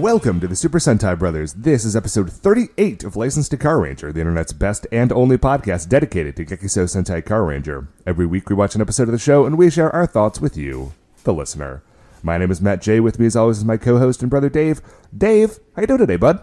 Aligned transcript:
Welcome 0.00 0.40
to 0.40 0.48
the 0.48 0.56
Super 0.56 0.78
Sentai 0.78 1.18
Brothers. 1.18 1.52
This 1.52 1.84
is 1.84 1.94
episode 1.94 2.32
38 2.32 3.04
of 3.04 3.16
Licensed 3.16 3.50
to 3.50 3.58
Car 3.58 3.82
Ranger, 3.82 4.10
the 4.10 4.20
internet's 4.20 4.54
best 4.54 4.86
and 4.90 5.12
only 5.12 5.36
podcast 5.36 5.90
dedicated 5.90 6.36
to 6.36 6.46
Gekiso 6.46 6.84
Sentai 6.84 7.22
Car 7.22 7.44
Ranger. 7.44 7.86
Every 8.06 8.24
week 8.24 8.48
we 8.48 8.54
watch 8.54 8.74
an 8.74 8.80
episode 8.80 9.08
of 9.08 9.12
the 9.12 9.18
show 9.18 9.44
and 9.44 9.58
we 9.58 9.68
share 9.68 9.94
our 9.94 10.06
thoughts 10.06 10.40
with 10.40 10.56
you, 10.56 10.94
the 11.24 11.34
listener. 11.34 11.82
My 12.22 12.38
name 12.38 12.50
is 12.50 12.62
Matt 12.62 12.80
J. 12.80 13.00
With 13.00 13.18
me 13.18 13.26
as 13.26 13.36
always 13.36 13.58
is 13.58 13.64
my 13.66 13.76
co-host 13.76 14.22
and 14.22 14.30
brother 14.30 14.48
Dave. 14.48 14.80
Dave, 15.16 15.58
how 15.76 15.82
you 15.82 15.86
doing 15.86 15.98
today, 15.98 16.16
bud? 16.16 16.42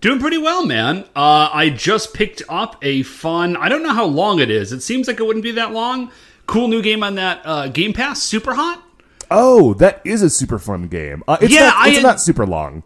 Doing 0.00 0.20
pretty 0.20 0.38
well, 0.38 0.64
man. 0.64 0.98
Uh, 1.16 1.50
I 1.52 1.70
just 1.70 2.14
picked 2.14 2.42
up 2.48 2.76
a 2.80 3.02
fun. 3.02 3.56
I 3.56 3.68
don't 3.68 3.82
know 3.82 3.92
how 3.92 4.06
long 4.06 4.38
it 4.38 4.52
is. 4.52 4.72
It 4.72 4.82
seems 4.82 5.08
like 5.08 5.18
it 5.18 5.26
wouldn't 5.26 5.42
be 5.42 5.52
that 5.52 5.72
long. 5.72 6.12
Cool 6.46 6.68
new 6.68 6.80
game 6.80 7.02
on 7.02 7.16
that 7.16 7.42
uh, 7.44 7.66
Game 7.66 7.92
Pass, 7.92 8.22
Super 8.22 8.54
Hot. 8.54 8.83
Oh, 9.36 9.74
that 9.74 10.00
is 10.04 10.22
a 10.22 10.30
super 10.30 10.58
fun 10.58 10.88
game. 10.88 11.22
Uh, 11.28 11.36
it's 11.40 11.52
Yeah, 11.52 11.66
not, 11.70 11.86
it's 11.88 11.96
had- 11.96 12.02
not 12.02 12.20
super 12.20 12.46
long. 12.46 12.82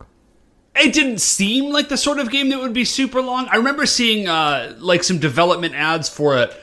It 0.77 0.93
didn't 0.93 1.19
seem 1.21 1.73
like 1.73 1.88
the 1.88 1.97
sort 1.97 2.19
of 2.21 2.30
game 2.30 2.51
that 2.51 2.61
would 2.61 2.73
be 2.73 2.84
super 2.84 3.21
long. 3.21 3.48
I 3.51 3.57
remember 3.57 3.84
seeing 3.84 4.29
uh, 4.29 4.74
like 4.79 5.02
some 5.02 5.19
development 5.19 5.74
ads 5.74 6.09
for 6.09 6.38
it 6.38 6.55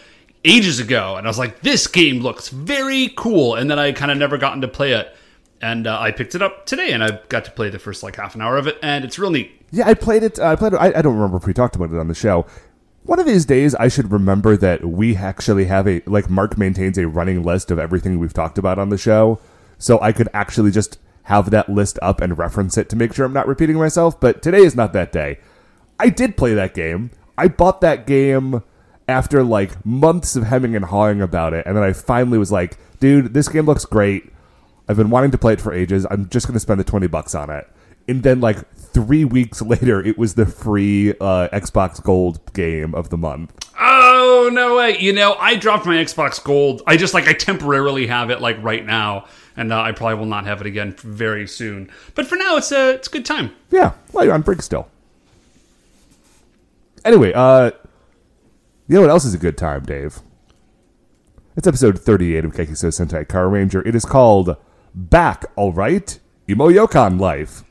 ages 0.45 0.79
ago, 0.79 1.17
and 1.17 1.27
I 1.27 1.29
was 1.29 1.37
like, 1.37 1.59
"This 1.61 1.85
game 1.87 2.21
looks 2.21 2.47
very 2.47 3.11
cool." 3.17 3.55
And 3.55 3.69
then 3.69 3.77
I 3.77 3.91
kind 3.91 4.11
of 4.11 4.17
never 4.17 4.37
gotten 4.37 4.61
to 4.61 4.69
play 4.69 4.93
it, 4.93 5.13
and 5.61 5.85
uh, 5.85 5.99
I 5.99 6.11
picked 6.11 6.33
it 6.33 6.41
up 6.41 6.65
today, 6.65 6.91
and 6.93 7.03
I 7.03 7.19
got 7.27 7.43
to 7.45 7.51
play 7.51 7.69
the 7.69 7.79
first 7.79 8.03
like 8.03 8.15
half 8.15 8.35
an 8.35 8.41
hour 8.41 8.55
of 8.57 8.67
it, 8.67 8.77
and 8.81 9.03
it's 9.03 9.19
real 9.19 9.31
neat. 9.31 9.51
Yeah, 9.71 9.85
I 9.85 9.95
played 9.95 10.23
it. 10.23 10.39
uh, 10.39 10.45
I 10.45 10.55
played 10.55 10.71
it. 10.71 10.77
I, 10.77 10.93
I 10.97 11.01
don't 11.01 11.15
remember 11.15 11.35
if 11.35 11.45
we 11.45 11.53
talked 11.53 11.75
about 11.75 11.91
it 11.91 11.97
on 11.99 12.07
the 12.07 12.15
show. 12.15 12.45
One 13.03 13.19
of 13.19 13.25
these 13.25 13.43
days, 13.43 13.75
I 13.75 13.89
should 13.89 14.13
remember 14.13 14.55
that 14.55 14.85
we 14.85 15.17
actually 15.17 15.65
have 15.65 15.89
a 15.89 16.01
like 16.05 16.29
Mark 16.29 16.57
maintains 16.57 16.97
a 16.97 17.05
running 17.07 17.43
list 17.43 17.69
of 17.69 17.79
everything 17.79 18.17
we've 18.19 18.33
talked 18.33 18.57
about 18.57 18.79
on 18.79 18.87
the 18.89 18.97
show, 18.97 19.41
so 19.77 19.99
I 20.01 20.11
could 20.11 20.29
actually 20.33 20.71
just 20.71 20.99
have 21.23 21.49
that 21.49 21.69
list 21.69 21.97
up 22.01 22.21
and 22.21 22.37
reference 22.37 22.77
it 22.77 22.89
to 22.89 22.95
make 22.95 23.13
sure 23.13 23.25
I'm 23.25 23.33
not 23.33 23.47
repeating 23.47 23.77
myself. 23.77 24.19
But 24.19 24.41
today 24.41 24.59
is 24.59 24.75
not 24.75 24.93
that 24.93 25.11
day. 25.11 25.39
I 25.99 26.09
did 26.09 26.37
play 26.37 26.53
that 26.53 26.73
game. 26.73 27.11
I 27.37 27.47
bought 27.47 27.81
that 27.81 28.05
game 28.05 28.63
after 29.07 29.43
like 29.43 29.85
months 29.85 30.35
of 30.35 30.43
hemming 30.43 30.75
and 30.75 30.85
hawing 30.85 31.21
about 31.21 31.53
it, 31.53 31.65
and 31.65 31.75
then 31.75 31.83
I 31.83 31.93
finally 31.93 32.37
was 32.37 32.51
like, 32.51 32.77
"Dude, 32.99 33.33
this 33.33 33.49
game 33.49 33.65
looks 33.65 33.85
great. 33.85 34.31
I've 34.87 34.97
been 34.97 35.09
wanting 35.09 35.31
to 35.31 35.37
play 35.37 35.53
it 35.53 35.61
for 35.61 35.73
ages. 35.73 36.05
I'm 36.09 36.29
just 36.29 36.47
going 36.47 36.53
to 36.53 36.59
spend 36.59 36.79
the 36.79 36.83
20 36.83 37.07
bucks 37.07 37.33
on 37.33 37.49
it. 37.49 37.67
And 38.07 38.21
then, 38.21 38.39
like, 38.39 38.69
three 38.75 39.25
weeks 39.37 39.61
later, 39.61 40.01
it 40.03 40.17
was 40.17 40.35
the 40.35 40.45
free 40.45 41.11
uh, 41.19 41.49
Xbox 41.51 42.01
Gold 42.01 42.39
game 42.53 42.93
of 42.93 43.09
the 43.09 43.17
month. 43.17 43.51
Oh 43.79 44.49
no 44.51 44.75
way! 44.75 44.97
You 44.99 45.11
know, 45.11 45.33
I 45.35 45.55
dropped 45.55 45.85
my 45.85 45.95
Xbox 45.95 46.43
Gold. 46.43 46.81
I 46.85 46.97
just 46.97 47.13
like 47.13 47.27
I 47.27 47.33
temporarily 47.33 48.07
have 48.07 48.29
it 48.29 48.41
like 48.41 48.61
right 48.61 48.85
now, 48.85 49.25
and 49.57 49.71
uh, 49.71 49.81
I 49.81 49.91
probably 49.91 50.15
will 50.15 50.25
not 50.25 50.45
have 50.45 50.61
it 50.61 50.67
again 50.67 50.93
very 50.97 51.47
soon. 51.47 51.89
But 52.13 52.27
for 52.27 52.35
now, 52.35 52.57
it's 52.57 52.71
a 52.71 52.91
it's 52.95 53.07
a 53.07 53.11
good 53.11 53.25
time. 53.25 53.51
Yeah, 53.71 53.93
well, 54.13 54.25
you're 54.25 54.33
on 54.33 54.41
break 54.41 54.61
still. 54.61 54.87
Anyway, 57.03 57.31
uh, 57.33 57.71
you 58.87 58.95
know 58.95 59.01
what 59.01 59.09
else 59.09 59.25
is 59.25 59.33
a 59.33 59.37
good 59.39 59.57
time, 59.57 59.83
Dave? 59.83 60.19
It's 61.55 61.67
episode 61.67 61.99
38 61.99 62.45
of 62.45 62.53
Gekiso 62.53 62.89
Sentai 62.89 63.27
Car 63.27 63.47
Ranger. 63.47 63.81
It 63.87 63.95
is 63.95 64.03
called 64.03 64.57
Back, 64.93 65.45
Alright? 65.57 66.19
Emo 66.49 66.69
Yokon 66.69 67.19
Life. 67.19 67.63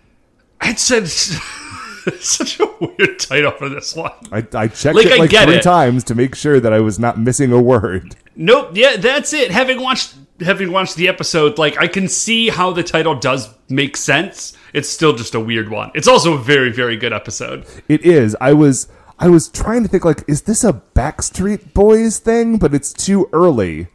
I'd 0.60 0.78
said 0.78 1.02
such 2.20 2.60
a 2.60 2.66
weird 2.80 3.18
title 3.18 3.50
for 3.52 3.68
this 3.68 3.94
one. 3.94 4.12
I, 4.32 4.46
I 4.54 4.68
checked 4.68 4.96
Like, 4.96 5.06
it 5.06 5.18
like 5.18 5.30
three 5.30 5.56
it. 5.56 5.62
times 5.62 6.04
to 6.04 6.14
make 6.14 6.34
sure 6.34 6.60
that 6.60 6.72
I 6.72 6.80
was 6.80 6.98
not 6.98 7.18
missing 7.18 7.52
a 7.52 7.60
word. 7.60 8.16
Nope. 8.36 8.70
Yeah, 8.74 8.96
that's 8.96 9.32
it. 9.32 9.50
Having 9.50 9.80
watched 9.80 10.14
having 10.40 10.72
watched 10.72 10.96
the 10.96 11.06
episode, 11.08 11.56
like 11.58 11.78
I 11.80 11.86
can 11.88 12.08
see 12.08 12.48
how 12.48 12.72
the 12.72 12.82
title 12.82 13.14
does 13.14 13.54
make 13.68 13.96
sense. 13.96 14.56
It's 14.72 14.88
still 14.88 15.14
just 15.14 15.34
a 15.34 15.40
weird 15.40 15.68
one. 15.70 15.90
It's 15.94 16.08
also 16.08 16.34
a 16.34 16.38
very 16.38 16.72
very 16.72 16.96
good 16.96 17.12
episode. 17.12 17.64
It 17.88 18.02
is. 18.04 18.36
I 18.40 18.52
was 18.52 18.88
I 19.18 19.28
was 19.28 19.48
trying 19.48 19.82
to 19.84 19.88
think 19.88 20.04
like, 20.04 20.24
is 20.28 20.42
this 20.42 20.64
a 20.64 20.72
Backstreet 20.94 21.72
Boys 21.74 22.18
thing? 22.18 22.58
But 22.58 22.74
it's 22.74 22.92
too 22.92 23.28
early 23.32 23.86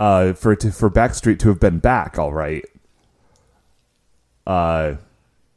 uh, 0.00 0.32
for 0.32 0.52
it 0.52 0.60
to, 0.60 0.72
for 0.72 0.90
Backstreet 0.90 1.38
to 1.40 1.48
have 1.50 1.60
been 1.60 1.78
back. 1.78 2.18
All 2.18 2.32
right. 2.32 2.64
Uh, 4.46 4.94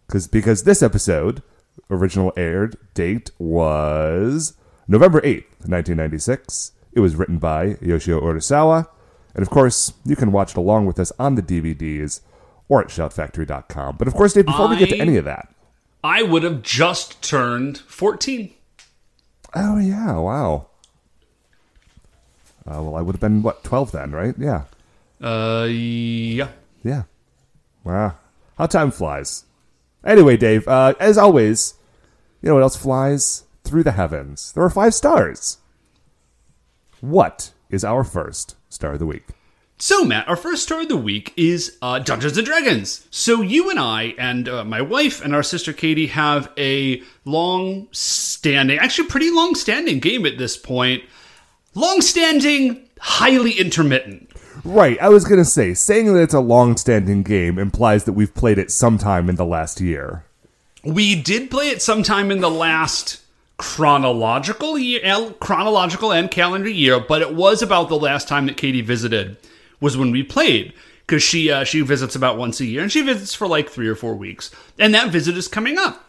because 0.07 0.27
because 0.27 0.63
this 0.63 0.81
episode 0.81 1.43
original 1.89 2.31
aired 2.37 2.75
date 2.93 3.31
was 3.39 4.53
November 4.87 5.21
eighth, 5.23 5.67
nineteen 5.67 5.97
ninety 5.97 6.17
six. 6.19 6.71
It 6.93 6.99
was 7.01 7.15
written 7.15 7.37
by 7.37 7.77
Yoshio 7.81 8.19
Urasawa, 8.21 8.87
and 9.35 9.41
of 9.41 9.49
course 9.49 9.93
you 10.05 10.15
can 10.15 10.31
watch 10.31 10.51
it 10.51 10.57
along 10.57 10.85
with 10.85 10.99
us 10.99 11.11
on 11.19 11.35
the 11.35 11.41
DVDs 11.43 12.21
or 12.67 12.81
at 12.81 12.87
shoutfactory.com. 12.87 13.97
But 13.97 14.07
of 14.07 14.13
course, 14.13 14.33
Dave, 14.33 14.45
before 14.45 14.67
we 14.69 14.77
get 14.77 14.89
to 14.89 14.99
any 14.99 15.17
of 15.17 15.25
that. 15.25 15.53
I 16.03 16.23
would 16.23 16.43
have 16.43 16.61
just 16.61 17.21
turned 17.21 17.77
fourteen. 17.79 18.53
Oh 19.55 19.77
yeah! 19.77 20.17
Wow. 20.17 20.67
Uh, 22.67 22.81
well, 22.83 22.95
I 22.95 23.01
would 23.01 23.15
have 23.15 23.21
been 23.21 23.41
what 23.41 23.63
twelve 23.63 23.91
then, 23.91 24.11
right? 24.11 24.35
Yeah, 24.37 24.63
Uh, 25.21 25.65
yeah. 25.69 26.49
yeah. 26.83 27.03
Wow, 27.83 28.15
how 28.57 28.65
time 28.67 28.91
flies. 28.91 29.45
Anyway, 30.05 30.37
Dave. 30.37 30.67
Uh, 30.67 30.93
as 30.99 31.17
always, 31.17 31.73
you 32.41 32.49
know 32.49 32.55
what 32.55 32.63
else 32.63 32.75
flies 32.75 33.43
through 33.63 33.83
the 33.83 33.91
heavens? 33.93 34.51
There 34.53 34.63
are 34.63 34.69
five 34.69 34.93
stars. 34.93 35.57
What 37.01 37.51
is 37.69 37.83
our 37.83 38.03
first 38.03 38.55
star 38.69 38.93
of 38.93 38.99
the 38.99 39.05
week? 39.05 39.25
So, 39.81 40.03
Matt, 40.03 40.27
our 40.27 40.35
first 40.35 40.63
star 40.63 40.81
of 40.81 40.89
the 40.89 40.97
week 40.97 41.33
is 41.37 41.77
uh, 41.81 41.99
Dungeons 41.99 42.37
and 42.37 42.45
Dragons. 42.45 43.07
So, 43.11 43.41
you 43.41 43.69
and 43.69 43.79
I, 43.79 44.13
and 44.17 44.49
uh, 44.49 44.65
my 44.65 44.81
wife 44.81 45.23
and 45.23 45.33
our 45.33 45.43
sister 45.43 45.71
Katie, 45.71 46.07
have 46.07 46.51
a 46.57 47.01
long 47.23 47.87
standing, 47.91 48.77
actually, 48.77 49.07
pretty 49.07 49.31
long 49.31 49.55
standing 49.55 49.99
game 49.99 50.25
at 50.25 50.37
this 50.37 50.57
point. 50.57 51.03
Long 51.75 52.01
standing, 52.01 52.89
highly 52.99 53.53
intermittent. 53.53 54.29
Right. 54.65 54.99
I 55.01 55.07
was 55.09 55.23
gonna 55.23 55.45
say 55.45 55.73
saying 55.73 56.13
that 56.13 56.21
it's 56.21 56.33
a 56.33 56.41
long-standing 56.41 57.23
game 57.23 57.57
implies 57.57 58.03
that 58.03 58.13
we've 58.13 58.33
played 58.33 58.57
it 58.57 58.71
sometime 58.71 59.29
in 59.29 59.35
the 59.35 59.45
last 59.45 59.79
year. 59.79 60.25
We 60.83 61.21
did 61.21 61.51
play 61.51 61.69
it 61.69 61.81
sometime 61.81 62.31
in 62.31 62.39
the 62.39 62.49
last 62.49 63.21
chronological 63.57 64.79
year, 64.79 65.33
chronological 65.39 66.13
and 66.13 66.31
calendar 66.31 66.69
year, 66.69 66.99
but 66.99 67.21
it 67.21 67.35
was 67.35 67.61
about 67.61 67.89
the 67.89 67.99
last 67.99 68.27
time 68.27 68.45
that 68.45 68.57
Katie 68.57 68.81
visited 68.81 69.37
was 69.81 69.97
when 69.97 70.11
we 70.11 70.23
played 70.23 70.73
because 71.05 71.21
she 71.21 71.51
uh, 71.51 71.63
she 71.63 71.81
visits 71.81 72.15
about 72.15 72.37
once 72.37 72.59
a 72.59 72.65
year 72.65 72.81
and 72.81 72.91
she 72.91 73.01
visits 73.01 73.33
for 73.33 73.47
like 73.47 73.69
three 73.69 73.87
or 73.87 73.95
four 73.95 74.15
weeks, 74.15 74.51
and 74.77 74.93
that 74.93 75.09
visit 75.09 75.35
is 75.35 75.47
coming 75.47 75.77
up. 75.77 76.05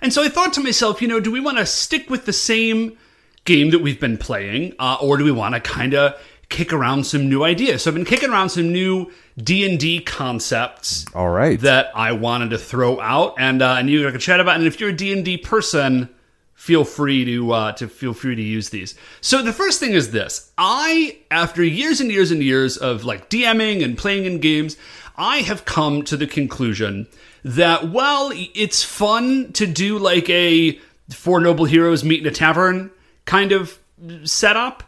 And 0.00 0.12
so 0.12 0.22
I 0.22 0.28
thought 0.28 0.52
to 0.54 0.60
myself, 0.60 1.02
you 1.02 1.08
know, 1.08 1.20
do 1.20 1.30
we 1.30 1.40
want 1.40 1.58
to 1.58 1.66
stick 1.66 2.08
with 2.08 2.26
the 2.26 2.32
same 2.32 2.96
game 3.44 3.70
that 3.70 3.80
we've 3.80 4.00
been 4.00 4.18
playing, 4.18 4.74
uh, 4.78 4.96
or 5.00 5.16
do 5.16 5.24
we 5.24 5.32
want 5.32 5.54
to 5.54 5.60
kind 5.60 5.94
of 5.94 6.18
kick 6.48 6.72
around 6.72 7.04
some 7.04 7.28
new 7.28 7.44
ideas? 7.44 7.82
So 7.82 7.90
I've 7.90 7.94
been 7.94 8.04
kicking 8.04 8.30
around 8.30 8.50
some 8.50 8.72
new 8.72 9.10
D 9.36 9.68
and 9.68 9.78
D 9.78 10.00
concepts 10.00 11.04
All 11.14 11.28
right. 11.28 11.60
that 11.60 11.90
I 11.94 12.12
wanted 12.12 12.50
to 12.50 12.58
throw 12.58 13.00
out, 13.00 13.34
and 13.38 13.62
uh, 13.62 13.76
and 13.78 13.90
you 13.90 14.10
can 14.10 14.20
chat 14.20 14.40
about. 14.40 14.56
And 14.56 14.66
if 14.66 14.80
you're 14.80 14.90
a 14.90 14.96
D 14.96 15.12
and 15.12 15.24
D 15.24 15.36
person, 15.36 16.08
feel 16.54 16.84
free 16.84 17.24
to 17.24 17.52
uh, 17.52 17.72
to 17.72 17.88
feel 17.88 18.14
free 18.14 18.34
to 18.34 18.42
use 18.42 18.70
these. 18.70 18.94
So 19.20 19.42
the 19.42 19.52
first 19.52 19.80
thing 19.80 19.92
is 19.92 20.10
this: 20.10 20.50
I, 20.58 21.18
after 21.30 21.62
years 21.62 22.00
and 22.00 22.10
years 22.10 22.30
and 22.30 22.42
years 22.42 22.76
of 22.76 23.04
like 23.04 23.30
DMing 23.30 23.84
and 23.84 23.96
playing 23.96 24.24
in 24.24 24.40
games, 24.40 24.76
I 25.16 25.38
have 25.38 25.64
come 25.64 26.02
to 26.04 26.16
the 26.16 26.26
conclusion 26.26 27.06
that 27.44 27.88
while 27.88 28.32
it's 28.34 28.82
fun 28.82 29.52
to 29.52 29.66
do 29.66 29.98
like 29.98 30.28
a 30.28 30.78
four 31.10 31.40
noble 31.40 31.64
heroes 31.64 32.02
meet 32.02 32.20
in 32.20 32.26
a 32.26 32.32
tavern 32.32 32.90
kind 33.24 33.52
of 33.52 33.78
setup 34.24 34.82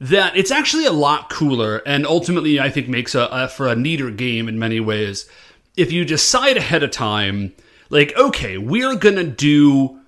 that 0.00 0.36
it's 0.36 0.50
actually 0.50 0.84
a 0.84 0.92
lot 0.92 1.30
cooler 1.30 1.78
and 1.86 2.06
ultimately 2.06 2.60
I 2.60 2.70
think 2.70 2.88
makes 2.88 3.14
a, 3.14 3.28
a 3.30 3.48
for 3.48 3.66
a 3.66 3.76
neater 3.76 4.10
game 4.10 4.48
in 4.48 4.58
many 4.58 4.80
ways. 4.80 5.28
If 5.76 5.92
you 5.92 6.04
decide 6.04 6.56
ahead 6.56 6.82
of 6.82 6.90
time 6.90 7.54
like 7.88 8.16
okay 8.16 8.58
we're 8.58 8.96
gonna 8.96 9.24
do 9.24 10.00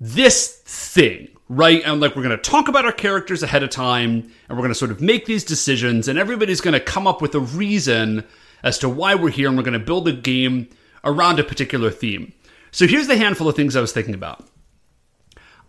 this 0.00 0.62
thing 0.64 1.28
right? 1.48 1.82
And 1.84 2.00
like 2.00 2.16
we're 2.16 2.22
gonna 2.22 2.36
talk 2.36 2.68
about 2.68 2.84
our 2.84 2.92
characters 2.92 3.42
ahead 3.42 3.62
of 3.62 3.70
time 3.70 4.30
and 4.48 4.56
we're 4.56 4.62
gonna 4.62 4.74
sort 4.74 4.90
of 4.90 5.00
make 5.00 5.26
these 5.26 5.44
decisions 5.44 6.08
and 6.08 6.18
everybody's 6.18 6.60
gonna 6.60 6.80
come 6.80 7.06
up 7.06 7.22
with 7.22 7.34
a 7.34 7.40
reason 7.40 8.24
as 8.62 8.78
to 8.78 8.88
why 8.88 9.14
we're 9.14 9.30
here 9.30 9.48
and 9.48 9.56
we're 9.56 9.62
gonna 9.62 9.78
build 9.78 10.08
a 10.08 10.12
game 10.12 10.68
around 11.04 11.38
a 11.38 11.44
particular 11.44 11.90
theme. 11.90 12.32
So 12.72 12.86
here's 12.86 13.06
the 13.06 13.16
handful 13.16 13.48
of 13.48 13.54
things 13.54 13.76
I 13.76 13.80
was 13.80 13.92
thinking 13.92 14.14
about. 14.14 14.46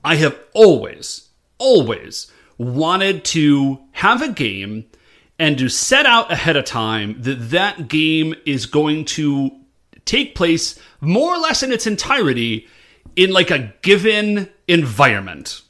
I 0.04 0.16
have 0.16 0.38
always, 0.54 1.30
always 1.58 2.32
wanted 2.58 3.24
to 3.26 3.80
have 3.92 4.22
a 4.22 4.32
game 4.32 4.86
and 5.40 5.58
to 5.58 5.70
set 5.70 6.06
out 6.06 6.32
ahead 6.32 6.56
of 6.56 6.66
time 6.66 7.22
that 7.22 7.50
that 7.52 7.88
game 7.88 8.34
is 8.46 8.66
going 8.66 9.06
to 9.06 9.52
take 10.06 10.36
place 10.36 10.80
more 11.00 11.36
or 11.36 11.38
less 11.38 11.62
in 11.62 11.72
its 11.72 11.86
entirety 11.86 12.68
in 13.16 13.32
like 13.32 13.52
a 13.52 13.74
given 13.82 14.50
environment. 14.68 15.62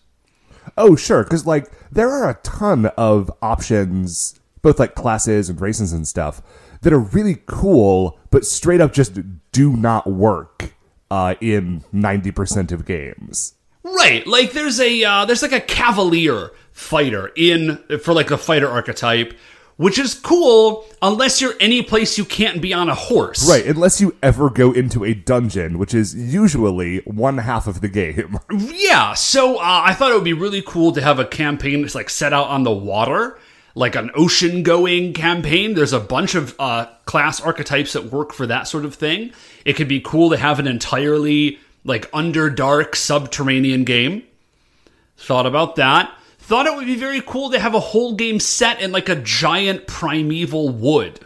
Oh, 0.78 0.96
sure, 0.96 1.24
because 1.24 1.46
like 1.46 1.72
there 1.92 2.10
are 2.10 2.30
a 2.30 2.40
ton 2.44 2.86
of 2.98 3.32
options, 3.42 4.40
both 4.62 4.80
like 4.80 4.96
classes 4.96 5.50
and 5.50 5.60
races 5.60 5.92
and 5.92 6.08
stuff, 6.08 6.42
that 6.82 6.94
are 6.94 7.00
really 7.00 7.42
cool, 7.48 8.20
but 8.30 8.46
straight 8.46 8.80
up 8.80 8.94
just 8.94 9.20
do 9.52 9.76
not 9.76 10.08
work 10.08 10.76
uh, 11.10 11.36
in 11.42 11.84
ninety 11.92 12.32
percent 12.32 12.72
of 12.72 12.86
games. 12.86 13.56
Right, 13.96 14.26
like 14.28 14.52
there's 14.52 14.80
a 14.80 15.04
uh, 15.04 15.26
there's 15.26 15.42
like 15.42 15.52
a 15.52 15.62
cavalier 15.62 16.52
fighter 16.72 17.32
in 17.36 17.78
for 18.02 18.14
like 18.14 18.28
the 18.28 18.38
fighter 18.38 18.70
archetype, 18.70 19.34
which 19.78 19.98
is 19.98 20.14
cool 20.14 20.86
unless 21.02 21.40
you're 21.42 21.54
any 21.60 21.82
place 21.82 22.18
you 22.18 22.26
can't 22.26 22.62
be 22.62 22.74
on 22.74 22.90
a 22.90 22.96
horse. 22.96 23.50
Right, 23.50 23.66
unless 23.66 24.02
you 24.02 24.16
ever 24.22 24.50
go 24.50 24.72
into 24.74 25.06
a 25.06 25.14
dungeon, 25.14 25.78
which 25.80 25.94
is 25.94 26.14
usually 26.16 27.00
one 27.06 27.38
half 27.40 27.68
of 27.68 27.82
the 27.82 27.88
game. 27.88 28.40
Yeah, 28.52 29.14
so 29.14 29.58
uh, 29.58 29.82
I 29.86 29.94
thought 29.94 30.12
it 30.12 30.16
would 30.16 30.24
be 30.24 30.34
really 30.34 30.62
cool 30.62 30.92
to 30.94 31.02
have 31.02 31.20
a 31.20 31.26
campaign 31.26 31.82
that's 31.82 31.96
like 31.96 32.10
set 32.10 32.32
out 32.32 32.48
on 32.48 32.64
the 32.64 32.72
water, 32.72 33.38
like 33.76 33.96
an 33.96 34.12
ocean 34.16 34.64
going 34.64 35.14
campaign. 35.14 35.74
There's 35.74 35.94
a 35.94 36.00
bunch 36.00 36.36
of 36.36 36.56
uh, 36.60 36.86
class 37.06 37.42
archetypes 37.42 37.94
that 37.94 38.06
work 38.06 38.34
for 38.34 38.48
that 38.48 38.68
sort 38.68 38.86
of 38.86 38.96
thing. 38.96 39.34
It 39.66 39.74
could 39.74 39.88
be 39.88 40.00
cool 40.00 40.30
to 40.30 40.38
have 40.38 40.60
an 40.60 40.68
entirely 40.68 41.60
like 41.84 42.12
underdark 42.12 42.96
subterranean 42.96 43.84
game. 43.84 44.24
Thought 45.18 45.46
about 45.46 45.76
that. 45.78 46.14
Thought 46.38 46.68
it 46.68 46.76
would 46.76 46.86
be 46.86 46.96
very 46.96 47.22
cool 47.22 47.50
to 47.52 47.60
have 47.60 47.74
a 47.74 47.80
whole 47.80 48.16
game 48.16 48.40
set 48.40 48.82
in 48.82 48.92
like 48.92 49.10
a 49.10 49.16
giant 49.16 49.88
primeval 49.88 50.70
wood. 50.70 51.20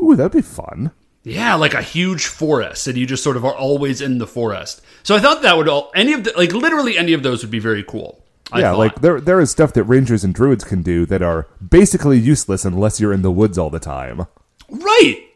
Ooh, 0.00 0.16
that'd 0.16 0.32
be 0.32 0.42
fun. 0.42 0.92
Yeah, 1.22 1.54
like 1.54 1.74
a 1.74 1.82
huge 1.82 2.26
forest, 2.26 2.86
and 2.86 2.96
you 2.96 3.06
just 3.06 3.22
sort 3.22 3.36
of 3.36 3.44
are 3.44 3.54
always 3.54 4.00
in 4.00 4.18
the 4.18 4.26
forest. 4.26 4.80
So 5.02 5.14
I 5.14 5.18
thought 5.20 5.42
that 5.42 5.56
would 5.56 5.68
all 5.68 5.90
any 5.94 6.12
of 6.14 6.24
the 6.24 6.32
like 6.36 6.52
literally 6.52 6.96
any 6.96 7.12
of 7.12 7.22
those 7.22 7.42
would 7.42 7.50
be 7.50 7.58
very 7.58 7.84
cool. 7.84 8.24
I 8.52 8.60
yeah, 8.60 8.70
thought. 8.72 8.78
like 8.78 9.00
there 9.00 9.20
there 9.20 9.40
is 9.40 9.50
stuff 9.50 9.72
that 9.74 9.84
rangers 9.84 10.24
and 10.24 10.34
druids 10.34 10.64
can 10.64 10.82
do 10.82 11.06
that 11.06 11.22
are 11.22 11.46
basically 11.66 12.18
useless 12.18 12.64
unless 12.64 13.00
you're 13.00 13.12
in 13.12 13.22
the 13.22 13.30
woods 13.30 13.58
all 13.58 13.70
the 13.70 13.78
time. 13.78 14.26
Right. 14.68 15.29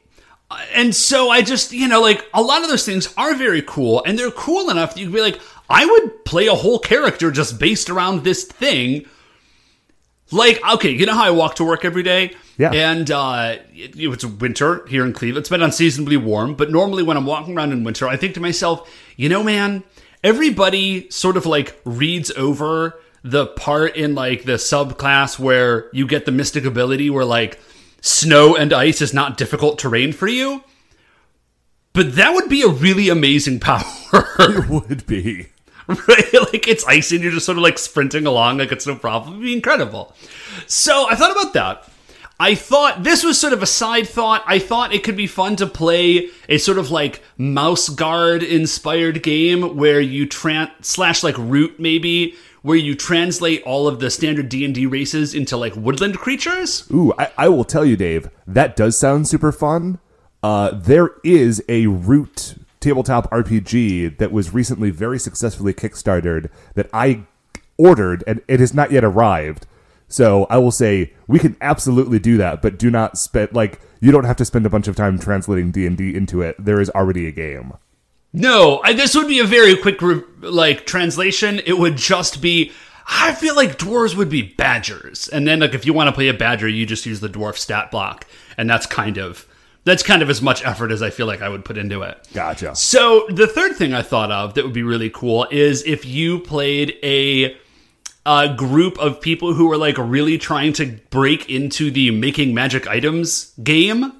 And 0.72 0.94
so 0.94 1.30
I 1.30 1.42
just, 1.42 1.72
you 1.72 1.88
know, 1.88 2.00
like 2.00 2.28
a 2.34 2.42
lot 2.42 2.62
of 2.62 2.68
those 2.68 2.84
things 2.84 3.12
are 3.16 3.34
very 3.34 3.62
cool 3.62 4.02
and 4.04 4.18
they're 4.18 4.30
cool 4.30 4.70
enough 4.70 4.94
that 4.94 5.00
you 5.00 5.06
can 5.06 5.14
be 5.14 5.20
like, 5.20 5.40
I 5.68 5.86
would 5.86 6.24
play 6.24 6.46
a 6.46 6.54
whole 6.54 6.78
character 6.78 7.30
just 7.30 7.58
based 7.58 7.88
around 7.90 8.24
this 8.24 8.44
thing. 8.44 9.06
Like, 10.30 10.60
okay, 10.74 10.90
you 10.90 11.06
know 11.06 11.14
how 11.14 11.24
I 11.24 11.30
walk 11.30 11.56
to 11.56 11.64
work 11.64 11.84
every 11.84 12.02
day? 12.02 12.34
Yeah. 12.58 12.72
And 12.72 13.10
uh, 13.10 13.56
it, 13.72 13.94
it's 13.96 14.24
winter 14.24 14.86
here 14.86 15.04
in 15.04 15.12
Cleveland. 15.12 15.42
It's 15.42 15.48
been 15.48 15.62
unseasonably 15.62 16.16
warm, 16.16 16.54
but 16.54 16.70
normally 16.70 17.02
when 17.02 17.16
I'm 17.16 17.26
walking 17.26 17.56
around 17.56 17.72
in 17.72 17.84
winter, 17.84 18.06
I 18.08 18.16
think 18.16 18.34
to 18.34 18.40
myself, 18.40 18.90
you 19.16 19.28
know, 19.28 19.42
man, 19.42 19.84
everybody 20.22 21.08
sort 21.10 21.36
of 21.36 21.46
like 21.46 21.80
reads 21.84 22.30
over 22.32 23.00
the 23.22 23.46
part 23.46 23.96
in 23.96 24.14
like 24.14 24.44
the 24.44 24.52
subclass 24.52 25.38
where 25.38 25.88
you 25.92 26.06
get 26.06 26.26
the 26.26 26.32
mystic 26.32 26.64
ability 26.64 27.10
where 27.10 27.24
like 27.24 27.58
snow 28.04 28.54
and 28.54 28.72
ice 28.72 29.00
is 29.00 29.14
not 29.14 29.38
difficult 29.38 29.78
terrain 29.78 30.12
for 30.12 30.28
you. 30.28 30.62
But 31.94 32.16
that 32.16 32.34
would 32.34 32.48
be 32.48 32.62
a 32.62 32.68
really 32.68 33.08
amazing 33.08 33.60
power. 33.60 33.82
It 34.38 34.68
would 34.68 35.06
be. 35.06 35.48
right? 35.88 36.34
Like 36.34 36.68
it's 36.68 36.84
ice 36.86 37.12
and 37.12 37.22
you're 37.22 37.32
just 37.32 37.46
sort 37.46 37.58
of 37.58 37.62
like 37.62 37.78
sprinting 37.78 38.26
along 38.26 38.58
like 38.58 38.72
it's 38.72 38.86
no 38.86 38.96
problem. 38.96 39.34
It'd 39.34 39.44
be 39.44 39.52
incredible. 39.54 40.14
So 40.66 41.08
I 41.08 41.14
thought 41.14 41.32
about 41.32 41.52
that. 41.54 41.88
I 42.40 42.54
thought 42.56 43.04
this 43.04 43.22
was 43.22 43.40
sort 43.40 43.52
of 43.52 43.62
a 43.62 43.66
side 43.66 44.08
thought. 44.08 44.42
I 44.46 44.58
thought 44.58 44.92
it 44.92 45.04
could 45.04 45.16
be 45.16 45.26
fun 45.26 45.56
to 45.56 45.66
play 45.66 46.30
a 46.48 46.58
sort 46.58 46.78
of 46.78 46.90
like 46.90 47.22
mouse 47.38 47.88
guard 47.88 48.42
inspired 48.42 49.22
game 49.22 49.76
where 49.76 50.00
you 50.00 50.26
tran 50.26 50.70
slash 50.80 51.22
like 51.22 51.38
root 51.38 51.78
maybe 51.78 52.34
where 52.64 52.78
you 52.78 52.94
translate 52.94 53.62
all 53.64 53.86
of 53.86 54.00
the 54.00 54.10
standard 54.10 54.48
D&D 54.48 54.86
races 54.86 55.34
into 55.34 55.54
like 55.54 55.76
woodland 55.76 56.16
creatures. 56.16 56.90
Ooh, 56.90 57.12
I, 57.18 57.30
I 57.36 57.48
will 57.50 57.62
tell 57.62 57.84
you, 57.84 57.94
Dave, 57.94 58.30
that 58.46 58.74
does 58.74 58.98
sound 58.98 59.28
super 59.28 59.52
fun. 59.52 59.98
Uh, 60.42 60.70
there 60.72 61.10
is 61.22 61.62
a 61.68 61.88
root 61.88 62.54
tabletop 62.80 63.30
RPG 63.30 64.16
that 64.16 64.32
was 64.32 64.54
recently 64.54 64.88
very 64.90 65.18
successfully 65.18 65.74
kickstarted 65.74 66.48
that 66.74 66.88
I 66.90 67.24
ordered 67.76 68.24
and 68.26 68.40
it 68.48 68.60
has 68.60 68.72
not 68.72 68.90
yet 68.90 69.04
arrived. 69.04 69.66
So 70.08 70.46
I 70.48 70.56
will 70.56 70.70
say 70.70 71.12
we 71.26 71.38
can 71.40 71.58
absolutely 71.60 72.18
do 72.18 72.38
that, 72.38 72.62
but 72.62 72.78
do 72.78 72.90
not 72.90 73.18
spend 73.18 73.52
like 73.52 73.78
you 74.00 74.10
don't 74.10 74.24
have 74.24 74.36
to 74.36 74.44
spend 74.46 74.64
a 74.64 74.70
bunch 74.70 74.88
of 74.88 74.96
time 74.96 75.18
translating 75.18 75.70
D 75.70 75.86
and 75.86 75.98
D 75.98 76.14
into 76.14 76.40
it. 76.40 76.56
There 76.58 76.80
is 76.80 76.88
already 76.90 77.28
a 77.28 77.32
game. 77.32 77.74
No, 78.34 78.80
I, 78.82 78.92
this 78.92 79.14
would 79.14 79.28
be 79.28 79.38
a 79.38 79.44
very 79.44 79.76
quick 79.76 80.02
re- 80.02 80.22
like 80.40 80.84
translation. 80.86 81.60
It 81.64 81.78
would 81.78 81.96
just 81.96 82.42
be. 82.42 82.72
I 83.06 83.34
feel 83.34 83.54
like 83.54 83.78
dwarves 83.78 84.16
would 84.16 84.28
be 84.28 84.42
badgers, 84.42 85.28
and 85.28 85.46
then 85.46 85.60
like 85.60 85.72
if 85.74 85.86
you 85.86 85.92
want 85.92 86.08
to 86.08 86.12
play 86.12 86.28
a 86.28 86.34
badger, 86.34 86.68
you 86.68 86.84
just 86.84 87.06
use 87.06 87.20
the 87.20 87.28
dwarf 87.28 87.56
stat 87.56 87.90
block, 87.90 88.26
and 88.58 88.68
that's 88.68 88.86
kind 88.86 89.18
of 89.18 89.46
that's 89.84 90.02
kind 90.02 90.20
of 90.20 90.30
as 90.30 90.42
much 90.42 90.64
effort 90.64 90.90
as 90.90 91.00
I 91.00 91.10
feel 91.10 91.26
like 91.26 91.42
I 91.42 91.48
would 91.48 91.64
put 91.64 91.78
into 91.78 92.02
it. 92.02 92.26
Gotcha. 92.34 92.74
So 92.74 93.26
the 93.28 93.46
third 93.46 93.76
thing 93.76 93.94
I 93.94 94.02
thought 94.02 94.32
of 94.32 94.54
that 94.54 94.64
would 94.64 94.72
be 94.72 94.82
really 94.82 95.10
cool 95.10 95.46
is 95.50 95.84
if 95.84 96.04
you 96.04 96.40
played 96.40 96.96
a 97.02 97.56
a 98.26 98.54
group 98.56 98.98
of 98.98 99.20
people 99.20 99.52
who 99.52 99.68
were 99.68 99.76
like 99.76 99.98
really 99.98 100.38
trying 100.38 100.72
to 100.72 100.86
break 101.10 101.50
into 101.50 101.90
the 101.90 102.10
making 102.10 102.54
magic 102.54 102.86
items 102.88 103.52
game. 103.62 104.12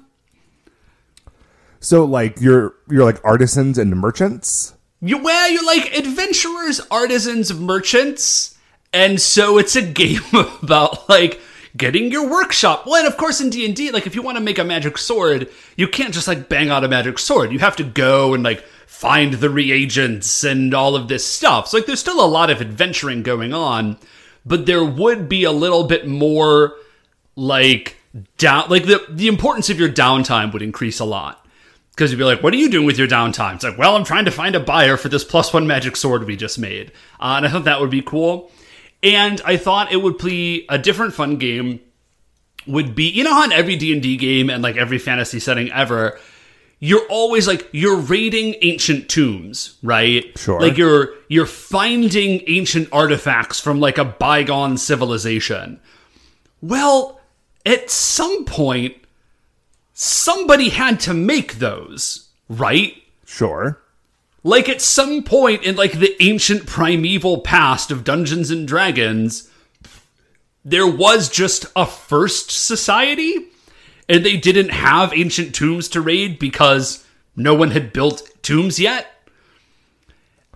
So 1.85 2.03
like 2.03 2.41
you're 2.41 2.73
you're 2.89 3.03
like 3.03 3.23
artisans 3.23 3.77
and 3.77 3.95
merchants. 3.95 4.73
You 5.01 5.21
well, 5.21 5.51
you're 5.51 5.63
like 5.63 5.95
adventurers, 5.95 6.81
artisans, 6.89 7.53
merchants, 7.53 8.57
and 8.91 9.21
so 9.21 9.59
it's 9.59 9.75
a 9.75 9.83
game 9.83 10.23
about 10.63 11.07
like 11.07 11.39
getting 11.77 12.11
your 12.11 12.27
workshop. 12.27 12.87
Well, 12.87 12.95
and 12.95 13.07
of 13.07 13.17
course 13.17 13.39
in 13.39 13.51
D 13.51 13.67
and 13.67 13.75
D, 13.75 13.91
like 13.91 14.07
if 14.07 14.15
you 14.15 14.23
want 14.23 14.35
to 14.37 14.43
make 14.43 14.57
a 14.57 14.63
magic 14.63 14.97
sword, 14.97 15.47
you 15.75 15.87
can't 15.87 16.11
just 16.11 16.27
like 16.27 16.49
bang 16.49 16.71
out 16.71 16.83
a 16.83 16.87
magic 16.87 17.19
sword. 17.19 17.51
You 17.51 17.59
have 17.59 17.75
to 17.75 17.83
go 17.83 18.33
and 18.33 18.41
like 18.41 18.63
find 18.87 19.35
the 19.35 19.51
reagents 19.51 20.43
and 20.43 20.73
all 20.73 20.95
of 20.95 21.07
this 21.07 21.23
stuff. 21.23 21.67
So 21.67 21.77
like 21.77 21.85
there's 21.85 21.99
still 21.99 22.19
a 22.19 22.25
lot 22.25 22.49
of 22.49 22.61
adventuring 22.61 23.21
going 23.21 23.53
on, 23.53 23.99
but 24.43 24.65
there 24.65 24.83
would 24.83 25.29
be 25.29 25.43
a 25.43 25.51
little 25.51 25.83
bit 25.83 26.07
more 26.07 26.77
like 27.35 27.97
down 28.39 28.71
like 28.71 28.87
the 28.87 29.05
the 29.07 29.27
importance 29.27 29.69
of 29.69 29.79
your 29.79 29.89
downtime 29.89 30.51
would 30.51 30.63
increase 30.63 30.99
a 30.99 31.05
lot. 31.05 31.44
Because 31.95 32.11
you'd 32.11 32.17
be 32.17 32.25
like, 32.25 32.43
what 32.43 32.53
are 32.53 32.57
you 32.57 32.69
doing 32.69 32.85
with 32.85 32.97
your 32.97 33.07
downtime? 33.07 33.55
It's 33.55 33.63
like, 33.63 33.77
well, 33.77 33.95
I'm 33.95 34.03
trying 34.03 34.25
to 34.25 34.31
find 34.31 34.53
a 34.53 34.59
buyer 34.59 34.97
for 34.97 35.07
this 35.07 35.23
plus 35.23 35.53
one 35.53 35.65
magic 35.65 35.95
sword 35.95 36.25
we 36.25 36.35
just 36.35 36.59
made. 36.59 36.91
Uh, 37.21 37.35
and 37.37 37.45
I 37.45 37.49
thought 37.49 37.63
that 37.63 37.79
would 37.79 37.89
be 37.89 38.01
cool. 38.01 38.51
And 39.01 39.41
I 39.45 39.55
thought 39.55 39.93
it 39.93 40.01
would 40.01 40.17
be 40.17 40.65
a 40.67 40.77
different 40.77 41.13
fun 41.13 41.37
game 41.37 41.79
would 42.67 42.95
be, 42.95 43.09
you 43.09 43.23
know 43.23 43.33
how 43.33 43.43
in 43.45 43.51
every 43.51 43.75
D&D 43.75 44.17
game 44.17 44.49
and 44.49 44.61
like 44.61 44.75
every 44.75 44.97
fantasy 44.97 45.39
setting 45.39 45.71
ever, 45.71 46.19
you're 46.79 47.05
always 47.07 47.47
like 47.47 47.69
you're 47.71 47.97
raiding 47.97 48.55
ancient 48.61 49.09
tombs, 49.09 49.77
right? 49.81 50.37
Sure. 50.37 50.59
Like 50.59 50.77
you're 50.77 51.13
you're 51.29 51.45
finding 51.45 52.41
ancient 52.47 52.89
artifacts 52.91 53.59
from 53.59 53.79
like 53.79 53.97
a 53.97 54.05
bygone 54.05 54.77
civilization. 54.77 55.79
Well, 56.61 57.21
at 57.65 57.89
some 57.89 58.45
point 58.45 58.97
somebody 59.95 60.69
had 60.69 60.99
to 60.99 61.13
make 61.13 61.55
those, 61.55 62.29
right? 62.47 63.01
Sure. 63.25 63.81
Like 64.43 64.69
at 64.69 64.81
some 64.81 65.23
point 65.23 65.63
in 65.63 65.75
like 65.75 65.93
the 65.93 66.21
ancient 66.21 66.67
primeval 66.67 67.39
past 67.39 67.89
of 67.89 68.03
Dungeons 68.03 68.51
and 68.51 68.67
Dragons, 68.67 69.49
there 70.63 70.85
was 70.85 71.29
just 71.29 71.65
a 71.75 71.87
first 71.87 72.51
society 72.51 73.47
and 74.07 74.23
they 74.23 74.37
didn't 74.37 74.69
have 74.69 75.17
ancient 75.17 75.55
tombs 75.55 75.87
to 75.89 76.01
raid 76.01 76.37
because 76.37 77.03
no 77.35 77.55
one 77.55 77.71
had 77.71 77.93
built 77.93 78.29
tombs 78.43 78.79
yet. 78.79 79.07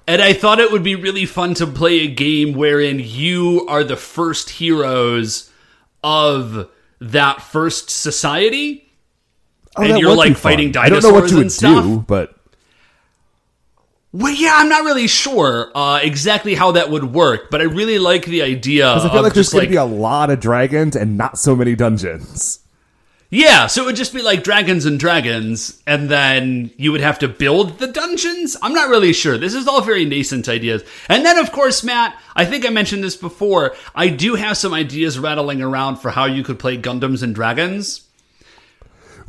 And 0.06 0.22
I 0.22 0.34
thought 0.34 0.60
it 0.60 0.72
would 0.72 0.84
be 0.84 0.96
really 0.96 1.26
fun 1.26 1.54
to 1.56 1.68
play 1.68 2.00
a 2.00 2.08
game 2.08 2.54
wherein 2.54 3.00
you 3.00 3.66
are 3.68 3.84
the 3.84 3.96
first 3.96 4.50
heroes 4.50 5.50
of 6.04 6.70
that 7.00 7.42
first 7.42 7.90
society. 7.90 8.89
Oh, 9.80 9.84
And 9.84 10.00
you're, 10.00 10.16
like, 10.16 10.34
fun. 10.34 10.52
fighting 10.54 10.76
I 10.78 10.90
don't 10.90 11.04
know 11.04 11.12
what 11.12 11.30
dinosaurs 11.30 11.32
you 11.32 11.38
would 11.38 11.42
and 11.44 11.52
stuff. 11.52 11.84
do, 11.84 12.00
but 12.08 12.36
Well, 14.12 14.34
yeah, 14.34 14.54
I'm 14.56 14.70
not 14.70 14.84
really 14.86 15.08
sure 15.08 15.72
uh, 15.76 16.00
exactly 16.02 16.56
how 16.56 16.72
that 16.72 16.90
would 16.90 17.14
work, 17.14 17.50
but 17.52 17.62
I 17.62 17.66
really 17.66 18.00
like 18.00 18.26
the 18.26 18.42
idea 18.42 18.86
Because 18.94 19.06
I 19.06 19.14
feel 19.14 19.22
like 19.24 19.34
there's 19.34 19.50
going 19.52 19.62
like 19.62 19.70
to 19.70 19.74
be 19.74 19.78
a 19.78 19.86
lot 19.86 20.30
of 20.30 20.40
dragons 20.40 20.96
and 20.96 21.18
not 21.18 21.38
so 21.38 21.56
many 21.56 21.76
dungeons. 21.76 22.60
yeah, 23.30 23.68
so 23.68 23.84
it 23.84 23.86
would 23.86 23.96
just 23.96 24.12
be 24.12 24.24
like 24.24 24.44
dragons 24.44 24.86
and 24.88 25.00
dragons, 25.00 25.80
and 25.86 26.10
then 26.10 26.72
you 26.78 26.92
would 26.92 27.02
have 27.02 27.20
to 27.20 27.28
build 27.28 27.78
the 27.78 27.86
dungeons. 27.86 28.58
I'm 28.64 28.74
not 28.74 28.90
really 28.90 29.14
sure. 29.14 29.38
This 29.38 29.54
is 29.54 29.68
all 29.68 29.82
very 29.82 30.06
nascent 30.06 30.50
ideas, 30.50 30.84
and 31.08 31.24
then 31.24 31.38
of 31.38 31.52
course, 31.52 31.84
Matt, 31.84 32.18
I 32.36 32.46
think 32.46 32.66
I 32.66 32.70
mentioned 32.70 33.04
this 33.04 33.16
before. 33.16 33.76
I 33.94 34.08
do 34.10 34.34
have 34.34 34.58
some 34.58 34.74
ideas 34.74 35.20
rattling 35.20 35.62
around 35.62 35.98
for 35.98 36.10
how 36.10 36.26
you 36.26 36.44
could 36.44 36.58
play 36.58 36.76
Gundams 36.82 37.22
and 37.22 37.36
Dragons. 37.36 38.02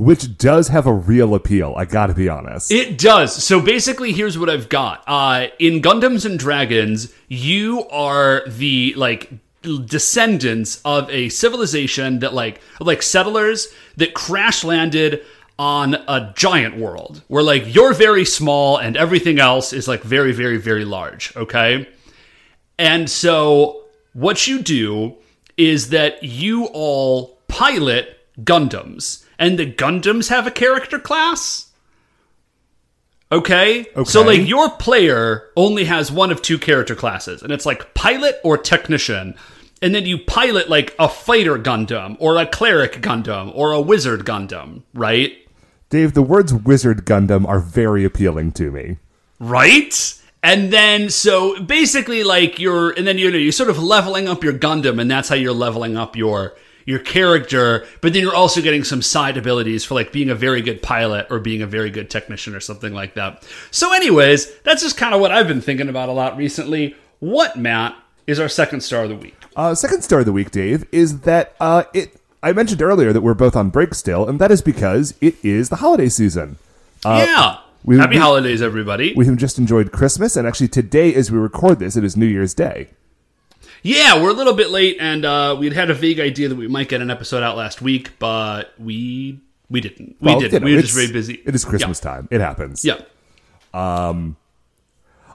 Which 0.01 0.39
does 0.39 0.69
have 0.69 0.87
a 0.87 0.93
real 0.93 1.35
appeal. 1.35 1.75
I 1.77 1.85
got 1.85 2.07
to 2.07 2.15
be 2.15 2.27
honest. 2.27 2.73
It 2.73 2.97
does. 2.97 3.45
So 3.45 3.61
basically, 3.61 4.13
here's 4.13 4.39
what 4.39 4.49
I've 4.49 4.71
got. 4.71 5.05
Uh, 5.07 5.49
in 5.59 5.83
Gundams 5.83 6.25
and 6.25 6.39
Dragons, 6.39 7.13
you 7.29 7.87
are 7.91 8.43
the 8.49 8.95
like 8.97 9.31
descendants 9.61 10.81
of 10.87 11.11
a 11.11 11.29
civilization 11.29 12.21
that 12.21 12.33
like 12.33 12.63
like 12.81 13.03
settlers 13.03 13.69
that 13.99 14.15
crash 14.15 14.65
landed 14.65 15.23
on 15.59 15.93
a 16.09 16.33
giant 16.35 16.79
world 16.79 17.23
where 17.29 17.43
like 17.43 17.75
you're 17.75 17.93
very 17.93 18.25
small 18.25 18.79
and 18.79 18.97
everything 18.97 19.39
else 19.39 19.75
is 19.75 19.87
like 19.87 20.03
very 20.03 20.33
very 20.33 20.57
very 20.57 20.87
large 20.87 21.37
okay 21.37 21.87
and 22.79 23.11
so 23.11 23.85
what 24.15 24.47
you 24.47 24.63
do 24.63 25.15
is 25.59 25.91
that 25.91 26.25
you 26.25 26.65
all 26.73 27.39
pilot 27.49 28.17
gundams 28.43 29.27
and 29.41 29.59
the 29.59 29.67
gundams 29.67 30.29
have 30.29 30.47
a 30.47 30.53
character 30.53 31.01
class 31.01 31.71
Okay? 33.33 33.87
So, 34.05 34.23
like, 34.23 34.49
your 34.49 34.71
player 34.71 35.51
only 35.57 35.85
has 35.85 36.11
one 36.11 36.33
of 36.33 36.43
two 36.43 36.59
character 36.59 36.97
classes, 36.97 37.43
and 37.43 37.53
it's 37.53 37.65
like 37.65 37.95
pilot 37.95 38.41
or 38.43 38.59
technician. 38.59 39.37
And 39.83 39.95
then 39.95 40.05
you 40.05 40.19
pilot, 40.19 40.69
like, 40.69 40.95
a 40.99 41.09
fighter 41.09 41.57
Gundam, 41.57 42.17
or 42.19 42.37
a 42.37 42.47
cleric 42.47 43.01
Gundam, 43.01 43.53
or 43.55 43.73
a 43.73 43.81
wizard 43.81 44.27
Gundam, 44.27 44.83
right? 44.93 45.33
Dave, 45.89 46.15
the 46.15 46.23
words 46.23 46.53
Wizard 46.53 47.07
Gundam 47.07 47.47
are 47.47 47.61
very 47.61 48.05
appealing 48.05 48.53
to 48.53 48.71
me. 48.71 48.99
Right? 49.39 50.15
And 50.43 50.73
then, 50.73 51.09
so 51.09 51.63
basically, 51.63 52.25
like, 52.25 52.59
you're, 52.59 52.91
and 52.91 53.07
then 53.07 53.17
you 53.17 53.31
know, 53.31 53.39
you're 53.39 53.53
sort 53.53 53.71
of 53.71 53.79
leveling 53.79 54.29
up 54.29 54.43
your 54.43 54.53
Gundam, 54.53 55.01
and 55.01 55.11
that's 55.11 55.29
how 55.29 55.35
you're 55.37 55.55
leveling 55.55 55.97
up 55.97 56.17
your 56.17 56.57
your 56.91 56.99
character, 56.99 57.87
but 58.03 58.13
then 58.13 58.21
you're 58.23 58.35
also 58.35 58.61
getting 58.61 58.85
some 58.85 59.01
side 59.01 59.37
abilities 59.37 59.85
for 59.85 59.95
like 59.95 60.13
being 60.13 60.29
a 60.29 60.35
very 60.35 60.61
good 60.61 60.83
pilot 60.83 61.27
or 61.31 61.39
being 61.39 61.63
a 61.63 61.67
very 61.67 61.89
good 61.91 62.11
technician 62.11 62.55
or 62.55 62.61
something 62.61 62.93
like 62.93 63.15
that. 63.15 63.43
So, 63.71 63.93
anyways, 63.95 64.53
that's 64.65 64.83
just 64.83 64.97
kind 64.97 65.15
of 65.15 65.21
what 65.21 65.31
I've 65.31 65.49
been 65.49 65.61
thinking 65.61 65.89
about 65.89 66.09
a 66.09 66.13
lot 66.13 66.37
recently. 66.37 66.97
What, 67.21 67.57
Matt, 67.57 67.97
is 68.27 68.39
our 68.41 68.49
second 68.49 68.81
star 68.83 69.05
of 69.05 69.09
the 69.11 69.17
week? 69.17 69.37
Uh, 69.57 69.75
second 69.75 70.03
star 70.03 70.21
of 70.21 70.27
the 70.27 70.33
week, 70.33 70.51
Dave, 70.51 70.85
is 70.93 71.21
that 71.21 71.55
uh, 71.61 71.85
it. 71.95 72.17
I 72.43 72.53
mentioned 72.53 72.81
earlier 72.81 73.13
that 73.13 73.21
we're 73.21 73.35
both 73.35 73.55
on 73.57 73.71
break 73.71 73.95
still, 73.95 74.27
and 74.29 74.39
that 74.41 74.51
is 74.51 74.63
because 74.63 75.15
it 75.21 75.37
is 75.45 75.69
the 75.69 75.77
holiday 75.77 76.09
season. 76.09 76.57
yeah. 77.05 77.59
we- 77.85 77.99
Happy 77.99 78.15
we- 78.15 78.21
holidays, 78.21 78.63
everybody. 78.63 79.13
We 79.15 79.27
have 79.27 79.37
just 79.37 79.59
enjoyed 79.59 79.93
Christmas, 79.93 80.37
and 80.37 80.47
actually 80.47 80.69
today, 80.69 81.15
as 81.15 81.31
we 81.31 81.39
record 81.39 81.79
this, 81.79 81.97
it 81.97 82.05
is 82.05 82.17
New 82.17 82.27
Year's 82.27 82.55
Day. 82.55 82.89
Yeah, 83.83 84.23
we're 84.23 84.31
a 84.31 84.35
little 84.35 84.53
bit 84.55 84.71
late, 84.71 84.99
and 85.01 85.25
uh, 85.25 85.57
we'd 85.59 85.73
had 85.73 85.91
a 85.91 85.95
vague 85.95 86.21
idea 86.21 86.49
that 86.49 86.57
we 86.57 86.69
might 86.69 86.89
get 86.89 87.01
an 87.01 87.11
episode 87.11 87.43
out 87.43 87.57
last 87.57 87.81
week, 87.81 88.19
but 88.19 88.75
we 88.79 89.41
we 89.71 89.81
didn't. 89.81 90.17
We 90.21 90.27
Well, 90.27 90.41
didn't. 90.41 90.53
you 90.53 90.61
know, 90.61 90.65
we 90.67 90.75
were 90.77 90.83
just 90.83 90.95
very 90.95 91.11
busy. 91.13 91.35
It 91.47 91.55
is 91.55 91.65
Christmas 91.65 91.99
time. 92.01 92.29
It 92.31 92.41
happens. 92.41 92.85
Yeah. 92.85 93.01
Um, 93.73 94.37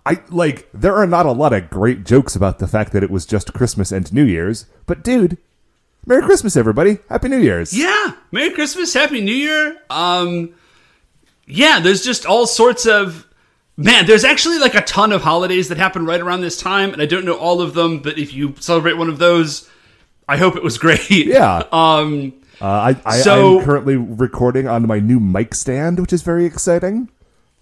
I 0.06 0.22
like. 0.30 0.70
There 0.74 0.96
are 0.96 1.08
not 1.08 1.26
a 1.26 1.32
lot 1.32 1.54
of 1.54 1.70
great 1.70 2.04
jokes 2.06 2.36
about 2.36 2.60
the 2.60 2.68
fact 2.68 2.92
that 2.94 3.02
it 3.04 3.10
was 3.10 3.26
just 3.26 3.54
Christmas 3.54 3.92
and 3.92 4.12
New 4.14 4.26
Year's, 4.26 4.66
but 4.86 5.04
dude, 5.04 5.38
Merry 6.06 6.22
Christmas, 6.22 6.56
everybody! 6.56 7.00
Happy 7.10 7.30
New 7.30 7.40
Year's! 7.40 7.76
Yeah. 7.76 8.12
Merry 8.32 8.52
Christmas, 8.52 8.94
Happy 8.94 9.22
New 9.22 9.34
Year. 9.34 9.78
Um, 9.90 10.54
yeah, 11.48 11.80
there's 11.80 12.04
just 12.04 12.26
all 12.28 12.46
sorts 12.46 12.86
of 12.86 13.26
man. 13.78 14.06
There's 14.06 14.24
actually 14.24 14.60
like 14.60 14.76
a 14.76 14.82
ton 14.82 15.12
of 15.12 15.22
holidays 15.22 15.70
that 15.70 15.78
happen 15.78 16.06
right 16.06 16.20
around 16.22 16.42
this 16.42 16.58
time, 16.58 16.94
and 16.94 17.02
I 17.02 17.06
don't 17.06 17.26
know 17.26 17.36
all 17.38 17.62
of 17.62 17.74
them. 17.74 18.00
But 18.00 18.18
if 18.18 18.34
you 18.34 18.56
celebrate 18.60 18.94
one 18.98 19.10
of 19.10 19.18
those, 19.20 19.70
I 20.28 20.38
hope 20.38 20.56
it 20.56 20.64
was 20.64 20.78
great. 20.86 21.10
Yeah. 21.10 21.64
Um. 21.72 22.34
Uh, 22.62 22.66
I, 22.68 23.02
I, 23.06 23.18
So- 23.18 23.60
I'm 23.60 23.66
currently 23.66 23.98
recording 23.98 24.68
on 24.68 24.88
my 24.88 25.00
new 25.00 25.20
mic 25.20 25.54
stand, 25.54 26.00
which 26.00 26.14
is 26.14 26.22
very 26.22 26.46
exciting. 26.46 27.10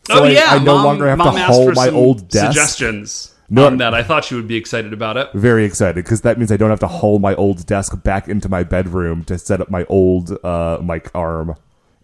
So 0.08 0.20
oh 0.20 0.24
I, 0.26 0.30
yeah. 0.30 0.46
I 0.50 0.58
no 0.60 0.76
Mom- 0.76 0.86
longer 0.86 1.08
have 1.08 1.18
Mom 1.18 1.34
to 1.36 1.66
for 1.66 1.74
my 1.74 1.90
old 1.90 2.28
desk. 2.28 2.48
Suggestions 2.54 3.34
No- 3.50 3.66
on 3.66 3.78
that. 3.78 3.94
I 3.96 4.04
thought 4.04 4.30
you 4.30 4.38
would 4.38 4.48
be 4.48 4.56
excited 4.58 4.94
about 4.94 5.18
it. 5.18 5.30
Very 5.34 5.66
excited 5.66 5.96
because 6.04 6.22
that 6.22 6.38
means 6.38 6.52
I 6.52 6.58
don't 6.58 6.70
have 6.70 6.82
to 6.82 6.88
haul 6.88 7.18
my 7.20 7.34
old 7.36 7.66
desk 7.66 8.04
back 8.04 8.28
into 8.28 8.48
my 8.50 8.64
bedroom 8.64 9.24
to 9.24 9.40
set 9.40 9.62
up 9.62 9.72
my 9.72 9.84
old 9.86 10.38
uh, 10.46 10.78
mic 10.84 11.10
arm 11.16 11.56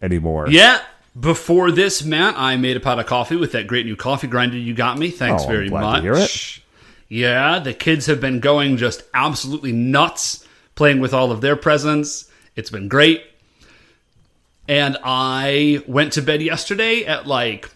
anymore. 0.01 0.47
Yeah. 0.49 0.81
Before 1.19 1.71
this, 1.71 2.03
Matt, 2.03 2.35
I 2.37 2.55
made 2.55 2.77
a 2.77 2.79
pot 2.79 2.99
of 2.99 3.05
coffee 3.05 3.35
with 3.35 3.51
that 3.53 3.67
great 3.67 3.85
new 3.85 3.95
coffee 3.95 4.27
grinder 4.27 4.57
you 4.57 4.73
got 4.73 4.97
me. 4.97 5.09
Thanks 5.09 5.43
Oh, 5.43 5.47
very 5.47 5.69
much. 5.69 6.01
hear 6.03 6.13
it. 6.13 6.59
Yeah, 7.09 7.59
the 7.59 7.73
kids 7.73 8.05
have 8.05 8.21
been 8.21 8.39
going 8.39 8.77
just 8.77 9.03
absolutely 9.13 9.71
nuts 9.71 10.45
playing 10.75 10.99
with 10.99 11.13
all 11.13 11.31
of 11.31 11.41
their 11.41 11.55
presents. 11.55 12.29
It's 12.55 12.69
been 12.69 12.87
great. 12.87 13.23
And 14.67 14.97
I 15.03 15.83
went 15.87 16.13
to 16.13 16.21
bed 16.21 16.41
yesterday 16.43 17.03
at 17.05 17.25
like 17.25 17.69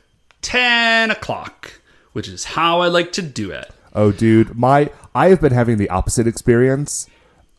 10 0.44 1.10
o'clock, 1.10 1.82
which 2.14 2.28
is 2.28 2.44
how 2.46 2.82
I 2.82 2.88
like 2.88 3.12
to 3.14 3.22
do 3.24 3.50
it. 3.50 3.72
Oh, 3.96 4.12
dude, 4.12 4.56
my 4.56 4.92
I 5.16 5.30
have 5.30 5.42
been 5.42 5.54
having 5.54 5.78
the 5.78 5.90
opposite 5.90 6.28
experience. 6.28 7.08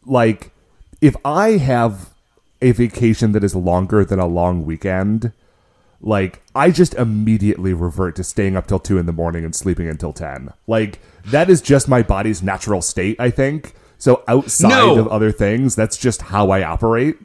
Like, 0.06 0.52
if 1.00 1.16
I 1.24 1.50
have 1.52 2.10
a 2.62 2.70
vacation 2.72 3.32
that 3.32 3.42
is 3.44 3.54
longer 3.54 4.04
than 4.04 4.18
a 4.18 4.26
long 4.26 4.64
weekend, 4.64 5.32
like 6.04 6.42
I 6.54 6.70
just 6.70 6.94
immediately 6.94 7.72
revert 7.72 8.14
to 8.16 8.24
staying 8.24 8.56
up 8.56 8.66
till 8.66 8.78
two 8.78 8.98
in 8.98 9.06
the 9.06 9.12
morning 9.12 9.44
and 9.44 9.54
sleeping 9.54 9.88
until 9.88 10.12
ten. 10.12 10.52
Like 10.66 11.00
that 11.26 11.48
is 11.50 11.60
just 11.62 11.88
my 11.88 12.02
body's 12.02 12.42
natural 12.42 12.82
state. 12.82 13.18
I 13.18 13.30
think 13.30 13.74
so. 13.98 14.22
Outside 14.28 14.68
No. 14.68 14.98
of 15.00 15.08
other 15.08 15.32
things, 15.32 15.74
that's 15.74 15.96
just 15.96 16.22
how 16.22 16.50
I 16.50 16.62
operate. 16.62 17.16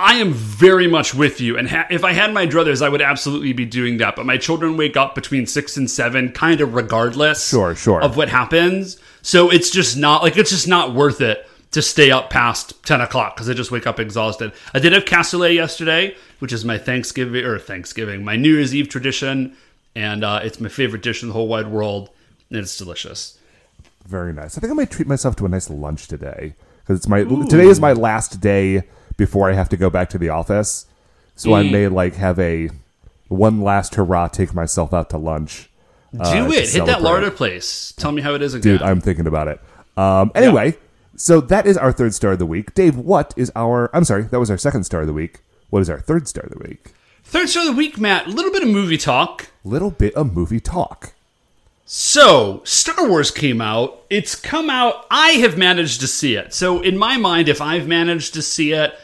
I 0.00 0.14
am 0.14 0.32
very 0.32 0.88
much 0.88 1.14
with 1.14 1.40
you. 1.40 1.56
And 1.56 1.68
ha- 1.70 1.86
if 1.88 2.02
I 2.02 2.14
had 2.14 2.32
my 2.34 2.46
druthers, 2.48 2.82
I 2.84 2.88
would 2.88 3.00
absolutely 3.02 3.52
be 3.52 3.64
doing 3.64 3.98
that. 3.98 4.16
But 4.16 4.26
my 4.26 4.36
children 4.38 4.76
wake 4.76 4.96
up 4.96 5.14
between 5.14 5.46
six 5.46 5.76
and 5.76 5.88
seven, 5.88 6.30
kind 6.32 6.60
of 6.60 6.74
regardless 6.74 7.48
Sure, 7.48 7.76
sure. 7.76 8.02
of 8.02 8.16
what 8.16 8.28
happens. 8.28 8.98
So 9.22 9.50
it's 9.50 9.70
just 9.70 9.96
not 9.96 10.22
like 10.22 10.36
it's 10.36 10.50
just 10.50 10.66
not 10.66 10.94
worth 10.94 11.20
it 11.20 11.46
to 11.74 11.82
stay 11.82 12.10
up 12.10 12.30
past 12.30 12.82
10 12.84 13.00
o'clock 13.00 13.36
because 13.36 13.48
I 13.48 13.52
just 13.54 13.70
wake 13.70 13.86
up 13.86 14.00
exhausted. 14.00 14.52
I 14.72 14.78
did 14.78 14.92
have 14.92 15.04
cassoulet 15.04 15.54
yesterday, 15.54 16.16
which 16.38 16.52
is 16.52 16.64
my 16.64 16.78
Thanksgiving 16.78 17.44
or 17.44 17.58
Thanksgiving, 17.58 18.24
my 18.24 18.36
New 18.36 18.54
Year's 18.54 18.74
Eve 18.74 18.88
tradition. 18.88 19.56
And 19.96 20.24
uh, 20.24 20.40
it's 20.42 20.58
my 20.60 20.68
favorite 20.68 21.02
dish 21.02 21.22
in 21.22 21.28
the 21.28 21.34
whole 21.34 21.46
wide 21.48 21.68
world. 21.68 22.10
And 22.50 22.58
it's 22.58 22.76
delicious. 22.76 23.38
Very 24.06 24.32
nice. 24.32 24.56
I 24.58 24.60
think 24.60 24.70
I 24.72 24.74
might 24.74 24.90
treat 24.90 25.06
myself 25.08 25.36
to 25.36 25.46
a 25.46 25.48
nice 25.48 25.70
lunch 25.70 26.08
today 26.08 26.54
because 26.82 26.98
it's 26.98 27.08
my 27.08 27.24
today 27.24 27.66
is 27.66 27.80
my 27.80 27.92
last 27.92 28.40
day 28.40 28.82
before 29.16 29.48
I 29.50 29.54
have 29.54 29.68
to 29.70 29.76
go 29.76 29.88
back 29.90 30.10
to 30.10 30.18
the 30.18 30.28
office. 30.28 30.86
So 31.36 31.54
I 31.54 31.62
Mm. 31.64 31.70
may 31.72 31.88
like 31.88 32.14
have 32.16 32.38
a 32.38 32.70
one 33.28 33.62
last 33.62 33.94
hurrah, 33.94 34.28
take 34.28 34.54
myself 34.54 34.92
out 34.92 35.08
to 35.10 35.18
lunch. 35.18 35.70
uh, 36.20 36.32
Do 36.32 36.46
to 36.48 36.52
it. 36.52 36.56
Hit 36.60 36.64
that 36.64 36.72
celebrate. 36.72 37.00
larder 37.02 37.30
place. 37.30 37.92
Tell 37.96 38.12
me 38.12 38.20
how 38.22 38.34
it 38.34 38.42
is 38.42 38.54
again. 38.54 38.74
dude. 38.74 38.82
I'm 38.82 39.00
thinking 39.00 39.26
about 39.26 39.48
it. 39.48 39.60
Um, 39.96 40.30
anyway, 40.34 40.76
so 41.16 41.40
that 41.40 41.66
is 41.66 41.76
our 41.76 41.92
third 41.92 42.14
star 42.14 42.32
of 42.32 42.38
the 42.38 42.46
week. 42.46 42.74
Dave, 42.74 42.96
what 42.96 43.34
is 43.36 43.50
our? 43.54 43.94
I'm 43.94 44.04
sorry, 44.04 44.22
that 44.24 44.40
was 44.40 44.50
our 44.50 44.58
second 44.58 44.84
star 44.84 45.02
of 45.02 45.06
the 45.06 45.12
week. 45.12 45.40
What 45.70 45.80
is 45.80 45.90
our 45.90 46.00
third 46.00 46.28
star 46.28 46.44
of 46.44 46.50
the 46.50 46.68
week? 46.68 46.92
Third 47.24 47.48
star 47.48 47.62
of 47.62 47.68
the 47.68 47.76
week, 47.76 47.98
Matt. 47.98 48.26
A 48.26 48.30
little 48.30 48.52
bit 48.52 48.62
of 48.62 48.68
movie 48.68 48.98
talk. 48.98 49.48
Little 49.64 49.90
bit 49.90 50.14
of 50.14 50.34
movie 50.34 50.60
talk. 50.60 51.12
So, 51.86 52.62
Star 52.64 53.08
Wars 53.08 53.30
came 53.30 53.60
out. 53.60 54.04
It's 54.08 54.34
come 54.34 54.70
out. 54.70 55.06
I 55.10 55.32
have 55.32 55.58
managed 55.58 56.00
to 56.00 56.06
see 56.06 56.34
it. 56.34 56.54
So, 56.54 56.80
in 56.80 56.96
my 56.96 57.18
mind, 57.18 57.48
if 57.48 57.60
I've 57.60 57.86
managed 57.86 58.34
to 58.34 58.42
see 58.42 58.72
it, 58.72 58.94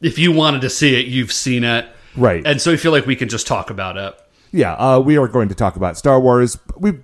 if 0.00 0.18
you 0.18 0.32
wanted 0.32 0.62
to 0.62 0.70
see 0.70 0.98
it, 0.98 1.06
you've 1.06 1.32
seen 1.32 1.64
it. 1.64 1.86
Right. 2.16 2.44
And 2.46 2.60
so 2.60 2.72
I 2.72 2.76
feel 2.76 2.92
like 2.92 3.06
we 3.06 3.16
can 3.16 3.28
just 3.28 3.46
talk 3.46 3.70
about 3.70 3.96
it. 3.96 4.14
Yeah, 4.52 4.74
uh, 4.74 5.00
we 5.00 5.16
are 5.16 5.28
going 5.28 5.48
to 5.48 5.54
talk 5.54 5.76
about 5.76 5.96
Star 5.96 6.18
Wars. 6.18 6.58
We 6.76 6.98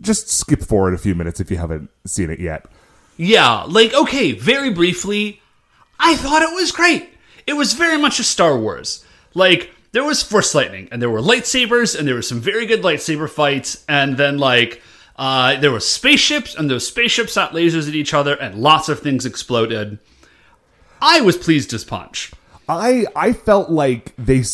just 0.00 0.28
skip 0.28 0.62
forward 0.62 0.94
a 0.94 0.98
few 0.98 1.14
minutes 1.14 1.40
if 1.40 1.50
you 1.50 1.56
haven't 1.56 1.90
seen 2.06 2.30
it 2.30 2.38
yet. 2.38 2.66
Yeah, 3.16 3.64
like, 3.64 3.94
okay, 3.94 4.32
very 4.32 4.70
briefly, 4.70 5.40
I 5.98 6.16
thought 6.16 6.42
it 6.42 6.54
was 6.54 6.72
great. 6.72 7.10
It 7.46 7.54
was 7.54 7.74
very 7.74 7.98
much 7.98 8.18
a 8.18 8.24
Star 8.24 8.58
Wars. 8.58 9.04
Like, 9.34 9.70
there 9.92 10.04
was 10.04 10.22
Force 10.22 10.54
Lightning, 10.54 10.88
and 10.90 11.00
there 11.00 11.10
were 11.10 11.20
lightsabers, 11.20 11.98
and 11.98 12.08
there 12.08 12.14
were 12.14 12.22
some 12.22 12.40
very 12.40 12.66
good 12.66 12.82
lightsaber 12.82 13.28
fights, 13.28 13.84
and 13.88 14.16
then, 14.16 14.38
like, 14.38 14.80
uh, 15.16 15.60
there 15.60 15.70
were 15.70 15.80
spaceships, 15.80 16.54
and 16.54 16.70
those 16.70 16.86
spaceships 16.86 17.34
shot 17.34 17.52
lasers 17.52 17.88
at 17.88 17.94
each 17.94 18.14
other, 18.14 18.34
and 18.34 18.56
lots 18.56 18.88
of 18.88 19.00
things 19.00 19.26
exploded. 19.26 19.98
I 21.00 21.20
was 21.20 21.36
pleased 21.36 21.74
as 21.74 21.84
punch. 21.84 22.32
I 22.68 23.06
I 23.14 23.32
felt 23.32 23.70
like 23.70 24.14
they. 24.16 24.44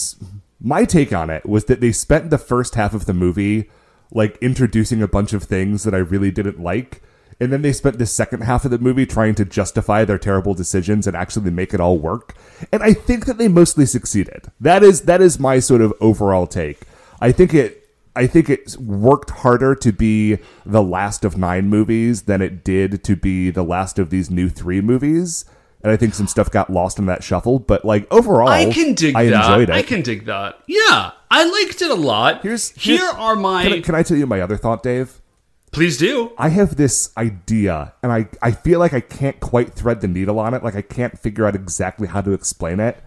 My 0.60 0.84
take 0.84 1.12
on 1.12 1.30
it 1.30 1.46
was 1.46 1.66
that 1.66 1.80
they 1.80 1.92
spent 1.92 2.30
the 2.30 2.38
first 2.38 2.74
half 2.74 2.92
of 2.92 3.04
the 3.06 3.14
movie 3.14 3.70
like 4.10 4.36
introducing 4.40 5.02
a 5.02 5.06
bunch 5.06 5.32
of 5.32 5.44
things 5.44 5.84
that 5.84 5.94
I 5.94 5.98
really 5.98 6.30
didn't 6.30 6.58
like, 6.58 7.02
and 7.40 7.52
then 7.52 7.62
they 7.62 7.73
spent 7.73 7.99
the 7.99 8.07
second 8.07 8.42
half 8.42 8.64
of 8.64 8.71
the 8.71 8.78
movie 8.78 9.07
trying 9.07 9.35
to 9.37 9.45
justify 9.45 10.04
their 10.04 10.18
terrible 10.18 10.54
decisions 10.54 11.07
and 11.07 11.16
actually 11.16 11.50
make 11.50 11.73
it 11.73 11.80
all 11.80 11.99
work. 11.99 12.35
And 12.73 12.83
I 12.83 12.92
think 12.92 13.26
that 13.26 13.38
they 13.38 13.49
mostly 13.49 13.87
succeeded. 13.87 14.50
That 14.61 14.83
is 14.83 15.02
that 15.02 15.21
is 15.21 15.38
my 15.38 15.59
sort 15.61 15.80
of 15.80 15.92
overall 16.00 16.47
take. 16.47 16.80
I 17.21 17.33
think 17.33 17.54
it. 17.54 17.85
I 18.16 18.26
think 18.26 18.50
it 18.50 18.76
worked 18.80 19.30
harder 19.30 19.76
to 19.76 19.92
be 19.92 20.38
the 20.66 20.83
last 20.83 21.25
of 21.25 21.37
nine 21.38 21.68
movies 21.68 22.23
than 22.23 22.42
it 22.42 22.64
did 22.64 23.04
to 23.04 23.14
be 23.14 23.50
the 23.50 23.62
last 23.62 24.00
of 24.00 24.11
these 24.11 24.28
new 24.28 24.49
three 24.49 24.80
movies. 24.80 25.45
and 25.85 25.92
I 25.92 25.97
think 25.97 26.14
some 26.14 26.26
stuff 26.26 26.50
got 26.50 26.68
lost 26.68 26.99
in 26.99 27.07
that 27.07 27.23
shuffle. 27.23 27.61
But 27.61 27.85
like 27.85 28.12
overall, 28.12 28.49
I 28.49 28.73
can 28.73 28.95
dig 28.95 29.14
I 29.14 29.26
that. 29.26 29.45
enjoyed 29.49 29.68
it. 29.71 29.75
I 29.76 29.83
can 29.83 30.02
dig 30.02 30.25
that. 30.26 30.59
Yeah, 30.66 31.12
I 31.30 31.45
liked 31.45 31.80
it 31.80 31.92
a 31.92 31.95
lot. 31.95 32.42
Here's, 32.42 32.71
here 32.71 32.97
here's- 32.99 33.14
are 33.14 33.37
my. 33.37 33.62
Can 33.62 33.73
I, 33.75 33.80
can 33.83 33.95
I 33.95 34.02
tell 34.02 34.16
you 34.16 34.26
my 34.26 34.40
other 34.40 34.57
thought, 34.57 34.83
Dave? 34.83 35.21
Please 35.78 35.97
do. 35.97 36.32
I 36.37 36.49
have 36.49 36.75
this 36.75 37.16
idea, 37.16 37.94
and 38.02 38.11
I, 38.11 38.28
I 38.42 38.50
feel 38.50 38.80
like 38.80 38.92
I 38.92 38.99
can't 39.00 39.38
quite 39.38 39.75
thread 39.75 40.00
the 40.00 40.08
needle 40.08 40.40
on 40.40 40.52
it. 40.52 40.64
Like 40.64 40.75
I 40.75 40.82
can't 40.82 41.16
figure 41.16 41.47
out 41.47 41.54
exactly 41.54 42.08
how 42.08 42.20
to 42.20 42.32
explain 42.32 42.80
it. 42.80 43.00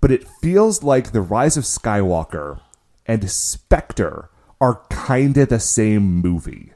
But 0.00 0.10
it 0.10 0.26
feels 0.42 0.82
like 0.82 1.12
The 1.12 1.20
Rise 1.20 1.56
of 1.56 1.62
Skywalker 1.62 2.60
and 3.06 3.30
Spectre 3.30 4.28
are 4.60 4.82
kind 4.90 5.36
of 5.36 5.50
the 5.50 5.60
same 5.60 6.02
movie. 6.02 6.72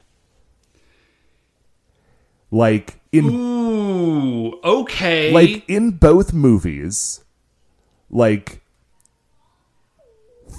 Like 2.49 3.01
in 3.11 3.25
Ooh, 3.25 4.57
okay. 4.63 5.33
like 5.33 5.67
in 5.67 5.91
both 5.97 6.31
movies, 6.31 7.25
like 8.09 8.61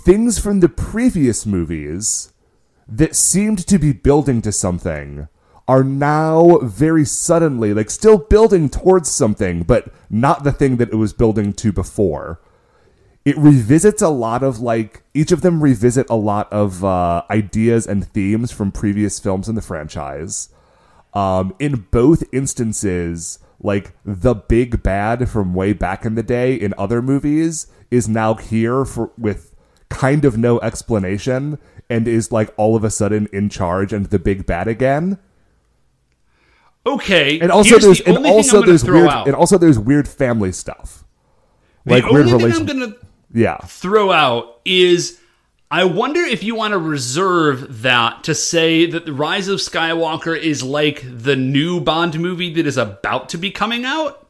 things 0.05 0.39
from 0.39 0.61
the 0.61 0.69
previous 0.69 1.47
movies 1.47 2.35
that 2.89 3.17
seemed 3.17 3.67
to 3.67 3.79
be 3.79 3.93
building 3.93 4.43
to 4.43 4.53
something 4.53 5.29
are 5.69 5.83
now 5.83 6.59
very 6.59 7.05
suddenly 7.05 7.75
like 7.75 7.91
still 7.91 8.19
building 8.19 8.69
towards 8.69 9.11
something 9.11 9.63
but 9.65 9.93
not 10.09 10.45
the 10.45 10.53
thing 10.53 10.77
that 10.77 10.91
it 10.91 10.97
was 10.97 11.13
building 11.13 11.53
to 11.53 11.73
before. 11.73 12.41
It 13.25 13.37
revisits 13.37 14.01
a 14.01 14.09
lot 14.09 14.45
of 14.45 14.61
like 14.61 15.03
each 15.13 15.33
of 15.33 15.41
them 15.41 15.63
revisit 15.63 16.09
a 16.09 16.15
lot 16.15 16.53
of 16.53 16.85
uh, 16.85 17.25
ideas 17.29 17.87
and 17.87 18.07
themes 18.07 18.53
from 18.53 18.71
previous 18.71 19.19
films 19.19 19.49
in 19.49 19.57
the 19.57 19.63
franchise. 19.63 20.51
Um, 21.13 21.55
in 21.59 21.87
both 21.91 22.23
instances, 22.33 23.41
like 23.61 23.95
the 24.05 24.35
big 24.35 24.83
bad 24.85 25.29
from 25.29 25.55
way 25.55 25.73
back 25.73 26.05
in 26.05 26.15
the 26.15 26.23
day 26.23 26.55
in 26.55 26.73
other 26.79 27.03
movies 27.03 27.67
is 27.91 28.09
now 28.09 28.35
here 28.35 28.85
for 28.85 29.11
with 29.19 29.55
kind 29.89 30.25
of 30.25 30.37
no 30.37 30.61
explanation 30.61 31.59
and 31.89 32.07
is 32.09 32.33
like 32.33 32.53
all 32.57 32.77
of 32.77 32.85
a 32.85 32.91
sudden 32.91 33.29
in 33.33 33.49
charge 33.49 33.93
and 33.93 34.07
the 34.07 34.19
big 34.19 34.47
bad 34.47 34.69
again. 34.69 35.19
okay. 36.87 37.39
And 37.41 37.51
also 37.51 37.79
here's 37.79 37.85
there's 37.85 37.99
the 38.01 38.15
and 38.15 38.27
also 38.27 38.63
there's 38.63 38.85
weird 38.85 39.09
out. 39.09 39.27
and 39.27 39.37
also 39.37 39.59
there's 39.59 39.79
weird 39.79 40.09
family 40.09 40.53
stuff. 40.53 41.05
the 41.85 41.95
Like 41.95 42.05
only 42.05 42.25
weird 42.35 42.41
thing. 42.41 42.53
I'm 42.53 42.67
gonna 42.67 42.95
yeah. 43.33 43.59
throw 43.59 44.13
out 44.13 44.61
is 44.65 45.19
I 45.71 45.85
wonder 45.85 46.21
if 46.21 46.45
you 46.45 46.55
want 46.55 46.73
to 46.73 46.79
reserve 46.79 47.83
that 47.83 48.23
to 48.25 48.35
say 48.35 48.87
that 48.87 49.05
the 49.05 49.13
Rise 49.13 49.49
of 49.49 49.59
Skywalker 49.59 50.39
is 50.39 50.63
like 50.63 51.03
the 51.05 51.35
new 51.35 51.81
Bond 51.81 52.21
movie 52.21 52.55
that 52.55 52.67
is 52.67 52.77
about 52.77 53.29
to 53.31 53.39
be 53.39 53.51
coming 53.51 53.85
out. 53.85 54.26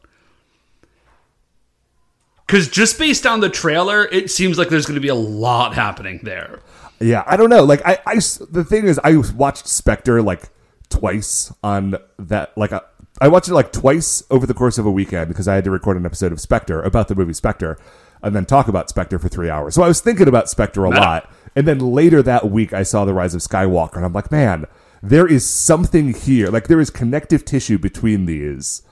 Because 2.47 2.69
just 2.69 2.97
based 2.97 3.27
on 3.27 3.41
the 3.41 3.49
trailer, 3.49 4.05
it 4.05 4.31
seems 4.31 4.57
like 4.57 4.69
there's 4.69 4.85
going 4.85 4.95
to 4.95 5.01
be 5.01 5.09
a 5.09 5.15
lot 5.15 5.75
happening 5.75 6.21
there. 6.23 6.61
Yeah, 6.99 7.23
I 7.27 7.37
don't 7.37 7.49
know. 7.49 7.63
Like, 7.63 7.85
I, 7.85 7.99
I, 8.05 8.15
the 8.15 8.65
thing 8.67 8.87
is, 8.87 8.99
I 9.03 9.17
watched 9.35 9.67
Spectre 9.67 10.21
like 10.21 10.49
twice 10.89 11.53
on 11.61 11.95
that. 12.17 12.57
Like, 12.57 12.71
I, 12.71 12.81
I 13.19 13.27
watched 13.27 13.49
it 13.49 13.53
like 13.53 13.71
twice 13.73 14.23
over 14.29 14.45
the 14.45 14.53
course 14.53 14.77
of 14.77 14.85
a 14.85 14.91
weekend 14.91 15.27
because 15.27 15.47
I 15.47 15.55
had 15.55 15.65
to 15.65 15.71
record 15.71 15.97
an 15.97 16.05
episode 16.05 16.31
of 16.31 16.39
Spectre 16.39 16.81
about 16.81 17.09
the 17.09 17.15
movie 17.15 17.33
Spectre, 17.33 17.77
and 18.23 18.35
then 18.35 18.45
talk 18.45 18.67
about 18.67 18.89
Spectre 18.89 19.19
for 19.19 19.27
three 19.27 19.49
hours. 19.49 19.75
So 19.75 19.83
I 19.83 19.87
was 19.87 20.01
thinking 20.01 20.27
about 20.27 20.49
Spectre 20.49 20.85
a 20.85 20.89
lot. 20.89 21.29
And 21.55 21.67
then 21.67 21.79
later 21.79 22.21
that 22.21 22.49
week, 22.51 22.71
I 22.71 22.83
saw 22.83 23.03
The 23.03 23.13
Rise 23.13 23.33
of 23.33 23.41
Skywalker, 23.41 23.95
and 23.95 24.05
I'm 24.05 24.13
like, 24.13 24.31
man, 24.31 24.65
there 25.01 25.27
is 25.27 25.45
something 25.45 26.13
here. 26.13 26.49
Like, 26.49 26.67
there 26.67 26.79
is 26.79 26.89
connective 26.91 27.43
tissue 27.45 27.77
between 27.77 28.25
these. 28.25 28.83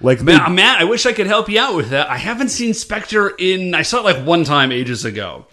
Like, 0.00 0.20
they- 0.20 0.38
Matt, 0.48 0.80
I 0.80 0.84
wish 0.84 1.04
I 1.06 1.12
could 1.12 1.26
help 1.26 1.48
you 1.48 1.60
out 1.60 1.76
with 1.76 1.90
that. 1.90 2.08
I 2.08 2.16
haven't 2.16 2.48
seen 2.48 2.72
Spectre 2.74 3.28
in. 3.38 3.74
I 3.74 3.82
saw 3.82 3.98
it 3.98 4.04
like 4.04 4.24
one 4.24 4.44
time 4.44 4.72
ages 4.72 5.04
ago. 5.04 5.46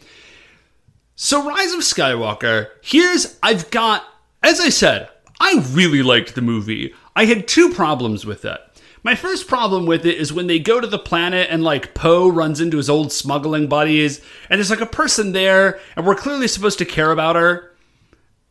So, 1.15 1.45
Rise 1.47 1.73
of 1.73 1.79
Skywalker, 1.81 2.67
here's. 2.81 3.37
I've 3.41 3.69
got. 3.71 4.03
As 4.43 4.59
I 4.59 4.69
said, 4.69 5.09
I 5.39 5.65
really 5.71 6.03
liked 6.03 6.35
the 6.35 6.41
movie. 6.41 6.93
I 7.15 7.25
had 7.25 7.47
two 7.47 7.69
problems 7.73 8.25
with 8.25 8.45
it. 8.45 8.59
My 9.03 9.15
first 9.15 9.47
problem 9.47 9.85
with 9.85 10.05
it 10.05 10.17
is 10.17 10.31
when 10.33 10.47
they 10.47 10.59
go 10.59 10.79
to 10.79 10.87
the 10.87 10.99
planet 10.99 11.47
and 11.49 11.63
like 11.63 11.93
Poe 11.93 12.29
runs 12.29 12.61
into 12.61 12.77
his 12.77 12.89
old 12.89 13.11
smuggling 13.11 13.67
buddies, 13.67 14.21
and 14.49 14.59
there's 14.59 14.69
like 14.69 14.81
a 14.81 14.85
person 14.85 15.31
there, 15.31 15.79
and 15.95 16.05
we're 16.05 16.15
clearly 16.15 16.47
supposed 16.47 16.77
to 16.79 16.85
care 16.85 17.11
about 17.11 17.35
her, 17.35 17.73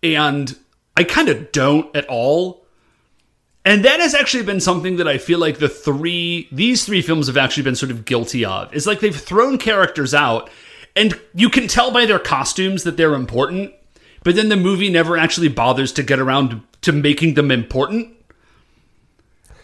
and 0.03 0.57
I 0.97 1.05
kind 1.05 1.29
of 1.29 1.53
don't 1.53 1.95
at 1.97 2.07
all. 2.09 2.66
And 3.67 3.85
that 3.85 3.99
has 3.99 4.15
actually 4.15 4.45
been 4.45 4.61
something 4.61 4.99
that 4.99 5.09
I 5.09 5.19
feel 5.19 5.41
like 5.41 5.59
the 5.59 5.69
three, 5.69 6.47
these 6.53 6.85
three 6.85 7.03
films 7.03 7.27
have 7.27 7.37
actually 7.37 7.65
been 7.65 7.75
sort 7.75 7.91
of 7.91 8.05
guilty 8.05 8.45
of. 8.45 8.73
It's 8.73 8.87
like 8.87 9.01
they've 9.01 9.15
thrown 9.15 9.59
characters 9.59 10.15
out, 10.15 10.49
and 10.95 11.21
you 11.35 11.51
can 11.51 11.67
tell 11.67 11.91
by 11.91 12.07
their 12.07 12.21
costumes 12.21 12.85
that 12.85 12.97
they're 12.97 13.15
important, 13.15 13.75
but 14.23 14.37
then 14.37 14.51
the 14.51 14.57
movie 14.57 14.89
never 14.89 15.17
actually 15.17 15.49
bothers 15.49 15.91
to 15.95 16.05
get 16.05 16.21
around 16.21 16.63
to 16.83 16.93
making 16.93 17.35
them 17.35 17.51
important. 17.51 18.15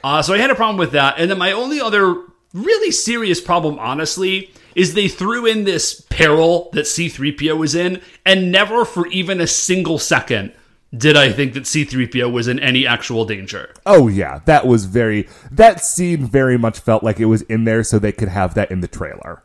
Uh, 0.03 0.21
so 0.21 0.35
I 0.35 0.39
had 0.39 0.51
a 0.51 0.57
problem 0.57 0.79
with 0.79 0.91
that. 0.91 1.15
And 1.19 1.31
then 1.31 1.39
my 1.39 1.53
only 1.53 1.81
other 1.81 2.25
really 2.53 2.91
serious 2.91 3.41
problem, 3.41 3.79
honestly, 3.79 4.51
is 4.75 4.95
they 4.95 5.07
threw 5.07 5.47
in 5.47 5.63
this 5.63 6.01
peril 6.11 6.71
that 6.73 6.87
C3PO 6.87 7.57
was 7.57 7.77
in, 7.77 8.03
and 8.27 8.51
never 8.51 8.85
for 8.85 9.07
even 9.07 9.41
a 9.41 9.47
single 9.47 10.01
second 10.01 10.53
did 10.97 11.17
I 11.17 11.33
think 11.33 11.55
that 11.55 11.63
C3PO 11.65 12.31
was 12.31 12.49
in 12.49 12.59
any 12.61 12.87
actual 12.87 13.25
danger. 13.25 13.73
oh 13.87 14.09
yeah, 14.09 14.41
that 14.47 14.67
was 14.67 14.85
very. 14.85 15.29
That 15.51 15.83
scene 15.85 16.27
very 16.27 16.59
much 16.59 16.79
felt 16.79 17.03
like 17.03 17.19
it 17.21 17.27
was 17.27 17.43
in 17.43 17.65
there 17.65 17.83
so 17.83 17.99
they 17.99 18.13
could 18.13 18.29
have 18.29 18.55
that 18.55 18.71
in 18.71 18.81
the 18.81 18.89
trailer. 18.89 19.43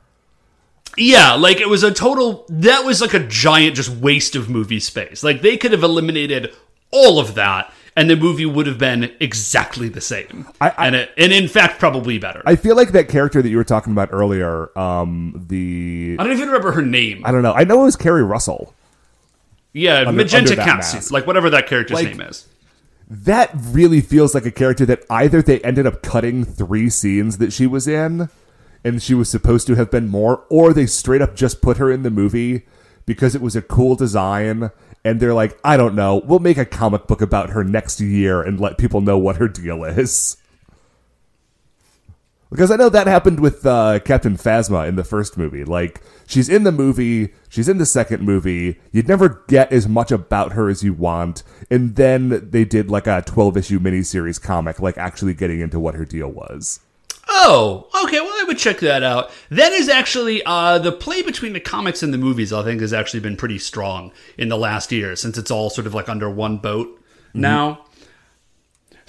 Yeah, 0.97 1.33
like 1.33 1.61
it 1.61 1.69
was 1.69 1.83
a 1.83 1.93
total. 1.93 2.45
That 2.49 2.83
was 2.83 3.01
like 3.01 3.13
a 3.13 3.19
giant 3.25 3.75
just 3.75 3.89
waste 3.89 4.35
of 4.35 4.49
movie 4.49 4.79
space. 4.79 5.23
Like 5.23 5.41
they 5.41 5.55
could 5.57 5.71
have 5.71 5.83
eliminated 5.83 6.55
all 6.91 7.19
of 7.19 7.35
that, 7.35 7.71
and 7.95 8.09
the 8.09 8.15
movie 8.15 8.45
would 8.47 8.65
have 8.65 8.79
been 8.79 9.15
exactly 9.19 9.89
the 9.89 10.01
same. 10.01 10.47
I- 10.59 10.69
I- 10.75 10.87
and 10.87 10.95
it, 10.95 11.11
and 11.17 11.31
in 11.31 11.47
fact, 11.47 11.79
probably 11.79 12.17
better. 12.17 12.41
I, 12.45 12.51
I 12.53 12.55
feel 12.55 12.75
like 12.75 12.93
that 12.93 13.09
character 13.09 13.41
that 13.43 13.49
you 13.49 13.57
were 13.57 13.63
talking 13.63 13.93
about 13.93 14.09
earlier, 14.11 14.75
um, 14.77 15.45
the 15.47 16.15
I 16.17 16.23
don't 16.23 16.33
even 16.33 16.47
remember 16.47 16.71
her 16.71 16.81
name. 16.81 17.21
I 17.25 17.31
don't 17.31 17.43
know. 17.43 17.53
I 17.53 17.63
know 17.63 17.81
it 17.81 17.85
was 17.85 17.95
Keri 17.95 18.23
Russell. 18.23 18.73
Yeah, 19.77 19.99
under 19.99 20.11
magenta 20.13 20.55
catsuit, 20.55 21.11
like 21.11 21.27
whatever 21.27 21.49
that 21.51 21.67
character's 21.67 21.95
Like- 21.95 22.07
name 22.07 22.21
is. 22.21 22.47
That 23.09 23.51
really 23.55 24.01
feels 24.01 24.35
like 24.35 24.45
a 24.45 24.51
character 24.51 24.85
that 24.85 25.03
either 25.09 25.41
they 25.41 25.61
ended 25.61 25.87
up 25.87 26.01
cutting 26.01 26.43
three 26.43 26.89
scenes 26.89 27.37
that 27.37 27.53
she 27.53 27.65
was 27.65 27.87
in, 27.87 28.27
and 28.83 29.01
she 29.01 29.13
was 29.13 29.29
supposed 29.29 29.65
to 29.67 29.75
have 29.75 29.89
been 29.89 30.09
more, 30.09 30.43
or 30.49 30.73
they 30.73 30.85
straight 30.87 31.21
up 31.21 31.33
just 31.33 31.61
put 31.61 31.77
her 31.77 31.89
in 31.89 32.03
the 32.03 32.11
movie 32.11 32.63
because 33.05 33.33
it 33.33 33.41
was 33.41 33.55
a 33.55 33.61
cool 33.61 33.95
design. 33.95 34.71
And 35.05 35.21
they're 35.21 35.33
like, 35.33 35.57
I 35.63 35.77
don't 35.77 35.95
know, 35.95 36.21
we'll 36.25 36.39
make 36.39 36.57
a 36.57 36.65
comic 36.65 37.07
book 37.07 37.21
about 37.21 37.51
her 37.51 37.63
next 37.63 38.01
year 38.01 38.41
and 38.41 38.59
let 38.59 38.77
people 38.77 38.99
know 38.99 39.17
what 39.17 39.37
her 39.37 39.47
deal 39.47 39.85
is. 39.85 40.35
Because 42.49 42.71
I 42.71 42.77
know 42.77 42.87
that 42.89 43.07
happened 43.07 43.39
with 43.41 43.65
uh, 43.65 43.99
Captain 43.99 44.37
Phasma 44.37 44.87
in 44.87 44.95
the 44.95 45.03
first 45.03 45.37
movie. 45.37 45.65
Like, 45.65 46.01
she's 46.27 46.47
in 46.47 46.63
the 46.63 46.71
movie, 46.71 47.33
she's 47.49 47.67
in 47.67 47.77
the 47.77 47.85
second 47.85 48.21
movie. 48.23 48.79
You'd 48.91 49.07
never 49.07 49.43
get 49.47 49.71
as 49.73 49.87
much 49.87 50.11
about 50.11 50.53
her 50.53 50.69
as 50.69 50.81
you 50.83 50.93
want. 50.93 51.43
And 51.69 51.95
then 51.97 52.49
they 52.51 52.63
did 52.63 52.89
like 52.89 53.05
a 53.07 53.21
12 53.25 53.57
issue 53.57 53.79
miniseries 53.79 54.41
comic, 54.41 54.79
like 54.79 54.97
actually 54.97 55.33
getting 55.33 55.59
into 55.59 55.79
what 55.79 55.95
her 55.95 56.05
deal 56.05 56.29
was. 56.29 56.79
Oh, 57.29 57.89
okay. 58.05 58.21
Well, 58.21 58.31
I 58.31 58.45
would 58.47 58.57
check 58.57 58.79
that 58.79 59.03
out. 59.03 59.29
That 59.49 59.73
is 59.73 59.89
actually 59.89 60.41
uh, 60.45 60.79
the 60.79 60.93
play 60.93 61.21
between 61.21 61.51
the 61.51 61.59
comics 61.59 62.01
and 62.01 62.13
the 62.13 62.17
movies. 62.17 62.53
I 62.53 62.63
think 62.63 62.79
has 62.79 62.93
actually 62.93 63.19
been 63.19 63.35
pretty 63.35 63.59
strong 63.59 64.13
in 64.37 64.47
the 64.47 64.57
last 64.57 64.93
year 64.93 65.17
since 65.17 65.37
it's 65.37 65.51
all 65.51 65.69
sort 65.69 65.87
of 65.87 65.93
like 65.93 66.07
under 66.07 66.29
one 66.29 66.57
boat 66.59 66.93
Mm-hmm. 67.29 67.41
now. 67.41 67.83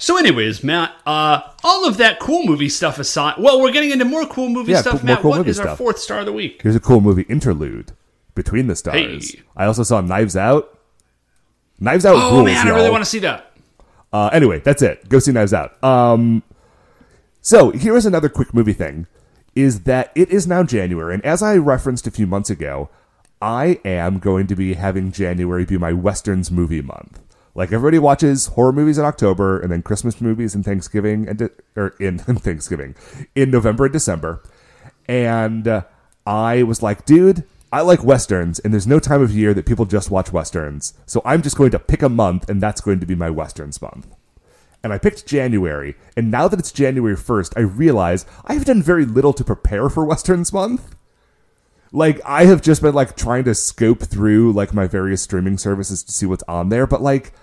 So, 0.01 0.17
anyways, 0.17 0.63
Matt, 0.63 0.93
uh, 1.05 1.41
all 1.63 1.85
of 1.85 1.97
that 1.97 2.19
cool 2.19 2.45
movie 2.45 2.69
stuff 2.69 2.99
aside, 2.99 3.35
well, 3.37 3.61
we're 3.61 3.73
getting 3.73 3.91
into 3.91 4.05
more 4.05 4.25
cool 4.25 4.47
movie 4.47 4.71
Yeah, 4.71 4.79
stuff. 4.81 4.99
cool- 5.01 5.05
Matt, 5.05 5.19
cool 5.21 5.31
what 5.31 5.47
is 5.47 5.59
our 5.59 5.65
stuff. 5.67 5.77
fourth 5.77 5.99
star 5.99 6.19
of 6.21 6.25
the 6.25 6.31
week? 6.33 6.61
Here's 6.63 6.75
a 6.75 6.79
cool 6.79 7.01
movie 7.01 7.23
interlude 7.23 7.91
Between 8.33 8.67
the 8.67 8.75
Stars. 8.77 9.33
Hey. 9.33 9.41
I 9.57 9.65
also 9.65 9.83
saw 9.83 9.99
Knives 9.99 10.37
Out. 10.37 10.79
Knives 11.81 12.05
Out 12.05 12.15
Oh 12.17 12.35
rules, 12.37 12.45
man, 12.45 12.65
I 12.65 12.69
y'all. 12.69 12.77
really 12.77 12.89
want 12.89 13.03
to 13.03 13.09
see 13.09 13.19
that. 13.19 13.51
Uh, 14.13 14.29
anyway, 14.31 14.59
that's 14.59 14.81
it. 14.81 15.07
Go 15.09 15.19
see 15.19 15.31
Knives 15.33 15.53
Out. 15.53 15.81
Um, 15.83 16.43
so 17.41 17.71
here 17.71 17.95
is 17.97 18.05
another 18.05 18.29
quick 18.29 18.53
movie 18.53 18.73
thing: 18.73 19.05
is 19.55 19.81
that 19.81 20.11
it 20.15 20.29
is 20.29 20.47
now 20.47 20.63
January, 20.63 21.13
and 21.13 21.23
as 21.25 21.41
I 21.43 21.57
referenced 21.57 22.07
a 22.07 22.11
few 22.11 22.25
months 22.25 22.49
ago, 22.49 22.89
I 23.41 23.79
am 23.85 24.19
going 24.19 24.47
to 24.47 24.55
be 24.55 24.73
having 24.75 25.11
January 25.11 25.65
be 25.65 25.77
my 25.77 25.91
westerns 25.93 26.49
movie 26.51 26.81
month. 26.81 27.19
Like 27.59 27.73
everybody 27.73 27.99
watches 27.99 28.47
horror 28.47 28.71
movies 28.71 28.97
in 28.97 29.03
October, 29.03 29.59
and 29.59 29.69
then 29.69 29.81
Christmas 29.81 30.21
movies 30.21 30.55
in 30.55 30.63
Thanksgiving 30.63 31.27
and 31.27 31.39
de- 31.39 31.49
or 31.75 31.89
in 31.99 32.17
Thanksgiving 32.19 32.95
in 33.35 33.51
November 33.51 33.83
and 33.83 33.91
December. 33.91 34.41
And 35.09 35.67
uh, 35.67 35.83
I 36.25 36.63
was 36.63 36.81
like, 36.81 37.05
dude, 37.05 37.43
I 37.73 37.81
like 37.81 38.01
westerns, 38.01 38.59
and 38.59 38.71
there's 38.71 38.87
no 38.87 38.97
time 38.97 39.21
of 39.21 39.31
year 39.35 39.53
that 39.53 39.65
people 39.65 39.83
just 39.83 40.09
watch 40.09 40.31
westerns. 40.31 40.93
So 41.05 41.21
I'm 41.25 41.41
just 41.41 41.57
going 41.57 41.71
to 41.71 41.79
pick 41.79 42.01
a 42.01 42.07
month, 42.07 42.49
and 42.49 42.61
that's 42.61 42.79
going 42.79 43.01
to 43.01 43.05
be 43.05 43.13
my 43.13 43.29
westerns 43.29 43.81
month. 43.81 44.07
and 44.81 44.93
I 44.93 44.97
picked 44.97 45.27
January. 45.27 45.95
And 46.15 46.31
now 46.31 46.47
that 46.47 46.59
it's 46.59 46.71
January 46.71 47.17
1st, 47.17 47.53
I 47.57 47.61
realize 47.61 48.25
I 48.45 48.53
have 48.53 48.63
done 48.63 48.81
very 48.81 49.03
little 49.03 49.33
to 49.33 49.43
prepare 49.43 49.89
for 49.89 50.05
Westerns 50.05 50.53
Month. 50.53 50.95
Like 51.91 52.21
I 52.23 52.45
have 52.45 52.61
just 52.61 52.81
been 52.81 52.95
like 52.95 53.17
trying 53.17 53.43
to 53.43 53.53
scope 53.53 54.03
through 54.03 54.53
like 54.53 54.73
my 54.73 54.87
various 54.87 55.23
streaming 55.23 55.57
services 55.57 56.03
to 56.03 56.13
see 56.13 56.25
what's 56.25 56.43
on 56.47 56.69
there, 56.69 56.87
but 56.87 57.01
like 57.01 57.33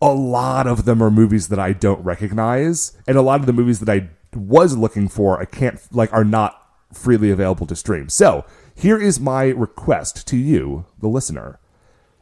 a 0.00 0.12
lot 0.12 0.66
of 0.66 0.84
them 0.84 1.02
are 1.02 1.10
movies 1.10 1.48
that 1.48 1.58
I 1.58 1.72
don't 1.72 2.04
recognize, 2.04 2.96
and 3.06 3.16
a 3.16 3.22
lot 3.22 3.40
of 3.40 3.46
the 3.46 3.52
movies 3.52 3.80
that 3.80 3.88
I 3.88 4.08
was 4.34 4.76
looking 4.76 5.08
for, 5.08 5.40
I 5.40 5.44
can't 5.44 5.80
like 5.90 6.12
are 6.12 6.24
not 6.24 6.62
freely 6.92 7.30
available 7.30 7.66
to 7.66 7.76
stream. 7.76 8.08
So 8.08 8.44
here 8.74 9.00
is 9.00 9.18
my 9.18 9.44
request 9.44 10.26
to 10.28 10.36
you, 10.36 10.86
the 11.00 11.08
listener. 11.08 11.58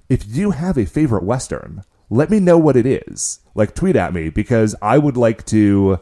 If 0.09 0.25
you 0.27 0.53
have 0.53 0.79
a 0.79 0.87
favorite 0.87 1.25
Western, 1.25 1.83
let 2.09 2.31
me 2.31 2.41
know 2.41 2.59
what 2.59 2.77
it 2.77 2.87
is. 2.87 3.41
Like 3.55 3.75
tweet 3.75 3.97
at 3.97 4.15
me 4.15 4.29
because 4.29 4.75
I 4.81 4.99
would 4.99 5.17
like 5.17 5.45
to 5.47 6.01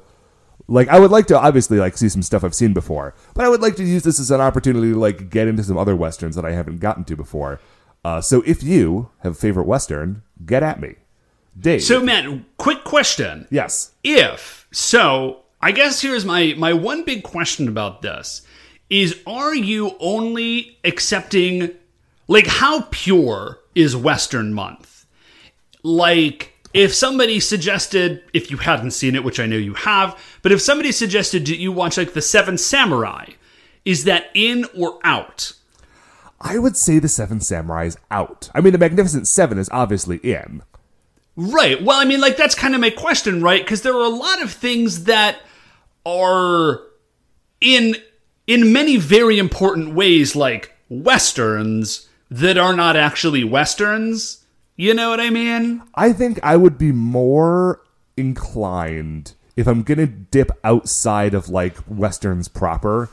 like 0.69 0.89
I 0.89 0.99
would 0.99 1.11
like 1.11 1.27
to 1.27 1.39
obviously 1.39 1.79
like 1.79 1.97
see 1.97 2.09
some 2.09 2.23
stuff 2.23 2.45
I've 2.45 2.55
seen 2.55 2.73
before, 2.73 3.15
but 3.35 3.45
I 3.45 3.49
would 3.49 3.63
like 3.63 3.77
to 3.77 3.85
use 3.85 4.03
this 4.03 4.21
as 4.21 4.31
an 4.31 4.41
opportunity 4.41 4.93
to 4.93 4.99
like 4.99 5.31
get 5.31 5.49
into 5.49 5.65
some 5.65 5.79
other 5.79 5.97
westerns 5.97 6.37
that 6.37 6.45
I 6.45 6.53
haven't 6.53 6.79
gotten 6.79 7.05
to 7.05 7.17
before. 7.17 7.61
Uh, 8.05 8.21
so 8.21 8.43
if 8.47 8.63
you 8.63 9.11
have 9.23 9.33
a 9.33 9.37
favorite 9.37 9.67
western, 9.67 10.23
get 10.45 10.63
at 10.63 10.81
me. 10.81 10.97
Dave. 11.59 11.83
So, 11.83 12.03
Matt, 12.03 12.27
quick 12.57 12.85
question. 12.85 13.47
yes. 13.51 13.93
if 14.03 14.67
so 14.73 15.43
i 15.61 15.71
guess 15.71 16.01
here's 16.03 16.25
my 16.25 16.53
my 16.59 16.73
one 16.73 17.05
big 17.05 17.23
question 17.23 17.69
about 17.69 18.03
this 18.03 18.43
is 18.91 19.21
are 19.27 19.55
you 19.55 19.97
only 20.01 20.77
accepting 20.85 21.71
like 22.27 22.47
how 22.47 22.83
pure 22.91 23.61
is 23.75 23.95
western 23.97 24.53
month 24.53 25.07
like 25.85 26.53
if 26.75 26.93
somebody 26.93 27.39
suggested 27.39 28.23
if 28.33 28.51
you 28.51 28.57
hadn't 28.57 28.91
seen 28.91 29.15
it 29.15 29.23
which 29.23 29.39
i 29.39 29.47
know 29.47 29.57
you 29.57 29.75
have 29.75 30.19
but 30.43 30.51
if 30.51 30.61
somebody 30.61 30.91
suggested 30.91 31.47
that 31.47 31.59
you 31.59 31.71
watch 31.71 31.97
like 31.97 32.15
the 32.15 32.23
seven 32.23 32.59
samurai 32.59 33.27
is 33.85 34.03
that 34.05 34.27
in 34.35 34.67
or 34.77 34.99
out 35.05 35.53
I 36.41 36.59
would 36.59 36.77
say 36.77 36.99
the 36.99 37.09
Seven 37.09 37.41
Samurai 37.41 37.87
is 37.87 37.97
out. 38.11 38.51
I 38.55 38.61
mean, 38.61 38.73
the 38.75 38.79
Magnificent 38.79 39.27
Seven 39.27 39.57
is 39.57 39.71
obviously 39.73 40.19
in. 40.19 40.63
Right. 41.37 41.83
Well, 41.83 42.01
I 42.01 42.05
mean, 42.05 42.21
like, 42.21 42.37
that's 42.37 42.55
kind 42.55 42.75
of 42.75 42.81
my 42.81 42.91
question, 42.91 43.43
right? 43.43 43.63
Because 43.63 43.83
there 43.83 43.95
are 43.95 44.05
a 44.05 44.09
lot 44.09 44.41
of 44.43 44.53
things 44.53 45.05
that 45.05 45.39
are 46.07 46.83
in 47.61 47.97
in 48.47 48.73
many 48.73 48.97
very 48.97 49.39
important 49.39 49.95
ways 49.95 50.37
like 50.37 50.73
westerns 50.89 52.09
that 52.31 52.59
are 52.59 52.77
not 52.77 52.97
actually 52.97 53.43
westerns. 53.43 54.45
You 54.77 54.93
know 54.93 55.11
what 55.11 55.21
I 55.21 55.31
mean? 55.31 55.83
I 55.95 56.13
think 56.13 56.41
I 56.43 56.57
would 56.57 56.77
be 56.77 56.93
more 56.93 57.81
inclined 58.17 59.33
if 59.57 59.67
I'm 59.67 59.83
gonna 59.83 60.07
dip 60.07 60.51
outside 60.63 61.33
of 61.33 61.49
like 61.49 61.77
westerns 61.89 62.49
proper 62.49 63.09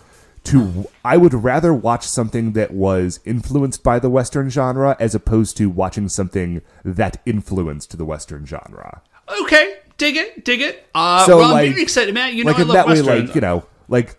to 0.45 0.88
I 1.06 1.17
would 1.17 1.34
rather 1.34 1.73
watch 1.73 2.04
something 2.08 2.54
that 2.54 2.71
was 2.71 3.19
influenced 3.25 3.84
by 3.84 3.99
the 3.99 4.10
western 4.10 4.49
genre 4.49 4.95
as 4.99 5.13
opposed 5.13 5.56
to 5.58 5.69
watching 5.69 6.10
something 6.10 6.62
that 6.84 7.21
influenced 7.25 7.97
the 7.97 8.06
western 8.06 8.45
genre. 8.45 9.01
Okay, 9.43 9.77
dig 9.97 10.17
it, 10.17 10.43
dig 10.43 10.62
it. 10.62 10.88
Uh, 10.95 11.25
So, 11.25 11.38
well, 11.38 11.54
I'm 11.54 11.67
like- 11.69 11.77
excited, 11.77 12.13
man. 12.13 12.36
You 12.36 12.43
know, 12.43 12.51
like 12.51 12.60
I 12.60 12.62
in 12.63 12.67
that 12.69 12.88
way, 12.88 13.01
like 13.01 13.36
you 13.36 13.41
know, 13.41 13.65
like 13.88 14.17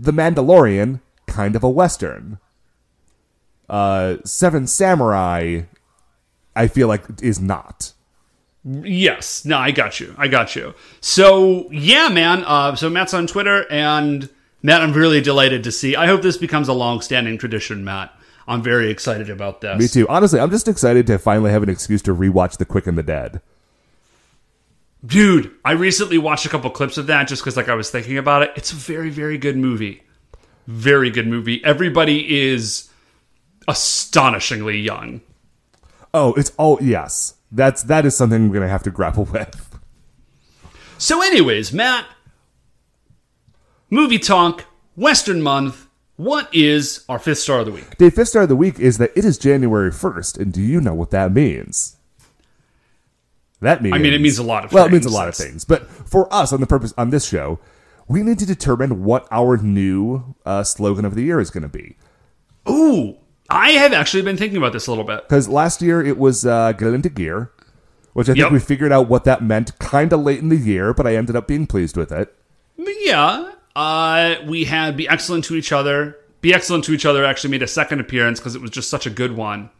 the 0.00 0.12
Mandalorian, 0.12 1.00
kind 1.26 1.54
of 1.54 1.62
a 1.62 1.70
western. 1.70 2.38
Uh, 3.68 4.16
Seven 4.24 4.66
Samurai, 4.66 5.62
I 6.54 6.66
feel 6.68 6.88
like 6.88 7.04
is 7.22 7.40
not. 7.40 7.92
Yes. 8.64 9.44
No, 9.44 9.58
I 9.58 9.70
got 9.70 9.98
you. 9.98 10.14
I 10.18 10.28
got 10.28 10.54
you. 10.54 10.74
So 11.00 11.68
yeah, 11.70 12.08
man. 12.08 12.44
Uh, 12.44 12.74
so 12.76 12.90
Matt's 12.90 13.14
on 13.14 13.26
Twitter, 13.26 13.66
and 13.70 14.28
Matt, 14.62 14.80
I'm 14.80 14.92
really 14.92 15.20
delighted 15.20 15.64
to 15.64 15.72
see. 15.72 15.96
I 15.96 16.06
hope 16.06 16.22
this 16.22 16.36
becomes 16.36 16.68
a 16.68 16.72
long-standing 16.72 17.38
tradition, 17.38 17.84
Matt. 17.84 18.14
I'm 18.46 18.62
very 18.62 18.90
excited 18.90 19.30
about 19.30 19.60
this. 19.60 19.78
Me 19.78 19.88
too. 19.88 20.08
Honestly, 20.08 20.40
I'm 20.40 20.50
just 20.50 20.68
excited 20.68 21.06
to 21.08 21.18
finally 21.18 21.50
have 21.50 21.62
an 21.62 21.68
excuse 21.68 22.02
to 22.02 22.14
rewatch 22.14 22.56
The 22.58 22.64
Quick 22.64 22.86
and 22.86 22.96
the 22.98 23.02
Dead. 23.02 23.40
Dude, 25.04 25.52
I 25.64 25.72
recently 25.72 26.18
watched 26.18 26.46
a 26.46 26.48
couple 26.48 26.70
clips 26.70 26.96
of 26.96 27.08
that 27.08 27.26
just 27.26 27.42
because 27.42 27.56
like 27.56 27.68
I 27.68 27.74
was 27.74 27.90
thinking 27.90 28.18
about 28.18 28.42
it. 28.42 28.52
It's 28.54 28.72
a 28.72 28.76
very, 28.76 29.10
very 29.10 29.36
good 29.36 29.56
movie. 29.56 30.02
Very 30.68 31.10
good 31.10 31.26
movie. 31.26 31.64
Everybody 31.64 32.48
is 32.50 32.88
astonishingly 33.66 34.78
young. 34.78 35.20
Oh, 36.14 36.34
it's 36.34 36.52
oh 36.58 36.78
yes. 36.80 37.34
That's 37.50 37.82
that 37.84 38.06
is 38.06 38.16
something 38.16 38.48
we're 38.48 38.54
gonna 38.54 38.68
have 38.68 38.84
to 38.84 38.90
grapple 38.90 39.24
with. 39.32 39.78
So, 40.98 41.20
anyways, 41.20 41.72
Matt, 41.72 42.06
movie 43.92 44.18
talk, 44.18 44.64
Western 44.96 45.42
month. 45.42 45.86
What 46.16 46.52
is 46.54 47.04
our 47.08 47.18
fifth 47.18 47.38
star 47.38 47.60
of 47.60 47.66
the 47.66 47.72
week? 47.72 47.98
The 47.98 48.10
fifth 48.10 48.28
star 48.28 48.42
of 48.42 48.48
the 48.48 48.56
week 48.56 48.80
is 48.80 48.98
that 48.98 49.12
it 49.16 49.24
is 49.24 49.38
January 49.38 49.92
first, 49.92 50.38
and 50.38 50.52
do 50.52 50.60
you 50.60 50.80
know 50.80 50.94
what 50.94 51.10
that 51.10 51.32
means? 51.32 51.96
That 53.60 53.82
means 53.82 53.94
I 53.94 53.98
mean, 53.98 54.12
it 54.12 54.20
means 54.20 54.38
a 54.38 54.42
lot 54.42 54.64
of 54.64 54.72
well, 54.72 54.86
it 54.86 54.92
means 54.92 55.06
a 55.06 55.10
lot 55.10 55.28
of 55.28 55.36
things. 55.36 55.64
But 55.64 55.88
for 55.88 56.32
us, 56.34 56.52
on 56.52 56.60
the 56.60 56.66
purpose 56.66 56.92
on 56.98 57.10
this 57.10 57.24
show, 57.24 57.60
we 58.08 58.22
need 58.22 58.38
to 58.40 58.46
determine 58.46 59.04
what 59.04 59.28
our 59.30 59.56
new 59.56 60.34
uh, 60.44 60.64
slogan 60.64 61.04
of 61.04 61.14
the 61.14 61.22
year 61.22 61.38
is 61.38 61.50
going 61.50 61.62
to 61.62 61.68
be. 61.68 61.96
Ooh, 62.68 63.16
I 63.48 63.70
have 63.72 63.92
actually 63.92 64.22
been 64.22 64.36
thinking 64.36 64.56
about 64.56 64.72
this 64.72 64.86
a 64.86 64.90
little 64.90 65.04
bit. 65.04 65.28
Because 65.28 65.48
last 65.48 65.80
year 65.80 66.02
it 66.04 66.18
was 66.18 66.44
uh, 66.44 66.72
get 66.72 66.92
into 66.92 67.08
gear, 67.08 67.52
which 68.14 68.28
I 68.28 68.32
think 68.32 68.44
Yep. 68.44 68.52
we 68.52 68.58
figured 68.58 68.92
out 68.92 69.08
what 69.08 69.24
that 69.24 69.42
meant 69.42 69.78
kind 69.78 70.12
of 70.12 70.20
late 70.20 70.40
in 70.40 70.48
the 70.48 70.56
year, 70.56 70.92
but 70.92 71.06
I 71.06 71.14
ended 71.16 71.36
up 71.36 71.46
being 71.46 71.66
pleased 71.66 71.96
with 71.96 72.10
it. 72.12 72.34
Yeah, 72.76 73.52
uh, 73.76 74.36
we 74.46 74.64
had 74.64 74.96
Be 74.96 75.08
Excellent 75.08 75.44
to 75.46 75.54
Each 75.54 75.72
Other. 75.72 76.16
Be 76.40 76.52
Excellent 76.52 76.84
to 76.84 76.92
Each 76.92 77.06
Other 77.06 77.24
actually 77.24 77.50
made 77.50 77.62
a 77.62 77.68
second 77.68 78.00
appearance 78.00 78.40
because 78.40 78.54
it 78.54 78.60
was 78.60 78.70
just 78.70 78.90
such 78.90 79.06
a 79.06 79.10
good 79.10 79.36
one. 79.36 79.70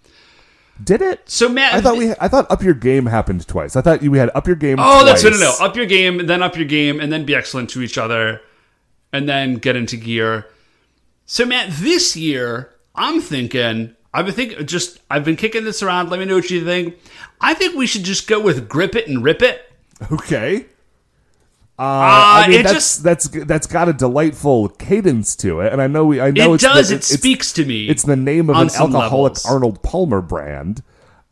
Did 0.83 1.02
it? 1.02 1.28
So, 1.28 1.48
Matt, 1.48 1.74
I 1.74 1.81
thought 1.81 1.96
we 1.96 2.12
I 2.18 2.28
thought 2.28 2.50
up 2.50 2.62
your 2.62 2.74
game 2.74 3.07
happened 3.07 3.46
twice. 3.46 3.76
I 3.76 3.83
thought 3.83 4.02
you 4.02 4.11
we 4.11 4.18
had 4.18 4.31
up 4.35 4.46
your 4.46 4.57
game. 4.57 4.78
Oh, 4.81 5.05
that's 5.05 5.22
no, 5.22 5.31
twice. 5.31 5.40
no, 5.40 5.55
no. 5.59 5.64
Up 5.66 5.76
your 5.76 5.87
game, 5.87 6.26
then 6.26 6.42
up 6.42 6.57
your 6.57 6.64
game, 6.64 6.98
and 6.98 7.12
then 7.12 7.24
be 7.24 7.35
excellent 7.35 7.70
to 7.70 7.83
each 7.83 7.98
other, 7.98 8.40
and 9.12 9.28
then 9.28 9.57
get 9.57 9.76
into 9.76 9.96
gear. 9.96 10.46
So, 11.26 11.44
Matt, 11.44 11.70
this 11.72 12.16
year, 12.16 12.70
I'm 12.94 13.20
thinking, 13.20 13.94
I've 14.12 14.26
been 14.26 14.35
thinking, 14.35 14.66
just, 14.66 14.98
I've 15.11 15.24
been 15.24 15.37
kicking 15.37 15.64
this 15.64 15.83
around. 15.83 16.11
Let 16.11 16.20
me 16.20 16.26
know 16.26 16.37
what 16.37 16.50
you 16.50 16.64
think. 16.64 16.96
I 17.40 17.55
think 17.55 17.76
we 17.76 17.87
should 17.87 18.05
just 18.05 18.26
go 18.26 18.40
with 18.40 18.68
grip 18.68 18.96
it 18.96 19.09
and 19.09 19.22
rip 19.22 19.42
it. 19.42 19.70
Okay. 20.11 20.66
Uh, 21.78 21.82
Uh, 21.82 22.44
I 22.44 22.48
mean, 22.48 22.61
it 22.61 22.62
that's 22.64 22.74
just, 22.74 23.02
that's 23.02 23.28
that's 23.28 23.66
got 23.66 23.88
a 23.88 23.92
delightful 23.92 24.68
cadence 24.68 25.35
to 25.37 25.61
it, 25.61 25.72
and 25.72 25.80
I 25.80 25.87
know 25.87 26.04
we 26.04 26.20
I 26.20 26.30
know 26.30 26.54
it 26.54 26.61
does, 26.61 26.90
the, 26.90 26.96
it 26.96 27.04
speaks 27.04 27.52
to 27.54 27.64
me. 27.64 27.88
It's 27.88 28.02
the 28.02 28.16
name 28.16 28.50
of 28.50 28.56
an 28.56 28.68
alcoholic 28.68 29.11
levels. 29.12 29.46
Arnold 29.46 29.82
Palmer 29.82 30.20
brand. 30.20 30.82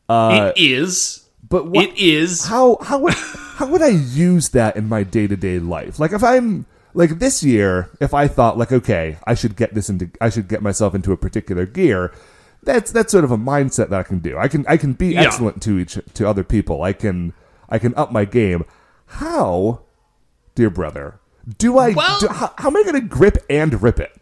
it 0.08 0.54
is. 0.56 1.28
But 1.48 1.66
what, 1.66 1.84
It 1.88 1.98
is. 1.98 2.46
how 2.46 2.78
how 2.80 2.98
would 3.00 3.14
how 3.14 3.66
would 3.66 3.82
I 3.82 3.88
use 3.88 4.50
that 4.50 4.76
in 4.76 4.88
my 4.88 5.02
day 5.02 5.26
to 5.26 5.36
day 5.36 5.58
life? 5.58 5.98
Like 5.98 6.12
if 6.12 6.22
I'm 6.24 6.64
like 6.94 7.18
this 7.18 7.42
year, 7.42 7.90
if 8.00 8.14
I 8.14 8.26
thought 8.28 8.56
like 8.56 8.72
okay, 8.72 9.18
I 9.26 9.34
should 9.34 9.56
get 9.56 9.74
this 9.74 9.88
into 9.90 10.10
I 10.20 10.30
should 10.30 10.48
get 10.48 10.62
myself 10.62 10.94
into 10.94 11.12
a 11.12 11.16
particular 11.16 11.66
gear. 11.66 12.12
That's 12.62 12.92
that's 12.92 13.10
sort 13.12 13.24
of 13.24 13.30
a 13.30 13.36
mindset 13.38 13.88
that 13.90 13.98
I 14.00 14.02
can 14.04 14.20
do. 14.20 14.38
I 14.38 14.46
can 14.48 14.64
I 14.68 14.76
can 14.76 14.92
be 14.94 15.08
Yeah. 15.14 15.22
excellent 15.22 15.60
to 15.62 15.78
each 15.78 15.98
to 16.14 16.28
other 16.28 16.44
people. 16.44 16.82
I 16.82 16.92
can 16.92 17.32
I 17.68 17.78
can 17.78 17.94
up 17.94 18.10
my 18.12 18.24
game. 18.24 18.64
How, 19.06 19.80
dear 20.54 20.70
brother, 20.70 21.18
do 21.58 21.78
I? 21.78 21.90
Well- 21.90 22.20
do, 22.20 22.28
how, 22.28 22.52
how 22.58 22.68
am 22.68 22.76
I 22.76 22.82
going 22.82 22.94
to 22.94 23.00
grip 23.00 23.38
and 23.48 23.82
rip 23.82 23.98
it? 24.00 24.12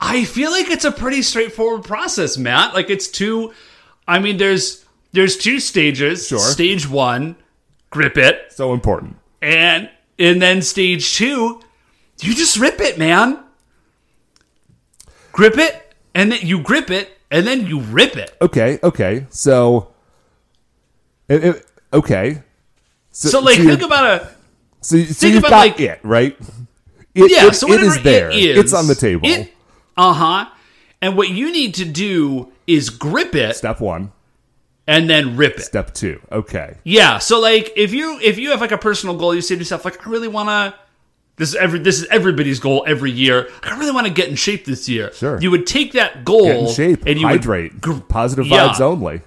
I 0.00 0.24
feel 0.24 0.50
like 0.52 0.70
it's 0.70 0.84
a 0.84 0.92
pretty 0.92 1.22
straightforward 1.22 1.84
process, 1.84 2.38
Matt. 2.38 2.72
Like 2.74 2.88
it's 2.88 3.08
two 3.08 3.52
I 4.06 4.18
mean 4.20 4.36
there's 4.36 4.84
there's 5.12 5.36
two 5.36 5.58
stages. 5.60 6.28
Sure. 6.28 6.38
Stage 6.38 6.88
1, 6.88 7.34
grip 7.90 8.16
it, 8.16 8.52
So 8.52 8.72
important. 8.72 9.16
and 9.42 9.90
and 10.18 10.40
then 10.42 10.62
stage 10.62 11.14
2, 11.16 11.60
you 12.22 12.34
just 12.34 12.58
rip 12.58 12.80
it, 12.80 12.98
man. 12.98 13.38
Grip 15.32 15.56
it 15.58 15.94
and 16.14 16.32
then 16.32 16.40
you 16.42 16.60
grip 16.62 16.90
it 16.90 17.10
and 17.30 17.46
then 17.46 17.66
you 17.66 17.80
rip 17.80 18.16
it. 18.16 18.36
Okay, 18.40 18.78
okay. 18.82 19.26
So, 19.30 19.92
it, 21.28 21.44
it- 21.44 21.66
okay. 21.92 22.42
So 23.10 23.40
like 23.40 23.58
you're- 23.58 23.70
think 23.70 23.82
about 23.82 24.04
a 24.22 24.34
So, 24.80 24.96
so 24.98 25.04
Think 25.14 25.34
you've 25.34 25.38
about, 25.44 25.50
got 25.50 25.58
like- 25.58 25.80
it, 25.80 26.00
right? 26.02 26.36
It, 27.14 27.30
yeah, 27.32 27.46
it- 27.48 27.54
so 27.54 27.66
it 27.66 27.70
whatever 27.80 27.98
there. 28.00 28.30
It 28.30 28.36
is, 28.36 28.58
it's 28.58 28.72
on 28.74 28.86
the 28.86 28.94
table. 28.94 29.28
Uh 29.96 30.12
huh. 30.12 30.50
And 31.02 31.16
what 31.16 31.28
you 31.30 31.50
need 31.52 31.74
to 31.76 31.84
do 31.84 32.52
is 32.66 32.90
grip 32.90 33.34
it 33.34 33.56
Step 33.56 33.80
one. 33.80 34.12
and 34.86 35.08
then 35.10 35.36
rip 35.36 35.56
it. 35.58 35.62
Step 35.62 35.94
two. 35.94 36.20
Okay. 36.30 36.76
Yeah. 36.84 37.18
So 37.18 37.40
like 37.40 37.72
if 37.76 37.92
you 37.92 38.18
if 38.22 38.38
you 38.38 38.50
have 38.50 38.60
like 38.60 38.72
a 38.72 38.78
personal 38.78 39.16
goal, 39.16 39.34
you 39.34 39.40
say 39.40 39.54
to 39.54 39.58
yourself 39.60 39.84
like 39.84 40.06
I 40.06 40.10
really 40.10 40.28
want 40.28 40.48
to. 40.48 40.78
This 41.36 41.50
is 41.50 41.54
every 41.56 41.78
this 41.78 42.00
is 42.00 42.06
everybody's 42.08 42.58
goal 42.60 42.84
every 42.86 43.10
year. 43.12 43.48
I 43.62 43.78
really 43.78 43.92
want 43.92 44.06
to 44.08 44.12
get 44.12 44.28
in 44.28 44.34
shape 44.34 44.64
this 44.64 44.88
year. 44.88 45.12
Sure. 45.14 45.40
You 45.40 45.50
would 45.52 45.66
take 45.68 45.92
that 45.92 46.24
goal 46.24 46.44
Get 46.46 46.56
in 46.58 46.68
shape. 46.74 47.06
and 47.06 47.20
you 47.20 47.26
hydrate. 47.26 47.72
would 47.74 47.80
gr- 47.80 47.92
Positive 48.08 48.46
Yeah. 48.46 48.68
vibes 48.70 48.80
only. 48.80 49.20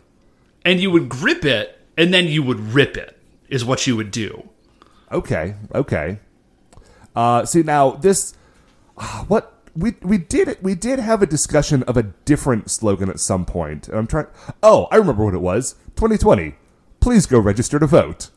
and 0.65 0.79
you 0.79 0.91
would 0.91 1.07
grip 1.09 1.43
it 1.45 1.77
and 1.97 2.13
then 2.13 2.27
you 2.27 2.43
would 2.43 2.59
rip 2.73 2.95
it 2.97 3.17
is 3.49 3.63
what 3.65 3.87
you 3.87 3.95
would 3.95 4.11
do. 4.11 4.47
Okay, 5.11 5.55
okay. 5.75 6.19
Uh, 7.15 7.45
see 7.45 7.63
now 7.63 7.91
this, 7.91 8.33
ah, 8.97 9.25
what 9.27 9.53
we 9.75 9.95
we 10.01 10.17
did 10.17 10.57
we 10.61 10.75
did 10.75 10.99
have 10.99 11.21
a 11.21 11.25
discussion 11.25 11.83
of 11.83 11.97
a 11.97 12.03
different 12.03 12.69
slogan 12.71 13.09
at 13.09 13.19
some 13.19 13.45
point. 13.45 13.83
point, 13.83 13.87
and 13.89 13.97
I'm 13.97 14.07
trying. 14.07 14.27
Oh, 14.63 14.87
I 14.91 14.95
remember 14.97 15.25
what 15.25 15.33
it 15.33 15.41
was. 15.41 15.73
2020. 15.95 16.55
Please 16.99 17.25
go 17.25 17.39
register 17.39 17.79
to 17.79 17.87
vote. 17.87 18.29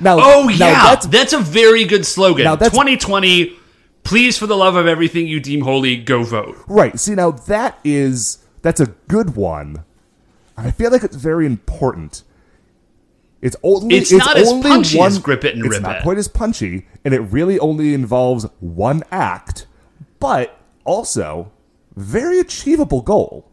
Now, 0.00 0.18
Oh 0.20 0.44
now 0.44 0.50
yeah, 0.50 0.84
that's 0.84 1.06
that's, 1.06 1.32
a 1.32 1.38
very 1.38 1.84
good 1.84 2.04
slogan. 2.04 2.44
Now 2.44 2.56
that's- 2.56 2.72
2020. 2.72 3.56
Please, 4.02 4.38
for 4.38 4.46
the 4.46 4.56
love 4.56 4.76
of 4.76 4.86
everything 4.86 5.26
you 5.26 5.40
deem 5.40 5.62
holy, 5.62 5.96
go 5.96 6.22
vote. 6.22 6.56
right. 6.68 6.98
See 6.98 7.14
now 7.14 7.30
that 7.32 7.78
is 7.84 8.44
that's 8.62 8.80
a 8.80 8.86
good 9.08 9.36
one. 9.36 9.84
I 10.56 10.70
feel 10.70 10.90
like 10.90 11.02
it's 11.04 11.16
very 11.16 11.44
important. 11.46 12.22
It's 13.42 13.56
only 13.62 13.96
It's 13.96 14.12
not 14.12 14.36
as 14.36 14.50
punchy 14.62 14.98
one, 14.98 15.08
as 15.08 15.18
Grip 15.18 15.44
It 15.44 15.54
and 15.56 15.64
it's 15.64 15.74
Rip 15.74 15.82
not 15.82 15.96
It. 15.96 16.02
quite 16.02 16.18
as 16.18 16.26
punchy, 16.28 16.86
and 17.04 17.12
it 17.12 17.20
really 17.20 17.58
only 17.58 17.92
involves 17.94 18.46
one 18.60 19.02
act, 19.10 19.66
but 20.18 20.58
also 20.84 21.52
very 21.94 22.38
achievable 22.40 23.02
goal. 23.02 23.50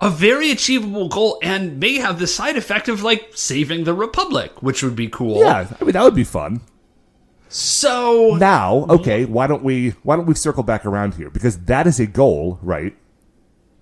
A 0.00 0.10
very 0.10 0.50
achievable 0.50 1.08
goal, 1.08 1.38
and 1.42 1.80
may 1.80 1.96
have 1.96 2.18
the 2.18 2.26
side 2.26 2.56
effect 2.56 2.88
of 2.88 3.02
like 3.02 3.30
saving 3.34 3.84
the 3.84 3.94
republic, 3.94 4.62
which 4.62 4.82
would 4.82 4.94
be 4.94 5.08
cool. 5.08 5.40
Yeah, 5.40 5.66
I 5.80 5.84
mean 5.84 5.92
that 5.92 6.04
would 6.04 6.14
be 6.14 6.22
fun. 6.24 6.60
So 7.48 8.36
Now, 8.38 8.86
okay, 8.90 9.24
why 9.24 9.46
don't 9.46 9.64
we 9.64 9.90
why 10.02 10.16
don't 10.16 10.26
we 10.26 10.34
circle 10.34 10.62
back 10.62 10.84
around 10.84 11.14
here 11.14 11.30
because 11.30 11.58
that 11.60 11.86
is 11.86 11.98
a 11.98 12.06
goal, 12.06 12.58
right? 12.62 12.94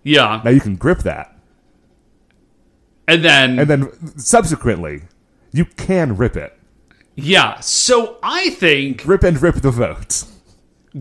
yeah, 0.05 0.41
Now 0.45 0.51
you 0.51 0.61
can 0.61 0.77
grip 0.77 1.01
that, 1.01 1.37
and 3.09 3.25
then 3.25 3.59
and 3.59 3.69
then 3.69 4.19
subsequently, 4.19 5.03
you 5.53 5.65
can 5.65 6.17
rip 6.17 6.37
it, 6.37 6.57
yeah. 7.15 7.61
So 7.61 8.19
I 8.23 8.51
think 8.51 9.03
grip 9.03 9.23
and 9.25 9.41
rip 9.41 9.57
the 9.57 9.71
vote. 9.71 10.25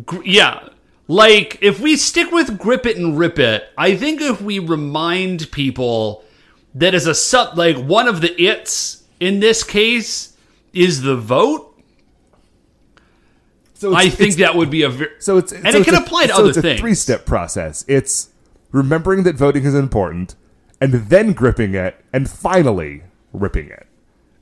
Gr- 0.05 0.23
yeah. 0.23 0.69
Like, 1.07 1.59
if 1.61 1.79
we 1.79 1.97
stick 1.97 2.31
with 2.31 2.57
grip 2.57 2.85
it 2.87 2.97
and 2.97 3.17
rip 3.17 3.37
it, 3.37 3.63
I 3.77 3.95
think 3.95 4.21
if 4.21 4.41
we 4.41 4.57
remind 4.59 5.51
people 5.51 6.23
that 6.73 6.95
as 6.95 7.05
a 7.05 7.13
sub, 7.13 7.57
like, 7.57 7.77
one 7.77 8.07
of 8.07 8.21
the 8.21 8.33
it's 8.41 9.03
in 9.19 9.39
this 9.39 9.63
case 9.63 10.35
is 10.73 11.03
the 11.03 11.15
vote, 11.15 11.79
So 13.75 13.93
I 13.93 14.09
think 14.09 14.35
that 14.37 14.55
would 14.55 14.69
be 14.71 14.81
a 14.83 14.89
very. 14.89 15.11
so 15.19 15.37
it's 15.37 15.51
and 15.51 15.63
so 15.63 15.69
it 15.69 15.75
it's 15.75 15.85
can 15.85 15.95
a- 15.95 15.99
apply 16.01 16.27
to 16.27 16.33
so 16.33 16.39
other 16.39 16.49
it's 16.49 16.57
a 16.57 16.61
things. 16.61 16.79
Three 16.79 16.95
step 16.95 17.25
process. 17.25 17.85
It's 17.87 18.29
remembering 18.71 19.23
that 19.23 19.35
voting 19.35 19.63
is 19.63 19.75
important, 19.75 20.35
and 20.81 20.93
then 20.93 21.33
gripping 21.33 21.75
it, 21.75 22.03
and 22.11 22.29
finally 22.29 23.03
ripping 23.31 23.67
it. 23.67 23.85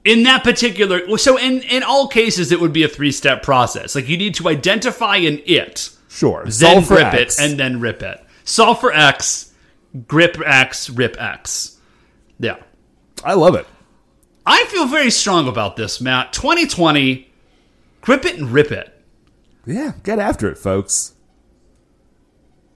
In 0.05 0.23
that 0.23 0.43
particular. 0.43 1.17
So, 1.17 1.37
in, 1.37 1.61
in 1.63 1.83
all 1.83 2.07
cases, 2.07 2.51
it 2.51 2.59
would 2.59 2.73
be 2.73 2.83
a 2.83 2.87
three 2.87 3.11
step 3.11 3.43
process. 3.43 3.95
Like, 3.95 4.07
you 4.09 4.17
need 4.17 4.35
to 4.35 4.49
identify 4.49 5.17
an 5.17 5.41
it, 5.45 5.89
Sure. 6.09 6.43
then 6.43 6.51
solve 6.51 6.87
grip 6.87 7.13
X. 7.13 7.39
it, 7.39 7.43
and 7.51 7.59
then 7.59 7.79
rip 7.79 8.01
it. 8.03 8.19
Solve 8.43 8.79
for 8.79 8.91
X, 8.93 9.53
grip 10.07 10.37
X, 10.45 10.89
rip 10.89 11.15
X. 11.19 11.79
Yeah. 12.39 12.57
I 13.23 13.33
love 13.35 13.55
it. 13.55 13.65
I 14.45 14.65
feel 14.65 14.85
very 14.87 15.09
strong 15.11 15.47
about 15.47 15.77
this, 15.77 16.01
Matt. 16.01 16.33
2020, 16.33 17.31
grip 18.01 18.25
it 18.25 18.37
and 18.37 18.51
rip 18.51 18.71
it. 18.71 18.89
Yeah, 19.65 19.93
get 20.03 20.19
after 20.19 20.49
it, 20.49 20.57
folks. 20.57 21.13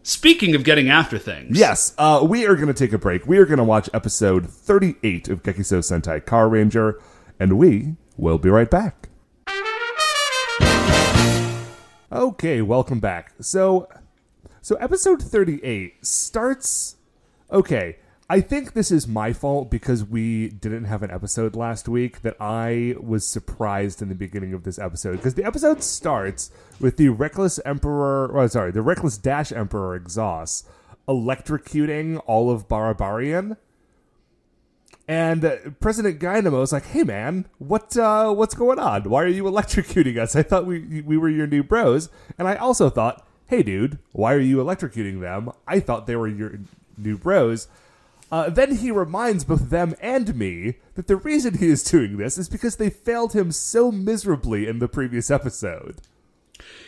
Speaking 0.04 0.56
of 0.56 0.64
getting 0.64 0.90
after 0.90 1.18
things, 1.18 1.60
Yes, 1.60 1.94
uh, 1.98 2.26
we 2.28 2.46
are 2.48 2.56
going 2.56 2.70
to 2.70 2.74
take 2.74 2.94
a 2.94 2.98
break. 2.98 3.28
We 3.28 3.38
are 3.40 3.46
going 3.46 3.58
to 3.58 3.64
watch 3.66 3.90
episode 3.94 4.50
38 4.50 5.28
of 5.28 5.44
Gekiso 5.44 5.80
Sentai 5.80 6.26
Car 6.26 6.48
Ranger, 6.48 6.98
and 7.40 7.58
we 7.58 7.96
will 8.18 8.38
be 8.38 8.50
right 8.50 8.70
back. 8.70 9.10
Okay, 12.12 12.62
welcome 12.62 13.00
back. 13.00 13.34
So, 13.42 13.90
so 14.62 14.76
episode 14.78 15.22
38 15.22 16.06
starts. 16.06 16.96
Okay, 17.52 17.98
I 18.30 18.42
think 18.42 18.74
this 18.74 18.92
is 18.92 19.08
my 19.08 19.34
fault 19.34 19.70
because 19.72 20.04
we 20.04 20.50
didn't 20.50 20.86
have 20.86 21.04
an 21.04 21.12
episode 21.12 21.56
last 21.56 21.88
week 21.88 22.22
that 22.24 22.36
I 22.40 22.96
was 23.00 23.28
surprised 23.28 24.02
in 24.02 24.10
the 24.10 24.16
beginning 24.16 24.54
of 24.54 24.64
this 24.64 24.80
episode 24.80 25.14
because 25.14 25.36
the 25.36 25.46
episode 25.46 25.84
starts 25.84 26.52
with 26.80 26.98
the 26.98 27.10
reckless 27.10 27.60
emperor, 27.66 28.38
oh, 28.38 28.48
sorry, 28.48 28.72
the 28.72 28.82
reckless 28.82 29.18
dash 29.18 29.52
emperor 29.52 29.96
exhaust 29.96 30.68
electrocuting 31.08 32.22
all 32.26 32.52
of 32.52 32.68
Barabarian. 32.68 33.58
And 35.08 35.46
uh, 35.46 35.56
President 35.80 36.20
Dynamo 36.20 36.62
is 36.62 36.74
like, 36.74 36.86
"Hey 36.86 37.04
man, 37.04 37.48
what 37.60 37.96
uh, 37.96 38.34
what's 38.34 38.56
going 38.56 38.80
on? 38.80 39.04
Why 39.04 39.24
are 39.24 39.28
you 39.28 39.44
electrocuting 39.46 40.18
us? 40.18 40.36
I 40.36 40.44
thought 40.44 40.66
we 40.66 41.02
we 41.02 41.18
were 41.18 41.30
your 41.30 41.48
new 41.48 41.64
bros." 41.64 42.10
And 42.38 42.48
I 42.48 42.56
also 42.56 42.90
thought, 42.90 43.26
"Hey 43.48 43.64
dude, 43.64 44.00
why 44.12 44.34
are 44.34 44.40
you 44.40 44.58
electrocuting 44.58 45.22
them? 45.22 45.52
I 45.66 45.80
thought 45.80 46.08
they 46.08 46.16
were 46.16 46.28
your 46.28 46.60
new 46.98 47.18
bros." 47.18 47.68
Uh, 48.30 48.50
then 48.50 48.76
he 48.76 48.92
reminds 48.92 49.46
both 49.46 49.70
them 49.70 49.96
and 50.02 50.36
me 50.36 50.76
that 50.96 51.08
the 51.08 51.16
reason 51.16 51.60
he 51.60 51.68
is 51.68 51.82
doing 51.84 52.18
this 52.18 52.38
is 52.38 52.50
because 52.50 52.76
they 52.76 52.90
failed 52.90 53.34
him 53.34 53.54
so 53.54 53.90
miserably 53.90 54.68
in 54.68 54.80
the 54.80 54.90
previous 54.90 55.32
episode. 55.32 55.96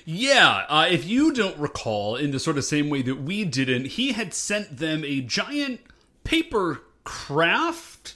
Yeah, 0.03 0.65
uh, 0.67 0.87
if 0.89 1.05
you 1.05 1.31
don't 1.31 1.57
recall, 1.57 2.15
in 2.15 2.31
the 2.31 2.39
sort 2.39 2.57
of 2.57 2.65
same 2.65 2.89
way 2.89 3.01
that 3.03 3.21
we 3.21 3.45
didn't, 3.45 3.85
he 3.85 4.11
had 4.11 4.33
sent 4.33 4.77
them 4.77 5.05
a 5.05 5.21
giant 5.21 5.79
paper 6.23 6.81
craft 7.09 8.13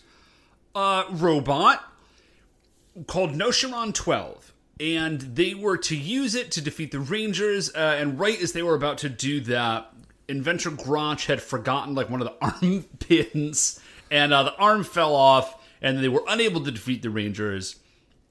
uh, 0.76 1.06
robot 1.10 1.84
called 3.08 3.32
Noshiron 3.32 3.92
12. 3.92 4.54
And 4.80 5.20
they 5.20 5.56
were 5.56 5.78
to 5.78 5.98
use 5.98 6.36
it 6.36 6.52
to 6.52 6.62
defeat 6.62 6.92
the 6.92 7.00
Rangers. 7.00 7.74
Uh, 7.74 7.96
and 7.98 8.20
right 8.20 8.40
as 8.40 8.54
they 8.54 8.62
were 8.62 8.76
about 8.76 9.00
to 9.00 9.10
do 9.10 9.40
that, 9.42 9.92
Inventor 10.28 10.70
Grotch 10.70 11.26
had 11.26 11.42
forgotten 11.42 11.96
like 11.96 12.12
one 12.12 12.22
of 12.22 12.28
the 12.28 12.36
arm 12.62 12.84
pins, 13.00 13.80
and 14.12 14.32
uh, 14.32 14.44
the 14.44 14.56
arm 14.58 14.84
fell 14.84 15.16
off, 15.16 15.60
and 15.82 16.04
they 16.04 16.08
were 16.08 16.24
unable 16.28 16.64
to 16.64 16.72
defeat 16.72 17.02
the 17.02 17.10
Rangers. 17.10 17.78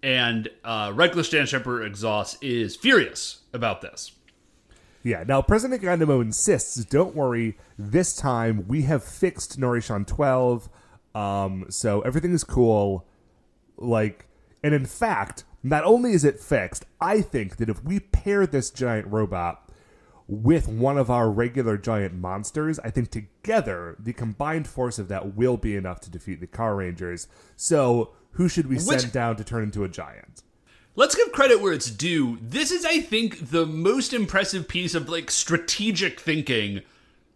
And 0.01 0.48
uh, 0.64 0.92
Reckless 0.94 1.29
Dash 1.29 1.55
Emperor 1.55 1.83
Exhaust 1.85 2.42
is 2.42 2.77
furious 2.77 3.40
about 3.53 3.83
this. 3.83 4.12
Yeah, 5.02 5.24
now 5.26 5.42
President 5.42 5.82
Gandamo 5.82 6.20
insists, 6.22 6.84
don't 6.84 7.14
worry, 7.16 7.56
this 7.76 8.14
time 8.14 8.66
we 8.68 8.82
have 8.82 9.02
fixed 9.02 9.58
Noshiron 9.58 10.06
12, 10.06 10.68
um, 11.14 11.66
so 11.68 12.00
everything 12.02 12.32
is 12.32 12.44
cool. 12.44 13.06
Like, 13.76 14.28
and 14.62 14.72
in 14.74 14.86
fact, 14.86 15.44
not 15.62 15.84
only 15.84 16.12
is 16.12 16.24
it 16.24 16.38
fixed, 16.38 16.84
I 17.00 17.20
think 17.20 17.56
that 17.56 17.68
if 17.68 17.82
we 17.82 17.98
pair 18.00 18.46
this 18.46 18.70
giant 18.70 19.08
robot 19.08 19.68
with 20.28 20.68
one 20.68 20.96
of 20.96 21.10
our 21.10 21.28
regular 21.30 21.76
giant 21.76 22.14
monsters, 22.14 22.78
I 22.80 22.90
think 22.90 23.10
together 23.10 23.96
the 23.98 24.12
combined 24.12 24.68
force 24.68 24.98
of 25.00 25.08
that 25.08 25.34
will 25.36 25.56
be 25.56 25.74
enough 25.74 26.00
to 26.02 26.10
defeat 26.10 26.40
the 26.40 26.46
Car 26.46 26.76
Rangers. 26.76 27.26
So, 27.56 28.12
who 28.32 28.48
should 28.48 28.66
we 28.68 28.76
Which- 28.76 29.00
send 29.00 29.12
down 29.12 29.36
to 29.36 29.44
turn 29.44 29.64
into 29.64 29.82
a 29.84 29.88
giant? 29.88 30.42
Let's 30.94 31.14
give 31.14 31.33
credit 31.33 31.61
where 31.61 31.72
it's 31.72 31.90
due. 31.90 32.38
This 32.42 32.70
is, 32.70 32.85
I 32.85 33.00
think, 33.00 33.50
the 33.50 33.64
most 33.64 34.12
impressive 34.12 34.68
piece 34.68 34.94
of 34.94 35.09
like 35.09 35.31
strategic 35.31 36.20
thinking 36.20 36.83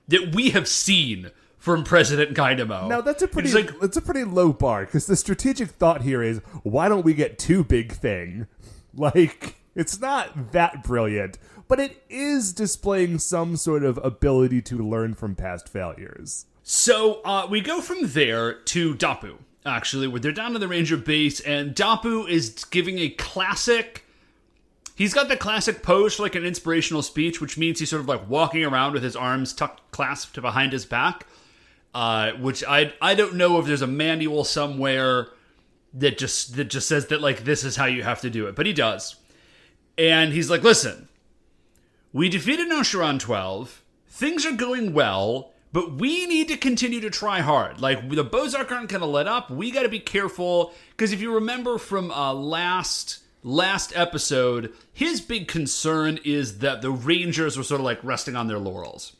that 0.08 0.34
we 0.34 0.50
have 0.50 0.68
seen 0.68 1.30
from 1.56 1.82
President 1.82 2.34
Dynamo. 2.34 2.86
Now 2.86 3.00
that's 3.00 3.22
a 3.22 3.28
pretty 3.28 3.48
It's 3.48 3.54
like 3.54 3.80
that's 3.80 3.96
a 3.96 4.02
pretty 4.02 4.24
low 4.24 4.52
bar 4.52 4.84
because 4.84 5.06
the 5.06 5.16
strategic 5.16 5.70
thought 5.70 6.02
here 6.02 6.22
is 6.22 6.38
why 6.62 6.88
don't 6.88 7.04
we 7.04 7.14
get 7.14 7.38
two 7.38 7.64
big 7.64 7.92
thing? 7.92 8.46
Like 8.98 9.56
it's 9.74 10.00
not 10.00 10.52
that 10.52 10.82
brilliant, 10.82 11.36
but 11.68 11.78
it 11.78 12.02
is 12.08 12.54
displaying 12.54 13.18
some 13.18 13.58
sort 13.58 13.84
of 13.84 14.00
ability 14.02 14.62
to 14.62 14.78
learn 14.78 15.12
from 15.12 15.34
past 15.34 15.68
failures. 15.68 16.46
So 16.62 17.20
uh, 17.22 17.46
we 17.50 17.60
go 17.60 17.82
from 17.82 17.98
there 18.04 18.54
to 18.54 18.94
Dapu, 18.94 19.36
actually, 19.66 20.08
where 20.08 20.20
they're 20.20 20.32
down 20.32 20.52
to 20.52 20.58
the 20.58 20.68
Ranger 20.68 20.96
base, 20.96 21.40
and 21.40 21.74
Dapu 21.74 22.28
is 22.28 22.64
giving 22.70 22.98
a 22.98 23.08
classic. 23.10 24.04
He's 24.94 25.12
got 25.12 25.28
the 25.28 25.36
classic 25.36 25.82
pose 25.82 26.18
like 26.18 26.34
an 26.34 26.44
inspirational 26.44 27.02
speech, 27.02 27.40
which 27.40 27.58
means 27.58 27.78
he's 27.78 27.90
sort 27.90 28.00
of 28.00 28.08
like 28.08 28.28
walking 28.28 28.64
around 28.64 28.94
with 28.94 29.02
his 29.02 29.16
arms 29.16 29.52
tucked, 29.52 29.90
clasped 29.90 30.40
behind 30.40 30.72
his 30.72 30.86
back. 30.86 31.26
Uh, 31.94 32.32
which 32.32 32.62
I 32.64 32.92
I 33.00 33.14
don't 33.14 33.36
know 33.36 33.58
if 33.58 33.66
there's 33.66 33.82
a 33.82 33.86
manual 33.86 34.44
somewhere 34.44 35.28
that 35.94 36.18
just 36.18 36.56
that 36.56 36.66
just 36.66 36.88
says 36.88 37.06
that 37.06 37.22
like 37.22 37.44
this 37.44 37.64
is 37.64 37.76
how 37.76 37.86
you 37.86 38.02
have 38.02 38.20
to 38.20 38.30
do 38.30 38.46
it, 38.46 38.54
but 38.54 38.66
he 38.66 38.72
does. 38.72 39.16
And 39.96 40.32
he's 40.34 40.50
like, 40.50 40.62
"Listen, 40.62 41.08
we 42.12 42.28
defeated 42.28 42.68
Noshiron 42.68 43.18
12. 43.18 43.82
Things 44.08 44.46
are 44.46 44.52
going 44.52 44.92
well, 44.92 45.52
but 45.72 45.94
we 45.94 46.26
need 46.26 46.48
to 46.48 46.56
continue 46.56 47.00
to 47.00 47.10
try 47.10 47.40
hard. 47.40 47.80
Like, 47.80 48.08
the 48.08 48.24
Bowzock 48.24 48.70
aren't 48.70 48.88
going 48.88 49.00
to 49.00 49.06
let 49.06 49.26
up. 49.26 49.50
We 49.50 49.70
got 49.70 49.82
to 49.82 49.88
be 49.88 50.00
careful. 50.00 50.72
Because 50.90 51.12
if 51.12 51.20
you 51.20 51.34
remember 51.34 51.78
from 51.78 52.10
uh, 52.10 52.32
last 52.32 53.20
last 53.42 53.92
episode, 53.96 54.72
his 54.92 55.20
big 55.20 55.46
concern 55.46 56.18
is 56.24 56.58
that 56.58 56.82
the 56.82 56.90
Rangers 56.90 57.56
were 57.56 57.62
sort 57.62 57.80
of 57.80 57.84
like 57.84 58.02
resting 58.02 58.34
on 58.34 58.48
their 58.48 58.58
laurels. 58.58 59.14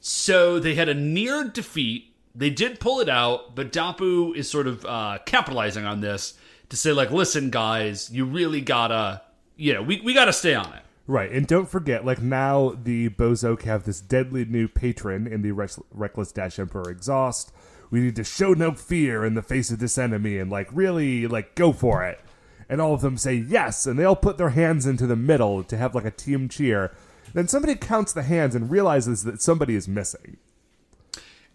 So 0.00 0.58
they 0.58 0.74
had 0.74 0.88
a 0.88 0.94
near 0.94 1.44
defeat. 1.44 2.14
They 2.34 2.50
did 2.50 2.80
pull 2.80 3.00
it 3.00 3.08
out, 3.08 3.54
but 3.54 3.72
Dapu 3.72 4.34
is 4.34 4.50
sort 4.50 4.66
of 4.66 4.84
uh, 4.86 5.18
capitalizing 5.26 5.84
on 5.84 6.00
this 6.00 6.34
to 6.70 6.76
say 6.76 6.92
like, 6.92 7.10
listen, 7.10 7.50
guys, 7.50 8.10
you 8.10 8.24
really 8.24 8.62
gotta, 8.62 9.20
you 9.56 9.74
know, 9.74 9.82
we 9.82 10.00
we 10.00 10.14
gotta 10.14 10.32
stay 10.32 10.54
on 10.54 10.72
it. 10.72 10.81
Right, 11.06 11.32
and 11.32 11.46
don't 11.46 11.68
forget, 11.68 12.04
like 12.04 12.22
now 12.22 12.76
the 12.80 13.08
Bowzock 13.10 13.62
have 13.62 13.84
this 13.84 14.00
deadly 14.00 14.44
new 14.44 14.68
patron 14.68 15.26
in 15.26 15.42
the 15.42 15.50
Rex- 15.50 15.80
Reckless 15.90 16.30
Dash 16.30 16.58
Emperor 16.58 16.88
exhaust. 16.90 17.52
We 17.90 18.00
need 18.00 18.16
to 18.16 18.24
show 18.24 18.52
no 18.52 18.72
fear 18.72 19.24
in 19.24 19.34
the 19.34 19.42
face 19.42 19.70
of 19.70 19.80
this 19.80 19.98
enemy 19.98 20.38
and 20.38 20.50
like 20.50 20.68
really 20.72 21.26
like 21.26 21.54
go 21.54 21.72
for 21.72 22.04
it. 22.04 22.20
And 22.68 22.80
all 22.80 22.94
of 22.94 23.00
them 23.00 23.18
say 23.18 23.34
yes, 23.34 23.84
and 23.84 23.98
they 23.98 24.04
all 24.04 24.16
put 24.16 24.38
their 24.38 24.50
hands 24.50 24.86
into 24.86 25.06
the 25.06 25.16
middle 25.16 25.64
to 25.64 25.76
have 25.76 25.94
like 25.94 26.04
a 26.04 26.10
team 26.10 26.48
cheer. 26.48 26.92
Then 27.34 27.48
somebody 27.48 27.74
counts 27.74 28.12
the 28.12 28.22
hands 28.22 28.54
and 28.54 28.70
realizes 28.70 29.24
that 29.24 29.42
somebody 29.42 29.74
is 29.74 29.88
missing. 29.88 30.36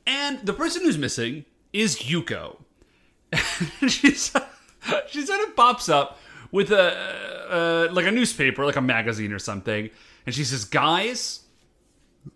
And 0.06 0.46
the 0.46 0.54
person 0.54 0.84
who's 0.84 0.98
missing 0.98 1.46
is 1.74 1.98
Yuko. 1.98 2.58
she's 3.88 4.32
she 5.08 5.26
sort 5.26 5.48
of 5.48 5.56
pops 5.56 5.90
up 5.90 6.20
with 6.52 6.72
a 6.72 7.48
uh, 7.50 7.94
like 7.94 8.06
a 8.06 8.12
newspaper, 8.12 8.66
like 8.66 8.76
a 8.76 8.82
magazine 8.82 9.32
or 9.32 9.40
something, 9.40 9.90
and 10.26 10.36
she 10.36 10.44
says, 10.44 10.66
"Guys, 10.66 11.44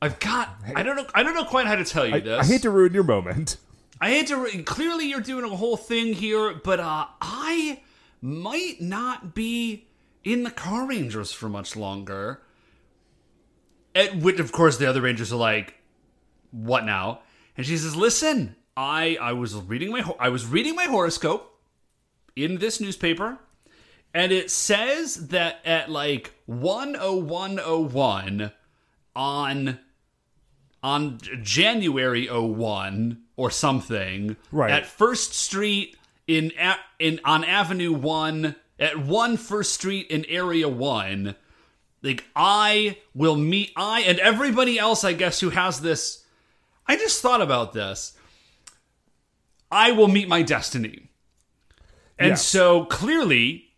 I've 0.02 0.20
got 0.20 0.50
I 0.76 0.84
don't 0.84 0.96
know 0.96 1.06
I 1.14 1.24
don't 1.24 1.34
know 1.34 1.46
quite 1.46 1.68
how 1.68 1.76
to 1.76 1.86
tell 1.86 2.06
you 2.06 2.16
I, 2.16 2.20
this. 2.20 2.40
I 2.40 2.52
hate 2.52 2.62
to 2.64 2.70
ruin 2.70 2.94
your 2.94 3.04
moment. 3.04 3.58
I 4.00 4.10
hate 4.10 4.28
to 4.28 4.38
re- 4.38 4.64
clearly 4.64 5.08
you're 5.08 5.22
doing 5.22 5.46
a 5.46 5.56
whole 5.56 5.78
thing 5.78 6.14
here, 6.14 6.56
but 6.64 6.80
uh, 6.80 7.06
I 7.22 7.82
might 8.22 8.82
not 8.82 9.36
be 9.36 9.88
in 10.24 10.44
the 10.44 10.52
Car 10.52 10.88
Rangers 10.88 11.32
for 11.32 11.50
much 11.50 11.76
longer." 11.76 12.42
At 13.94 14.16
which, 14.16 14.40
of 14.40 14.54
course, 14.54 14.78
the 14.78 14.86
other 14.88 15.02
Rangers 15.02 15.34
are 15.34 15.38
like, 15.38 15.76
"What 16.52 16.86
now?" 16.86 17.20
And 17.58 17.66
she 17.66 17.78
says, 17.78 17.96
"Listen, 17.96 18.56
I 18.78 19.18
I 19.22 19.34
was 19.34 19.54
reading 19.56 19.92
my 19.92 20.02
ho- 20.02 20.16
I 20.20 20.30
was 20.30 20.46
reading 20.46 20.76
my 20.76 20.86
horoscope 20.86 21.60
in 22.36 22.60
this 22.60 22.80
newspaper, 22.80 23.38
and 24.14 24.32
it 24.32 24.52
says 24.52 25.28
that 25.30 25.60
at 25.66 25.90
like 25.90 26.34
10101 26.48 28.52
on 29.16 29.80
on 30.84 31.20
January 31.44 32.28
01 32.28 33.22
or 33.36 33.52
something 33.52 34.36
Right. 34.52 34.72
at 34.72 34.86
First 34.88 35.34
Street 35.34 35.96
in 36.28 36.52
in 37.00 37.20
on 37.24 37.44
Avenue 37.44 37.94
1 37.94 38.56
at 38.80 38.98
1 38.98 39.38
First 39.38 39.74
Street 39.74 40.08
in 40.10 40.26
Area 40.26 40.68
1 40.68 41.36
like 42.04 42.26
I 42.36 42.98
will 43.14 43.36
meet 43.36 43.72
I 43.76 44.02
and 44.02 44.18
everybody 44.20 44.80
else 44.80 45.04
I 45.04 45.14
guess 45.14 45.40
who 45.40 45.50
has 45.52 45.82
this 45.82 46.26
I 46.88 46.96
just 46.96 47.22
thought 47.22 47.42
about 47.42 47.74
this 47.74 48.18
I 49.74 49.94
will 49.94 50.10
meet 50.10 50.28
my 50.28 50.42
destiny. 50.42 51.08
And 52.20 52.32
Yes. 52.32 52.46
so 52.46 52.84
clearly 52.86 53.71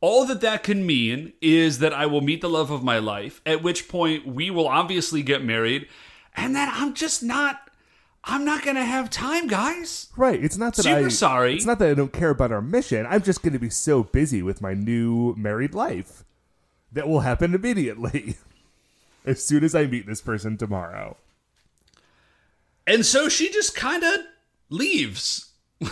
all 0.00 0.24
that 0.26 0.40
that 0.40 0.62
can 0.62 0.86
mean 0.86 1.32
is 1.40 1.80
that 1.80 1.92
I 1.92 2.06
will 2.06 2.20
meet 2.20 2.40
the 2.40 2.48
love 2.48 2.70
of 2.70 2.84
my 2.84 2.98
life, 2.98 3.40
at 3.44 3.62
which 3.62 3.88
point 3.88 4.26
we 4.26 4.50
will 4.50 4.68
obviously 4.68 5.22
get 5.22 5.42
married, 5.42 5.88
and 6.36 6.54
that 6.54 6.72
I'm 6.76 6.94
just 6.94 7.22
not 7.22 7.68
I'm 8.24 8.44
not 8.44 8.62
going 8.62 8.76
to 8.76 8.84
have 8.84 9.08
time, 9.10 9.46
guys. 9.46 10.08
Right. 10.16 10.42
It's 10.42 10.58
not 10.58 10.74
that 10.74 10.82
Super 10.82 11.06
I 11.06 11.08
sorry. 11.08 11.54
It's 11.54 11.64
not 11.64 11.78
that 11.78 11.88
I 11.88 11.94
don't 11.94 12.12
care 12.12 12.30
about 12.30 12.52
our 12.52 12.60
mission. 12.60 13.06
I'm 13.08 13.22
just 13.22 13.42
going 13.42 13.54
to 13.54 13.58
be 13.58 13.70
so 13.70 14.02
busy 14.02 14.42
with 14.42 14.60
my 14.60 14.74
new 14.74 15.34
married 15.36 15.74
life 15.74 16.24
that 16.92 17.08
will 17.08 17.20
happen 17.20 17.54
immediately 17.54 18.36
as 19.24 19.44
soon 19.44 19.64
as 19.64 19.74
I 19.74 19.86
meet 19.86 20.06
this 20.06 20.20
person 20.20 20.58
tomorrow. 20.58 21.16
And 22.86 23.04
so 23.04 23.28
she 23.28 23.50
just 23.50 23.74
kind 23.74 24.02
of 24.02 24.20
leaves. 24.68 25.52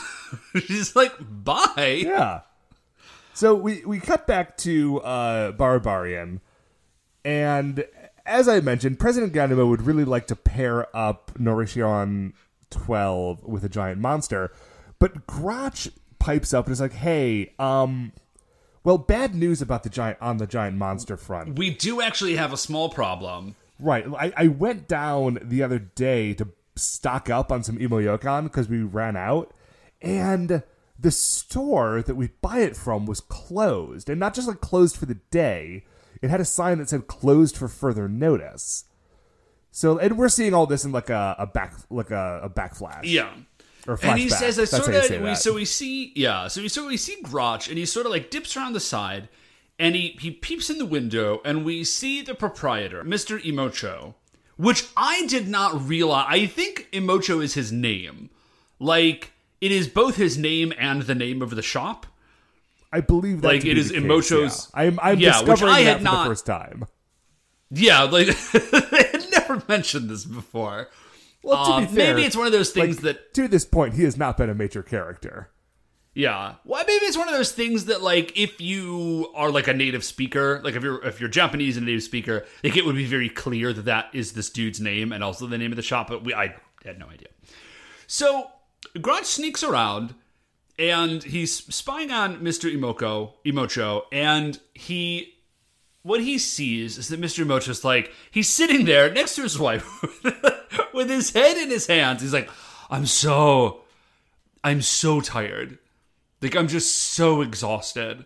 She's 0.67 0.97
like, 0.97 1.13
"Bye." 1.21 2.03
Yeah. 2.03 2.41
So 3.37 3.55
we 3.55 3.85
we 3.85 4.01
cut 4.01 4.27
back 4.27 4.57
to 4.59 5.03
uh, 5.03 5.53
Barbarian, 5.53 6.41
and 7.23 7.85
as 8.25 8.49
I 8.49 8.61
mentioned, 8.61 8.99
President 8.99 9.35
Ganima 9.35 9.69
would 9.69 9.83
really 9.83 10.07
like 10.07 10.27
to 10.29 10.37
pair 10.37 10.87
up 10.97 11.33
Noshiron 11.39 12.33
twelve 12.71 13.45
with 13.45 13.63
a 13.63 13.69
giant 13.69 14.01
monster, 14.01 14.51
but 14.99 15.27
Grotch 15.27 15.91
pipes 16.19 16.55
up 16.55 16.65
and 16.65 16.73
is 16.73 16.81
like, 16.81 16.95
"Hey, 16.95 17.53
um, 17.59 18.13
well, 18.85 18.97
bad 18.97 19.35
news 19.35 19.61
about 19.61 19.83
the 19.83 19.91
giant 19.91 20.17
on 20.23 20.39
the 20.39 20.47
giant 20.47 20.79
monster 20.79 21.19
front. 21.19 21.59
We 21.59 21.69
do 21.69 22.01
actually 22.01 22.37
have 22.37 22.55
a 22.55 22.57
small 22.57 22.89
problem. 22.89 23.55
Right. 23.79 24.07
I, 24.19 24.33
I 24.35 24.47
went 24.47 24.89
down 24.89 25.41
the 25.43 25.63
other 25.63 25.79
day 25.79 26.33
to 26.33 26.49
stock 26.75 27.29
up 27.29 27.53
on 27.53 27.63
some 27.63 27.79
Imo 27.83 28.01
Yokan 28.01 28.45
because 28.45 28.67
we 28.67 28.81
ran 28.81 29.15
out, 29.15 29.53
and 30.01 30.63
the 30.99 31.11
store 31.11 32.03
that 32.03 32.15
we 32.15 32.29
buy 32.41 32.61
it 32.61 32.77
from 32.77 33.07
was 33.07 33.21
closed, 33.21 34.09
and 34.09 34.19
not 34.19 34.35
just 34.35 34.49
like 34.49 34.61
closed 34.61 34.97
for 34.97 35.07
the 35.07 35.19
day. 35.31 35.85
It 36.23 36.31
had 36.31 36.41
a 36.41 36.45
sign 36.47 36.79
that 36.79 36.89
said 36.89 37.07
"closed 37.07 37.57
for 37.57 37.69
further 37.69 38.09
notice." 38.09 38.85
So, 39.71 39.99
and 39.99 40.17
we're 40.17 40.31
seeing 40.31 40.55
all 40.55 40.67
this 40.67 40.85
in 40.87 40.93
like 40.93 41.11
a, 41.11 41.37
a 41.39 41.47
back 41.47 41.75
like 41.91 42.11
a, 42.11 42.41
a 42.45 42.49
backflash. 42.49 43.03
Yeah. 43.05 43.31
Or 43.87 43.99
and 44.03 44.19
he 44.19 44.29
says, 44.29 44.59
"I 44.59 44.65
sort 44.65 44.87
how 44.87 44.93
you 44.93 45.03
say 45.03 45.17
of." 45.17 45.23
We, 45.23 45.35
so 45.35 45.55
we 45.55 45.65
see, 45.65 46.13
yeah. 46.17 46.49
So 46.49 46.63
we 46.63 46.69
so 46.69 46.87
we 46.87 46.97
see 46.97 47.21
Grotch, 47.23 47.69
and 47.69 47.79
he 47.79 47.85
sort 47.87 48.07
of 48.07 48.13
like 48.13 48.31
dips 48.31 48.57
around 48.57 48.73
the 48.73 48.81
side, 48.81 49.29
and 49.79 49.95
he 49.95 50.17
he 50.21 50.31
peeps 50.31 50.71
in 50.71 50.79
the 50.79 50.87
window, 50.87 51.41
and 51.45 51.65
we 51.65 51.85
see 51.85 52.23
the 52.23 52.35
proprietor, 52.35 53.05
Mister 53.05 53.39
Imocho, 53.39 54.15
which 54.57 54.87
I 54.97 55.27
did 55.27 55.47
not 55.47 55.87
realize. 55.87 56.27
I 56.29 56.47
think 56.47 56.89
Imocho 56.93 57.41
is 57.45 57.55
his 57.55 57.71
name, 57.71 58.31
like 58.81 59.35
it 59.61 59.73
is 59.73 59.89
both 59.89 60.17
his 60.17 60.37
name 60.39 60.73
and 60.79 61.03
the 61.03 61.15
name 61.15 61.43
of 61.43 61.51
the 61.51 61.63
shop. 61.63 62.07
I 62.93 63.01
believe 63.01 63.43
that 63.43 63.49
like, 63.49 63.65
it 63.65 63.77
is 63.77 63.91
the 63.91 63.97
yeah. 64.01 64.51
I'm 64.75 64.99
I'm 65.03 65.19
Yeah, 65.19 65.33
discovering 65.43 65.73
I 65.73 65.85
that 65.85 65.99
for 65.99 66.05
not- 66.05 66.25
the 66.25 66.31
first 66.31 66.47
time. 66.47 66.85
Yeah, 67.71 68.03
like 68.03 68.27
they 68.53 69.03
had 69.13 69.27
never 69.33 69.63
mentioned 69.69 70.09
this 70.09 70.25
before. 70.25 70.89
Well, 71.43 71.65
to 71.67 71.73
Um, 71.73 71.85
be 71.87 71.93
fair, 71.95 72.15
maybe 72.15 72.27
it's 72.27 72.37
one 72.37 72.47
of 72.47 72.53
those 72.53 72.71
things 72.71 72.97
like, 72.97 73.17
that 73.17 73.35
to 73.35 73.49
this 73.49 73.65
point 73.65 73.95
he 73.95 74.05
has 74.05 74.17
not 74.17 74.37
been 74.37 74.49
a 74.51 74.55
major 74.55 74.83
character. 74.83 75.51
Yeah. 76.15 76.55
Well, 76.65 76.83
maybe 76.87 77.05
it's 77.05 77.19
one 77.19 77.29
of 77.29 77.35
those 77.35 77.53
things 77.53 77.85
that, 77.87 78.03
like, 78.03 78.39
if 78.39 78.59
you 78.59 79.31
are 79.35 79.51
like 79.51 79.69
a 79.69 79.75
native 79.75 80.03
speaker, 80.03 80.61
like 80.65 80.75
if 80.75 80.83
you're 80.83 81.05
if 81.05 81.21
you're 81.21 81.29
Japanese 81.29 81.77
and 81.77 81.85
a 81.85 81.91
native 81.91 82.05
speaker, 82.05 82.47
like 82.65 82.77
it 82.77 82.87
would 82.87 82.97
be 82.97 83.05
very 83.05 83.29
clear 83.29 83.73
that 83.73 83.85
that 83.85 84.07
is 84.15 84.33
this 84.33 84.49
dude's 84.49 84.81
name 84.81 85.13
and 85.13 85.23
also 85.23 85.47
the 85.47 85.59
name 85.59 85.73
of 85.73 85.77
the 85.77 85.83
shop. 85.83 86.09
But 86.09 86.25
we, 86.25 86.33
I 86.33 86.55
had 86.85 86.99
no 86.99 87.07
idea. 87.09 87.29
So 88.07 88.51
Grotch 89.01 89.27
sneaks 89.27 89.63
around 89.63 90.15
and 90.79 91.23
he's 91.23 91.65
spying 91.75 92.11
on 92.11 92.43
Mister 92.43 92.69
Imoko 92.69 93.33
Imocho, 93.45 94.03
and 94.13 94.61
he. 94.75 95.33
What 96.03 96.21
he 96.21 96.39
sees 96.39 96.99
is 96.99 97.09
that 97.09 97.21
Mr. 97.21 97.45
Imocho's 97.45 97.85
like, 97.85 98.13
he's 98.31 98.49
sitting 98.49 98.85
there 98.85 99.13
next 99.13 99.35
to 99.35 99.43
his 99.43 99.59
wife 99.59 99.85
with 100.95 101.11
his 101.11 101.33
head 101.33 101.57
in 101.57 101.69
his 101.69 101.89
hands. 101.89 102.23
He's 102.23 102.33
like, 102.33 102.49
I'm 102.89 103.07
so, 103.07 103.81
I'm 104.63 104.83
so 104.83 105.21
tired. 105.21 105.79
Like 106.41 106.55
I'm 106.55 106.69
just 106.69 106.95
so 106.95 107.41
exhausted. 107.41 108.25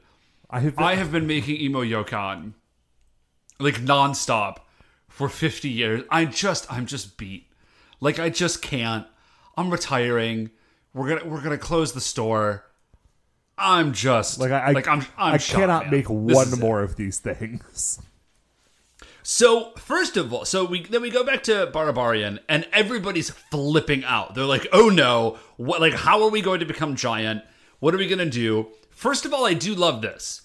I 0.50 0.60
have 0.60 0.78
I 0.78 0.96
have 0.96 1.12
been 1.12 1.26
making 1.26 1.56
imo 1.60 1.82
yokan 1.82 2.54
like 3.58 3.76
nonstop 3.76 4.58
for 5.08 5.28
50 5.28 5.68
years. 5.68 6.02
I 6.10 6.24
just 6.24 6.70
I'm 6.72 6.86
just 6.86 7.16
beat. 7.16 7.46
Like 8.00 8.18
I 8.18 8.30
just 8.30 8.62
can't. 8.62 9.06
I'm 9.56 9.70
retiring. 9.70 10.50
We're 10.94 11.08
gonna 11.16 11.30
we're 11.30 11.42
gonna 11.42 11.58
close 11.58 11.92
the 11.92 12.00
store. 12.00 12.64
I'm 13.58 13.92
just 13.92 14.38
like 14.40 14.50
I, 14.50 14.72
like 14.72 14.88
I'm, 14.88 15.00
I'm 15.18 15.34
I 15.34 15.36
shot, 15.36 15.60
cannot 15.60 15.82
man. 15.84 15.90
make 15.90 16.04
This 16.08 16.36
one 16.36 16.46
is 16.46 16.52
it. 16.54 16.60
more 16.60 16.82
of 16.82 16.96
these 16.96 17.18
things. 17.18 18.00
So 19.22 19.72
first 19.72 20.16
of 20.16 20.32
all, 20.32 20.44
so 20.44 20.64
we 20.64 20.82
then 20.84 21.02
we 21.02 21.10
go 21.10 21.24
back 21.24 21.42
to 21.44 21.66
Barbarian, 21.66 22.40
and 22.48 22.66
everybody's 22.72 23.30
flipping 23.30 24.02
out. 24.04 24.34
They're 24.34 24.44
like, 24.46 24.66
"Oh 24.72 24.88
no! 24.88 25.38
What? 25.56 25.80
Like, 25.80 25.92
how 25.94 26.22
are 26.22 26.30
we 26.30 26.40
going 26.40 26.61
to 26.61 26.66
become 26.66 26.96
giant? 26.96 27.42
What 27.80 27.94
are 27.94 27.98
we 27.98 28.09
going 28.09 28.18
to 28.18 28.30
do?" 28.30 28.68
First 28.90 29.24
of 29.24 29.32
all, 29.34 29.44
I 29.46 29.55
do 29.55 29.74
love 29.74 30.01
this, 30.03 30.42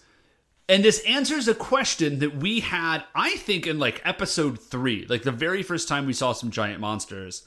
and 0.69 0.83
this 0.83 0.99
answers 1.05 1.47
a 1.47 1.55
question 1.55 2.19
that 2.19 2.37
we 2.37 2.59
had, 2.59 3.03
I 3.15 3.37
think, 3.37 3.65
in 3.65 3.79
like 3.79 4.01
episode 4.05 4.59
three, 4.59 5.05
like 5.07 5.23
the 5.23 5.31
very 5.31 5.63
first 5.63 5.87
time 5.87 6.05
we 6.05 6.13
saw 6.13 6.33
some 6.33 6.51
giant 6.51 6.79
monsters, 6.81 7.43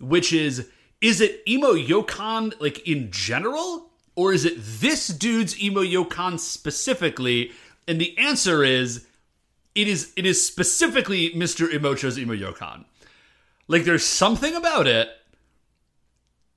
which 0.00 0.32
is, 0.32 0.68
is 1.00 1.20
it 1.20 1.42
imo 1.48 1.74
yokan 1.74 2.52
like 2.60 2.86
in 2.86 3.10
general, 3.10 3.90
or 4.16 4.32
is 4.32 4.44
it 4.44 4.54
this 4.58 5.08
dude's 5.08 5.62
imo 5.62 5.82
yokan 5.82 6.38
specifically? 6.38 7.52
And 7.86 8.00
the 8.00 8.16
answer 8.18 8.62
is 8.62 9.06
it 9.78 9.86
is 9.88 10.12
it 10.16 10.26
is 10.26 10.44
specifically 10.44 11.30
Mr. 11.30 11.72
Imocho's 11.72 12.18
Imo 12.18 12.34
Yokan. 12.34 12.84
Like 13.68 13.84
there's 13.84 14.04
something 14.04 14.54
about 14.54 14.86
it 14.86 15.08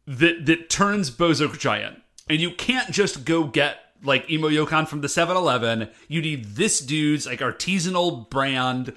that 0.07 0.45
that 0.47 0.69
turns 0.69 1.11
Bowzock 1.11 1.59
giant. 1.59 2.01
And 2.27 2.41
you 2.41 2.51
can't 2.51 2.91
just 2.91 3.25
go 3.25 3.43
get 3.43 3.77
like 4.03 4.29
Imo 4.29 4.49
Yokan 4.49 4.87
from 4.87 5.01
the 5.01 5.07
7-Eleven. 5.07 5.89
You 6.07 6.21
need 6.21 6.55
this 6.55 6.79
dude's 6.79 7.27
like 7.27 7.39
artisanal 7.39 8.29
brand 8.29 8.93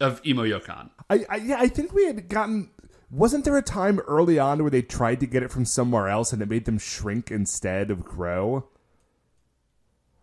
of 0.00 0.20
Imo 0.26 0.42
Yokan. 0.42 0.90
I, 1.08 1.24
I 1.28 1.36
yeah, 1.36 1.56
I 1.60 1.68
think 1.68 1.92
we 1.92 2.06
had 2.06 2.28
gotten. 2.28 2.70
Wasn't 3.10 3.44
there 3.44 3.56
a 3.56 3.62
time 3.62 4.00
early 4.00 4.38
on 4.38 4.62
where 4.62 4.70
they 4.70 4.82
tried 4.82 5.20
to 5.20 5.26
get 5.26 5.42
it 5.42 5.50
from 5.50 5.64
somewhere 5.64 6.08
else 6.08 6.32
and 6.32 6.42
it 6.42 6.48
made 6.48 6.64
them 6.64 6.78
shrink 6.78 7.30
instead 7.30 7.90
of 7.90 8.04
grow? 8.04 8.68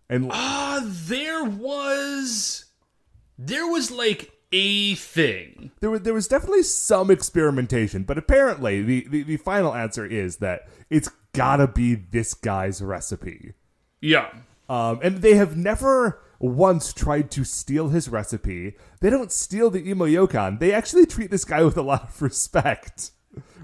And 0.09 0.29
Uh, 0.31 0.81
there 0.83 1.43
was 1.45 2.65
there 3.37 3.65
was 3.67 3.89
like 3.89 4.31
a 4.51 4.95
thing. 4.95 5.71
there 5.79 5.89
was 5.89 6.01
there 6.01 6.13
was 6.13 6.27
definitely 6.27 6.63
some 6.63 7.09
experimentation, 7.09 8.03
but 8.03 8.17
apparently 8.17 8.81
the, 8.81 9.07
the, 9.09 9.23
the 9.23 9.37
final 9.37 9.73
answer 9.73 10.05
is 10.05 10.37
that 10.37 10.67
it's 10.89 11.09
gotta 11.33 11.67
be 11.67 11.95
this 11.95 12.33
guy's 12.33 12.81
recipe. 12.81 13.53
Yeah. 14.01 14.29
Um, 14.69 14.99
and 15.01 15.21
they 15.21 15.35
have 15.35 15.57
never 15.57 16.21
once 16.43 16.91
tried 16.91 17.31
to 17.31 17.45
steal 17.45 17.89
his 17.89 18.09
recipe. 18.09 18.75
They 18.99 19.09
don't 19.09 19.31
steal 19.31 19.69
the 19.69 19.89
imo 19.89 20.05
yokan. 20.05 20.59
They 20.59 20.73
actually 20.73 21.05
treat 21.05 21.31
this 21.31 21.45
guy 21.45 21.63
with 21.63 21.77
a 21.77 21.81
lot 21.81 22.03
of 22.09 22.21
respect. 22.21 23.11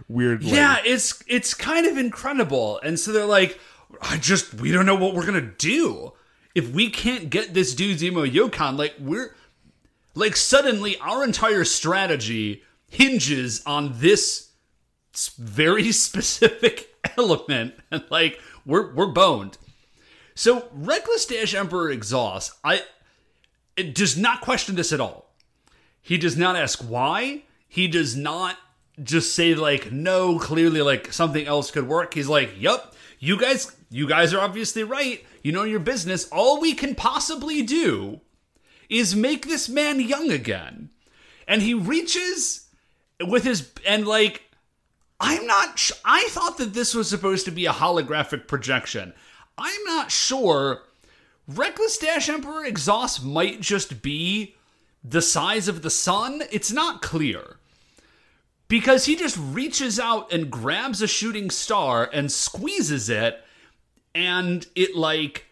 Weirdly. 0.07 0.51
Yeah, 0.51 0.77
it's 0.85 1.21
it's 1.27 1.53
kind 1.53 1.85
of 1.85 1.97
incredible. 1.97 2.79
And 2.81 2.97
so 2.97 3.11
they're 3.11 3.25
like, 3.25 3.59
I 4.01 4.17
just 4.17 4.53
we 4.55 4.71
don't 4.71 4.85
know 4.85 4.95
what 4.95 5.13
we're 5.13 5.25
gonna 5.25 5.41
do. 5.41 6.13
If 6.55 6.71
we 6.71 6.89
can't 6.89 7.29
get 7.29 7.53
this 7.53 7.75
dude's 7.75 8.01
imo 8.01 8.25
yokan, 8.25 8.77
like 8.77 8.95
we're 8.97 9.35
like 10.15 10.37
suddenly 10.37 10.97
our 10.99 11.23
entire 11.23 11.65
strategy 11.65 12.63
hinges 12.87 13.61
on 13.65 13.93
this 13.99 14.51
very 15.37 15.91
specific 15.91 16.95
element, 17.17 17.73
and 17.91 18.05
like 18.09 18.39
we're 18.65 18.93
we're 18.93 19.11
boned. 19.11 19.57
So 20.39 20.69
reckless 20.71 21.25
dash 21.25 21.53
emperor 21.53 21.91
exhaust, 21.91 22.53
I 22.63 22.83
it 23.75 23.93
does 23.93 24.17
not 24.17 24.39
question 24.39 24.75
this 24.75 24.93
at 24.93 25.01
all. 25.01 25.35
He 26.01 26.17
does 26.17 26.37
not 26.37 26.55
ask 26.55 26.79
why. 26.79 27.43
He 27.67 27.89
does 27.89 28.15
not 28.15 28.55
just 29.03 29.35
say 29.35 29.53
like 29.53 29.91
no, 29.91 30.39
clearly 30.39 30.81
like 30.81 31.11
something 31.11 31.45
else 31.45 31.71
could 31.71 31.89
work. 31.89 32.13
He's 32.13 32.29
like, 32.29 32.53
"Yep, 32.57 32.95
you 33.19 33.37
guys 33.37 33.75
you 33.89 34.07
guys 34.07 34.33
are 34.33 34.39
obviously 34.39 34.81
right. 34.81 35.25
You 35.43 35.51
know 35.51 35.63
your 35.63 35.81
business. 35.81 36.29
All 36.29 36.61
we 36.61 36.73
can 36.73 36.95
possibly 36.95 37.61
do 37.61 38.21
is 38.87 39.17
make 39.17 39.45
this 39.45 39.67
man 39.67 39.99
young 39.99 40.31
again." 40.31 40.89
And 41.49 41.61
he 41.61 41.73
reaches 41.73 42.69
with 43.27 43.43
his 43.43 43.73
and 43.85 44.07
like 44.07 44.49
I'm 45.19 45.45
not 45.45 45.77
sh- 45.77 45.91
I 46.05 46.29
thought 46.29 46.57
that 46.59 46.73
this 46.73 46.95
was 46.95 47.09
supposed 47.09 47.43
to 47.43 47.51
be 47.51 47.65
a 47.65 47.73
holographic 47.73 48.47
projection. 48.47 49.13
I'm 49.59 49.83
not 49.85 50.11
sure 50.11 50.81
Reckless 51.49 51.97
Dash 51.97 52.29
Emperor 52.29 52.63
exhaust 52.63 53.25
might 53.25 53.59
just 53.59 54.03
be 54.03 54.55
the 55.03 55.21
size 55.21 55.67
of 55.67 55.81
the 55.81 55.89
sun. 55.89 56.43
It's 56.51 56.71
not 56.71 57.01
clear. 57.01 57.57
Because 58.67 59.05
he 59.05 59.15
just 59.15 59.35
reaches 59.35 59.99
out 59.99 60.31
and 60.31 60.51
grabs 60.51 61.01
a 61.01 61.07
shooting 61.07 61.49
star 61.49 62.07
and 62.13 62.31
squeezes 62.31 63.09
it, 63.09 63.43
and 64.13 64.67
it 64.75 64.95
like 64.95 65.45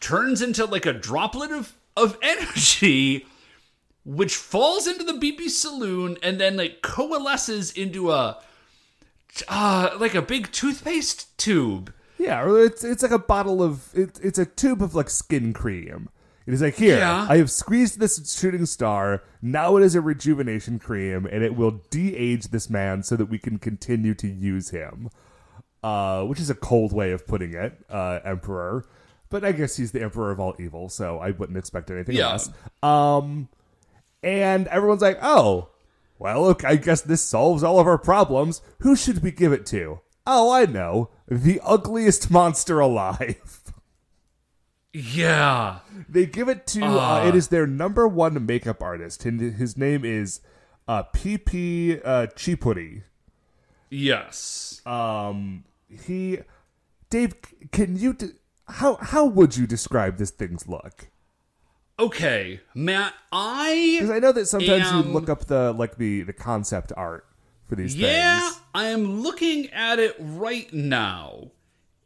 turns 0.00 0.40
into 0.40 0.64
like 0.64 0.86
a 0.86 0.94
droplet 0.94 1.50
of, 1.50 1.74
of 1.98 2.16
energy, 2.22 3.26
which 4.06 4.36
falls 4.36 4.86
into 4.86 5.04
the 5.04 5.12
BP 5.12 5.50
saloon 5.50 6.16
and 6.22 6.40
then 6.40 6.56
like 6.56 6.80
coalesces 6.80 7.72
into 7.72 8.10
a 8.10 8.38
uh, 9.48 9.90
like 10.00 10.14
a 10.14 10.22
big 10.22 10.50
toothpaste 10.50 11.36
tube. 11.36 11.92
Yeah, 12.18 12.42
or 12.42 12.58
it's 12.64 12.82
it's 12.84 13.02
like 13.02 13.12
a 13.12 13.18
bottle 13.18 13.62
of 13.62 13.88
it, 13.94 14.18
it's 14.22 14.38
a 14.38 14.46
tube 14.46 14.82
of 14.82 14.94
like 14.94 15.10
skin 15.10 15.52
cream. 15.52 16.08
It 16.46 16.54
is 16.54 16.62
like 16.62 16.76
here, 16.76 16.98
Yeah. 16.98 17.26
I 17.28 17.38
have 17.38 17.50
squeezed 17.50 17.98
this 17.98 18.32
shooting 18.38 18.66
star. 18.66 19.22
Now 19.42 19.76
it 19.76 19.82
is 19.82 19.94
a 19.96 20.00
rejuvenation 20.00 20.78
cream, 20.78 21.26
and 21.26 21.42
it 21.42 21.56
will 21.56 21.82
de-age 21.90 22.48
this 22.48 22.70
man 22.70 23.02
so 23.02 23.16
that 23.16 23.26
we 23.26 23.38
can 23.38 23.58
continue 23.58 24.14
to 24.14 24.28
use 24.28 24.70
him. 24.70 25.10
Uh, 25.82 26.24
which 26.24 26.40
is 26.40 26.48
a 26.50 26.54
cold 26.54 26.92
way 26.92 27.12
of 27.12 27.26
putting 27.26 27.52
it, 27.54 27.84
uh, 27.90 28.18
Emperor. 28.24 28.84
But 29.28 29.44
I 29.44 29.52
guess 29.52 29.76
he's 29.76 29.92
the 29.92 30.02
Emperor 30.02 30.30
of 30.32 30.40
all 30.40 30.54
evil, 30.58 30.88
so 30.88 31.18
I 31.18 31.32
wouldn't 31.32 31.58
expect 31.58 31.90
anything 31.90 32.16
Yeah. 32.16 32.28
less. 32.32 32.50
Um, 32.82 33.48
and 34.22 34.66
everyone's 34.68 35.02
like, 35.02 35.18
"Oh, 35.22 35.68
well, 36.18 36.42
look, 36.42 36.64
I 36.64 36.76
guess 36.76 37.02
this 37.02 37.22
solves 37.22 37.62
all 37.62 37.78
of 37.78 37.86
our 37.86 37.98
problems. 37.98 38.62
Who 38.80 38.96
should 38.96 39.22
we 39.22 39.30
give 39.30 39.52
it 39.52 39.66
to? 39.66 40.00
Oh, 40.26 40.50
I 40.50 40.64
know. 40.66 41.10
The 41.28 41.60
ugliest 41.64 42.30
monster 42.30 42.80
alive. 42.80 43.60
Yeah. 44.92 45.80
they 46.08 46.24
give 46.24 46.48
it 46.48 46.66
to, 46.68 46.82
uh, 46.82 47.26
it 47.26 47.34
is 47.34 47.48
their 47.48 47.66
number 47.66 48.08
one 48.08 48.46
makeup 48.46 48.82
artist, 48.82 49.26
and 49.26 49.38
his 49.40 49.76
name 49.76 50.06
is 50.06 50.40
uh, 50.88 51.02
PP 51.14 52.00
uh. 52.02 53.02
Yes. 53.90 54.80
Um, 54.86 55.64
he, 55.88 56.38
Dave, 57.10 57.34
can 57.72 57.96
you, 57.96 58.14
de- 58.14 58.30
how, 58.68 58.94
how 58.94 59.26
would 59.26 59.54
you 59.58 59.66
describe 59.66 60.16
this 60.16 60.30
thing's 60.30 60.66
look? 60.66 61.08
Okay, 61.98 62.60
Matt, 62.74 63.12
I 63.30 63.96
Because 64.00 64.10
I 64.10 64.18
know 64.18 64.32
that 64.32 64.46
sometimes 64.46 64.86
am- 64.86 65.08
you 65.08 65.12
look 65.12 65.28
up 65.28 65.44
the, 65.44 65.72
like, 65.72 65.98
the, 65.98 66.22
the 66.22 66.32
concept 66.32 66.90
art 66.96 67.26
for 67.68 67.76
these 67.76 67.94
Yeah, 67.96 68.40
things. 68.40 68.60
I 68.74 68.86
am 68.86 69.22
looking 69.22 69.70
at 69.70 69.98
it 69.98 70.16
right 70.18 70.72
now. 70.72 71.50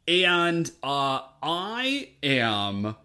And 0.09 0.71
uh 0.83 1.21
I 1.43 2.11
am 2.23 2.97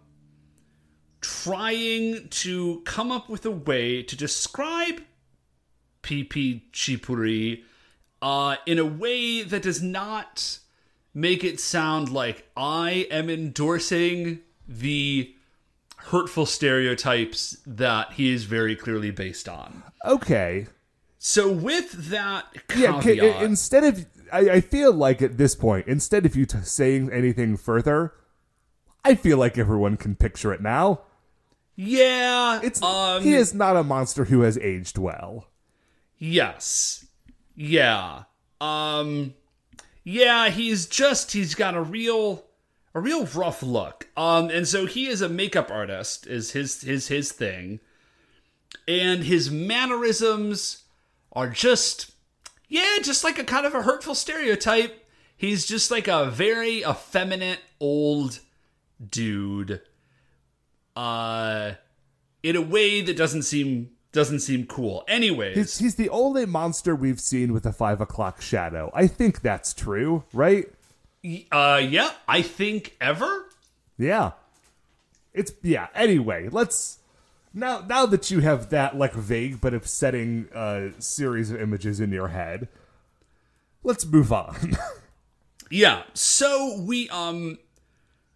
trying 1.20 2.28
to 2.28 2.82
come 2.84 3.10
up 3.10 3.28
with 3.28 3.44
a 3.46 3.50
way 3.50 4.02
to 4.02 4.16
describe 4.16 5.02
PP 6.02 6.62
Chipuri 6.72 7.62
uh 8.22 8.56
in 8.66 8.78
a 8.78 8.84
way 8.84 9.42
that 9.42 9.62
does 9.62 9.82
not 9.82 10.58
make 11.14 11.42
it 11.42 11.58
sound 11.60 12.10
like 12.10 12.48
I 12.56 13.06
am 13.10 13.30
endorsing 13.30 14.40
the 14.68 15.34
hurtful 15.96 16.46
stereotypes 16.46 17.56
that 17.66 18.12
he 18.12 18.32
is 18.32 18.44
very 18.44 18.76
clearly 18.76 19.10
based 19.10 19.48
on. 19.48 19.82
Okay. 20.04 20.66
So 21.28 21.50
with 21.50 22.10
that 22.10 22.46
Yeah, 22.76 23.00
caveat, 23.02 23.38
ca- 23.38 23.44
instead 23.44 23.82
of 23.82 24.06
I, 24.32 24.38
I 24.48 24.60
feel 24.60 24.92
like 24.92 25.20
at 25.22 25.38
this 25.38 25.56
point, 25.56 25.88
instead 25.88 26.24
of 26.24 26.36
you 26.36 26.46
t- 26.46 26.58
saying 26.62 27.10
anything 27.12 27.56
further, 27.56 28.14
I 29.04 29.16
feel 29.16 29.36
like 29.36 29.58
everyone 29.58 29.96
can 29.96 30.14
picture 30.14 30.52
it 30.52 30.60
now. 30.62 31.00
yeah, 31.74 32.60
It's 32.62 32.80
um, 32.80 33.24
he 33.24 33.34
is 33.34 33.52
not 33.52 33.76
a 33.76 33.82
monster 33.82 34.26
who 34.26 34.42
has 34.42 34.56
aged 34.58 34.98
well. 34.98 35.48
yes, 36.16 37.06
yeah, 37.56 38.22
um, 38.60 39.34
yeah. 40.04 40.48
He's 40.50 40.86
just 40.86 41.32
he's 41.32 41.56
got 41.56 41.74
a 41.74 41.82
real 41.82 42.44
a 42.94 43.00
real 43.00 43.26
rough 43.26 43.64
look. 43.64 44.06
Um, 44.16 44.48
and 44.50 44.66
so 44.68 44.86
he 44.86 45.08
is 45.08 45.22
a 45.22 45.28
makeup 45.28 45.72
artist 45.72 46.24
is 46.28 46.52
his 46.52 46.82
his 46.82 47.08
his 47.08 47.32
thing, 47.32 47.80
and 48.86 49.24
his 49.24 49.50
mannerisms 49.50 50.84
are 51.36 51.48
just 51.50 52.10
yeah, 52.68 52.96
just 53.02 53.22
like 53.22 53.38
a 53.38 53.44
kind 53.44 53.66
of 53.66 53.74
a 53.74 53.82
hurtful 53.82 54.16
stereotype. 54.16 55.06
He's 55.36 55.66
just 55.66 55.90
like 55.90 56.08
a 56.08 56.30
very 56.30 56.78
effeminate 56.78 57.60
old 57.78 58.40
dude 59.10 59.82
uh 60.96 61.72
in 62.42 62.56
a 62.56 62.62
way 62.62 63.02
that 63.02 63.14
doesn't 63.16 63.42
seem 63.42 63.90
doesn't 64.12 64.40
seem 64.40 64.66
cool. 64.66 65.04
Anyways, 65.06 65.56
He's, 65.56 65.78
he's 65.78 65.94
the 65.96 66.08
only 66.08 66.46
monster 66.46 66.96
we've 66.96 67.20
seen 67.20 67.52
with 67.52 67.66
a 67.66 67.72
five 67.72 68.00
o'clock 68.00 68.40
shadow. 68.40 68.90
I 68.94 69.06
think 69.06 69.42
that's 69.42 69.74
true, 69.74 70.24
right? 70.32 70.66
uh 71.52 71.82
yeah, 71.86 72.12
I 72.26 72.40
think 72.40 72.96
ever. 73.00 73.46
Yeah. 73.98 74.32
It's 75.34 75.52
yeah. 75.62 75.88
Anyway, 75.94 76.48
let's 76.50 77.00
now 77.56 77.84
now 77.88 78.06
that 78.06 78.30
you 78.30 78.40
have 78.40 78.70
that 78.70 78.96
like 78.96 79.14
vague 79.14 79.60
but 79.60 79.74
upsetting 79.74 80.48
uh, 80.54 80.90
series 80.98 81.50
of 81.50 81.60
images 81.60 81.98
in 81.98 82.12
your 82.12 82.28
head, 82.28 82.68
let's 83.82 84.06
move 84.06 84.32
on. 84.32 84.76
Yeah. 85.70 86.02
So 86.14 86.80
we 86.80 87.08
um 87.08 87.58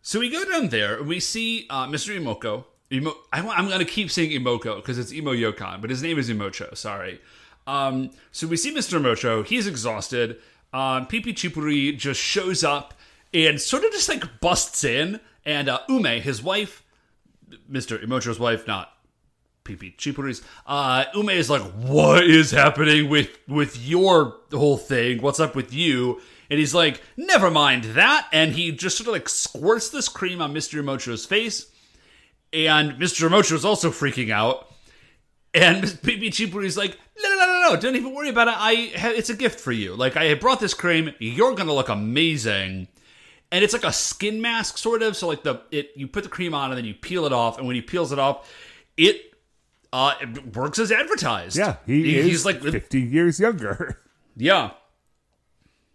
so 0.02 0.20
we 0.20 0.30
go 0.30 0.44
down 0.44 0.68
there 0.68 0.96
and 0.98 1.06
we 1.08 1.20
see 1.20 1.66
uh 1.70 1.86
Mr. 1.86 2.18
Imoko. 2.18 2.64
Imo- 2.90 3.16
I, 3.32 3.40
going 3.40 3.78
to 3.78 3.84
keep 3.84 4.10
saying 4.10 4.30
Imoko 4.30 4.76
because 4.76 4.98
it's 4.98 5.12
Imo 5.12 5.32
Yokan, 5.32 5.80
but 5.80 5.90
his 5.90 6.02
name 6.02 6.18
is 6.18 6.28
Imocho. 6.28 6.76
Sorry. 6.76 7.20
Um, 7.64 8.10
so 8.32 8.48
we 8.48 8.56
see 8.56 8.74
Mr. 8.74 9.00
Imocho. 9.00 9.46
He's 9.46 9.68
exhausted. 9.68 10.38
Um, 10.72 11.06
Pipi 11.06 11.32
Chipuri 11.32 11.96
just 11.96 12.20
shows 12.20 12.64
up 12.64 12.94
and 13.32 13.60
sort 13.60 13.84
of 13.84 13.92
just 13.92 14.08
like 14.08 14.40
busts 14.40 14.82
in. 14.82 15.20
And 15.46 15.68
uh, 15.68 15.78
Ume, 15.88 16.20
his 16.20 16.42
wife, 16.42 16.82
Mr. 17.70 18.02
Imocho's 18.02 18.40
wife, 18.40 18.66
not 18.66 18.92
Pipi 19.64 19.96
Chipuri's, 19.96 20.42
uh, 20.66 21.04
Ume 21.14 21.30
is 21.30 21.50
like, 21.50 21.62
"What 21.72 22.24
is 22.24 22.50
happening 22.50 23.08
with 23.08 23.28
with 23.46 23.76
your 23.86 24.36
whole 24.52 24.76
thing? 24.78 25.20
What's 25.22 25.40
up 25.40 25.54
with 25.54 25.72
you?" 25.72 26.20
And 26.50 26.58
he's 26.58 26.74
like, 26.74 27.02
"Never 27.16 27.50
mind 27.50 27.84
that." 27.84 28.28
And 28.32 28.52
he 28.52 28.72
just 28.72 28.96
sort 28.96 29.08
of 29.08 29.12
like 29.12 29.28
squirts 29.28 29.90
this 29.90 30.08
cream 30.08 30.40
on 30.42 30.52
Mr. 30.54 30.80
Imocho's 30.80 31.26
face. 31.26 31.66
And 32.52 32.92
Mr. 32.94 33.28
Imocho 33.28 33.52
is 33.52 33.64
also 33.64 33.90
freaking 33.90 34.30
out. 34.30 34.66
And 35.54 35.84
Pipi 36.02 36.28
Chipuri's 36.28 36.76
like, 36.76 36.98
no, 37.22 37.28
no, 37.28 37.36
no, 37.36 37.46
no, 37.46 37.74
no, 37.74 37.80
don't 37.80 37.96
even 37.96 38.14
worry 38.14 38.28
about 38.28 38.48
it. 38.48 38.54
I 38.56 38.92
ha- 38.96 39.12
it's 39.14 39.30
a 39.30 39.36
gift 39.36 39.60
for 39.60 39.72
you. 39.72 39.94
Like 39.94 40.16
I 40.16 40.34
brought 40.34 40.58
this 40.58 40.74
cream. 40.74 41.12
You're 41.18 41.54
gonna 41.54 41.74
look 41.74 41.88
amazing. 41.88 42.88
and 43.52 43.64
it's 43.64 43.72
like 43.72 43.84
a 43.84 43.92
skin 43.92 44.40
mask 44.40 44.78
sort 44.78 45.02
of. 45.02 45.16
So 45.16 45.28
like 45.28 45.42
the 45.42 45.60
it 45.70 45.90
you 45.96 46.08
put 46.08 46.24
the 46.24 46.30
cream 46.30 46.54
on 46.54 46.70
and 46.70 46.78
then 46.78 46.84
you 46.84 46.94
peel 46.94 47.24
it 47.26 47.32
off, 47.32 47.58
and 47.58 47.66
when 47.66 47.76
he 47.76 47.82
peels 47.82 48.10
it 48.12 48.18
off, 48.18 48.50
it 48.96 49.29
uh 49.92 50.14
it 50.20 50.56
works 50.56 50.78
as 50.78 50.92
advertised. 50.92 51.56
Yeah, 51.56 51.76
he, 51.86 52.16
is 52.16 52.26
he's 52.26 52.44
like 52.44 52.62
50 52.62 53.00
years 53.00 53.40
younger. 53.40 54.00
yeah. 54.36 54.70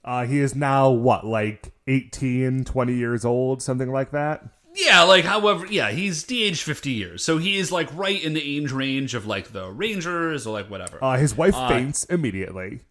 Uh, 0.04 0.24
he 0.26 0.40
is 0.40 0.54
now, 0.54 0.88
what, 0.90 1.26
like 1.26 1.74
18, 1.88 2.64
20 2.64 2.94
years 2.94 3.26
old, 3.26 3.64
something 3.64 3.92
like 3.92 4.12
that? 4.12 4.44
Yeah, 4.76 5.02
like 5.02 5.26
however, 5.26 5.66
yeah, 5.66 5.90
he's 5.92 6.22
de-aged 6.24 6.62
fifty 6.62 6.92
years, 6.92 7.24
so 7.24 7.38
he 7.38 7.56
is 7.56 7.72
like 7.72 7.88
right 7.96 8.22
in 8.22 8.34
the 8.34 8.58
age 8.58 8.72
range 8.74 9.16
of 9.16 9.26
like 9.26 9.54
the 9.54 9.72
Rangers 9.72 10.46
or 10.46 10.52
like 10.52 10.70
whatever. 10.70 11.02
Uh, 11.02 11.18
his 11.18 11.36
wife 11.38 11.56
faints 11.56 12.04
immediately. 12.04 12.82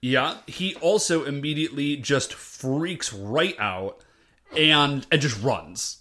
yeah, 0.00 0.38
he 0.46 0.74
also 0.76 1.24
immediately 1.24 1.96
just 1.96 2.32
freaks 2.32 3.12
right 3.12 3.54
out 3.60 4.02
and 4.56 5.06
and 5.12 5.20
just 5.20 5.40
runs. 5.42 5.97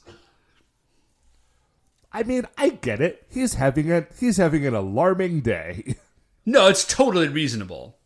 I 2.18 2.24
mean, 2.24 2.48
I 2.58 2.70
get 2.70 3.00
it. 3.00 3.26
He's 3.30 3.54
having 3.54 3.92
a 3.92 4.08
he's 4.20 4.38
having 4.38 4.66
an 4.66 4.74
alarming 4.74 5.42
day. 5.42 5.96
No, 6.50 6.68
it's 6.68 6.86
totally 6.86 7.28
reasonable. 7.28 7.98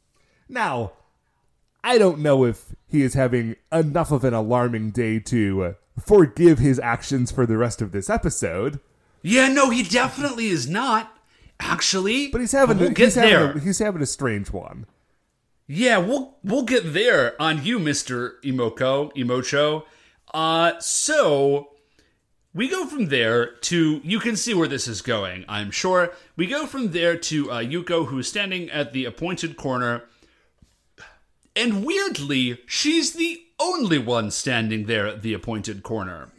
Now, 0.49 0.93
I 1.83 1.99
don't 1.99 2.17
know 2.19 2.43
if 2.43 2.73
he 2.89 3.03
is 3.03 3.13
having 3.13 3.55
enough 3.71 4.11
of 4.11 4.23
an 4.23 4.33
alarming 4.33 4.89
day 4.89 5.19
to 5.19 5.75
forgive 6.03 6.57
his 6.57 6.79
actions 6.79 7.31
for 7.31 7.45
the 7.45 7.55
rest 7.57 7.83
of 7.83 7.91
this 7.91 8.09
episode, 8.09 8.79
Yeah, 9.21 9.47
no, 9.47 9.69
he 9.69 9.83
definitely 9.83 10.47
is 10.47 10.67
not. 10.67 11.15
Actually, 11.59 12.29
but 12.29 12.41
he's 12.41 12.51
having 12.53 12.79
we'll 12.79 12.87
a, 12.89 12.93
get 12.93 13.05
he's 13.05 13.13
having 13.15 13.29
there. 13.31 13.51
a, 13.51 13.59
he's 13.59 13.77
having 13.77 14.01
a 14.01 14.07
strange 14.07 14.49
one. 14.51 14.87
Yeah, 15.67 15.99
we'll 15.99 16.35
we'll 16.43 16.63
get 16.63 16.93
there 16.93 17.39
on 17.39 17.63
you, 17.63 17.77
Mister 17.77 18.37
Imoko 18.43 19.13
Imocho. 19.15 19.83
Uh, 20.33 20.79
so 20.79 21.70
we 22.53 22.67
go 22.67 22.85
from 22.85 23.07
there 23.07 23.53
to 23.55 24.01
you 24.03 24.19
can 24.19 24.35
see 24.35 24.53
where 24.53 24.67
this 24.67 24.87
is 24.87 25.01
going. 25.01 25.45
I'm 25.47 25.71
sure 25.71 26.13
we 26.35 26.47
go 26.47 26.65
from 26.65 26.91
there 26.91 27.17
to 27.17 27.51
uh, 27.51 27.61
Yuko, 27.61 28.07
who 28.07 28.19
is 28.19 28.27
standing 28.27 28.69
at 28.69 28.93
the 28.93 29.05
appointed 29.05 29.57
corner, 29.57 30.03
and 31.55 31.85
weirdly, 31.85 32.59
she's 32.65 33.13
the 33.13 33.41
only 33.59 33.97
one 33.97 34.31
standing 34.31 34.85
there 34.85 35.07
at 35.07 35.21
the 35.21 35.33
appointed 35.33 35.83
corner. 35.83 36.31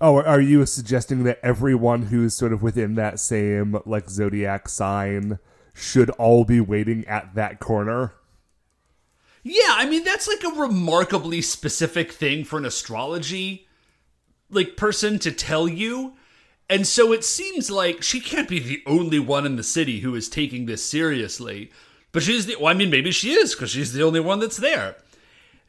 Oh, 0.00 0.22
are 0.22 0.40
you 0.40 0.64
suggesting 0.64 1.24
that 1.24 1.40
everyone 1.42 2.04
who's 2.04 2.34
sort 2.34 2.54
of 2.54 2.62
within 2.62 2.94
that 2.94 3.20
same 3.20 3.78
like 3.84 4.08
zodiac 4.08 4.68
sign 4.68 5.38
should 5.74 6.08
all 6.10 6.44
be 6.44 6.60
waiting 6.60 7.06
at 7.06 7.34
that 7.34 7.60
corner? 7.60 8.14
Yeah, 9.42 9.70
I 9.70 9.86
mean 9.88 10.04
that's 10.04 10.28
like 10.28 10.44
a 10.44 10.60
remarkably 10.60 11.42
specific 11.42 12.12
thing 12.12 12.44
for 12.44 12.58
an 12.58 12.64
astrology 12.66 13.66
like 14.50 14.76
person 14.76 15.18
to 15.20 15.32
tell 15.32 15.68
you. 15.68 16.14
And 16.68 16.86
so 16.86 17.12
it 17.12 17.24
seems 17.24 17.70
like 17.70 18.02
she 18.02 18.20
can't 18.20 18.48
be 18.48 18.60
the 18.60 18.82
only 18.86 19.18
one 19.18 19.46
in 19.46 19.56
the 19.56 19.62
city 19.62 20.00
who 20.00 20.14
is 20.14 20.28
taking 20.28 20.66
this 20.66 20.84
seriously. 20.84 21.70
But 22.12 22.22
she's 22.22 22.46
the 22.46 22.56
well, 22.56 22.68
I 22.72 22.74
mean 22.74 22.90
maybe 22.90 23.12
she 23.12 23.32
is 23.32 23.54
because 23.54 23.70
she's 23.70 23.92
the 23.92 24.02
only 24.02 24.20
one 24.20 24.40
that's 24.40 24.56
there. 24.56 24.96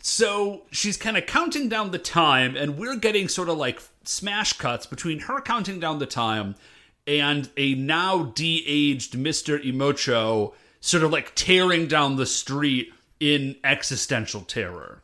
So 0.03 0.63
she's 0.72 0.97
kind 0.97 1.17
of 1.17 1.26
counting 1.28 1.69
down 1.69 1.91
the 1.91 1.99
time 1.99 2.55
and 2.55 2.78
we're 2.78 2.95
getting 2.95 3.28
sort 3.28 3.49
of 3.49 3.57
like 3.57 3.82
smash 4.03 4.53
cuts 4.53 4.86
between 4.86 5.19
her 5.22 5.39
counting 5.41 5.80
down 5.80 5.99
the 5.99 6.07
time 6.07 6.55
and 7.05 7.49
a 7.57 7.76
now 7.76 8.24
de-aged 8.24 9.13
Mr. 9.13 9.63
Imocho 9.63 10.53
sort 10.80 11.03
of 11.03 11.11
like 11.11 11.34
tearing 11.36 11.88
down 11.88 12.15
the 12.15 12.26
street 12.26 12.91
in 13.22 13.55
existential 13.63 14.41
terror. 14.41 15.01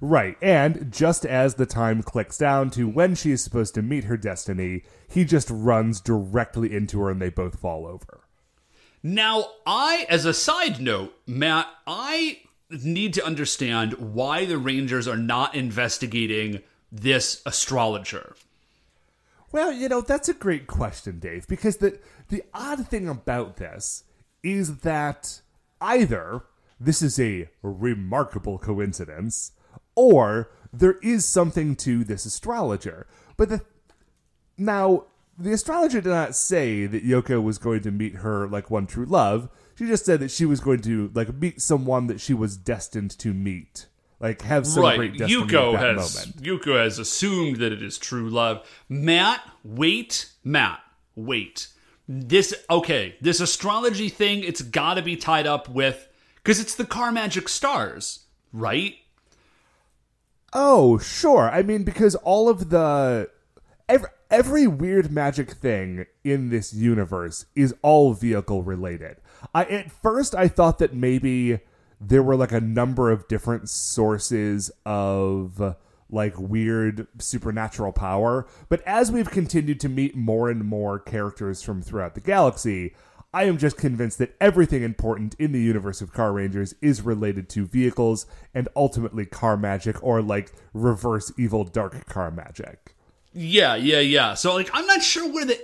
Right, 0.00 0.36
and 0.40 0.90
just 0.92 1.24
as 1.24 1.54
the 1.54 1.66
time 1.66 2.02
clicks 2.02 2.38
down 2.38 2.70
to 2.70 2.88
when 2.88 3.14
she 3.14 3.30
is 3.30 3.44
supposed 3.44 3.74
to 3.74 3.82
meet 3.82 4.04
her 4.04 4.16
destiny, 4.16 4.82
he 5.08 5.24
just 5.24 5.50
runs 5.50 6.00
directly 6.00 6.74
into 6.74 7.00
her 7.00 7.10
and 7.10 7.20
they 7.20 7.30
both 7.30 7.60
fall 7.60 7.86
over. 7.86 8.20
Now, 9.02 9.50
I, 9.66 10.06
as 10.08 10.24
a 10.24 10.34
side 10.34 10.80
note, 10.80 11.14
Matt, 11.26 11.66
I 11.86 12.40
need 12.70 13.14
to 13.14 13.24
understand 13.24 13.94
why 13.94 14.44
the 14.44 14.58
Rangers 14.58 15.06
are 15.06 15.16
not 15.16 15.54
investigating 15.54 16.62
this 16.90 17.42
astrologer. 17.44 18.34
Well, 19.50 19.72
you 19.72 19.88
know, 19.88 20.00
that's 20.00 20.28
a 20.28 20.34
great 20.34 20.66
question, 20.66 21.18
Dave, 21.20 21.46
because 21.46 21.78
the 21.78 21.98
the 22.28 22.42
odd 22.52 22.86
thing 22.86 23.08
about 23.08 23.56
this 23.56 24.04
is 24.42 24.78
that 24.78 25.40
either 25.80 26.42
this 26.80 27.02
is 27.02 27.18
a 27.18 27.48
remarkable 27.62 28.58
coincidence 28.58 29.52
or 29.94 30.50
there 30.72 30.98
is 31.02 31.26
something 31.26 31.74
to 31.76 32.04
this 32.04 32.24
astrologer. 32.24 33.06
But 33.36 33.48
the 33.48 33.64
now 34.56 35.06
the 35.38 35.52
astrologer 35.52 36.00
did 36.00 36.10
not 36.10 36.34
say 36.34 36.86
that 36.86 37.06
Yoko 37.06 37.42
was 37.42 37.58
going 37.58 37.82
to 37.82 37.90
meet 37.90 38.16
her 38.16 38.48
like 38.48 38.70
one 38.70 38.86
true 38.86 39.06
love. 39.06 39.48
She 39.76 39.86
just 39.86 40.04
said 40.04 40.20
that 40.20 40.30
she 40.30 40.44
was 40.44 40.60
going 40.60 40.80
to 40.82 41.10
like 41.14 41.34
meet 41.34 41.60
someone 41.60 42.08
that 42.08 42.20
she 42.20 42.34
was 42.34 42.56
destined 42.56 43.16
to 43.18 43.32
meet. 43.32 43.86
Like 44.20 44.42
have 44.42 44.66
some 44.66 44.82
right. 44.82 44.96
great 44.96 45.16
destiny 45.16 45.46
Yuko 45.46 45.74
at 45.74 45.80
that 45.80 45.96
has 45.96 46.26
moment. 46.26 46.42
Yuko 46.42 46.82
has 46.82 46.98
assumed 46.98 47.56
that 47.58 47.72
it 47.72 47.82
is 47.82 47.98
true 47.98 48.28
love. 48.28 48.68
Matt, 48.88 49.40
wait, 49.62 50.32
Matt, 50.42 50.80
wait. 51.14 51.68
This 52.08 52.52
okay, 52.68 53.16
this 53.20 53.40
astrology 53.40 54.08
thing, 54.08 54.42
it's 54.42 54.62
gotta 54.62 55.02
be 55.02 55.14
tied 55.16 55.46
up 55.46 55.68
with 55.68 56.07
because 56.48 56.60
it's 56.60 56.76
the 56.76 56.86
car 56.86 57.12
magic 57.12 57.46
stars, 57.46 58.20
right? 58.54 58.94
Oh, 60.54 60.96
sure. 60.96 61.50
I 61.50 61.62
mean, 61.62 61.84
because 61.84 62.14
all 62.14 62.48
of 62.48 62.70
the 62.70 63.28
every, 63.86 64.08
every 64.30 64.66
weird 64.66 65.12
magic 65.12 65.50
thing 65.50 66.06
in 66.24 66.48
this 66.48 66.72
universe 66.72 67.44
is 67.54 67.74
all 67.82 68.14
vehicle 68.14 68.62
related. 68.62 69.18
I 69.54 69.64
at 69.66 69.92
first 69.92 70.34
I 70.34 70.48
thought 70.48 70.78
that 70.78 70.94
maybe 70.94 71.60
there 72.00 72.22
were 72.22 72.34
like 72.34 72.52
a 72.52 72.62
number 72.62 73.10
of 73.10 73.28
different 73.28 73.68
sources 73.68 74.70
of 74.86 75.76
like 76.08 76.32
weird 76.38 77.08
supernatural 77.18 77.92
power, 77.92 78.46
but 78.70 78.80
as 78.86 79.12
we've 79.12 79.30
continued 79.30 79.80
to 79.80 79.88
meet 79.90 80.16
more 80.16 80.48
and 80.48 80.64
more 80.64 80.98
characters 80.98 81.62
from 81.62 81.82
throughout 81.82 82.14
the 82.14 82.22
galaxy, 82.22 82.94
I 83.38 83.44
am 83.44 83.56
just 83.56 83.76
convinced 83.76 84.18
that 84.18 84.34
everything 84.40 84.82
important 84.82 85.36
in 85.38 85.52
the 85.52 85.60
universe 85.60 86.00
of 86.00 86.12
Car 86.12 86.32
Rangers 86.32 86.74
is 86.82 87.02
related 87.02 87.48
to 87.50 87.66
vehicles 87.66 88.26
and 88.52 88.68
ultimately 88.74 89.26
car 89.26 89.56
magic 89.56 90.02
or 90.02 90.20
like 90.20 90.50
reverse 90.74 91.30
evil 91.38 91.62
dark 91.62 92.04
car 92.06 92.32
magic. 92.32 92.96
Yeah, 93.32 93.76
yeah, 93.76 94.00
yeah. 94.00 94.34
So 94.34 94.56
like 94.56 94.68
I'm 94.74 94.86
not 94.88 95.04
sure 95.04 95.32
where 95.32 95.44
the 95.44 95.56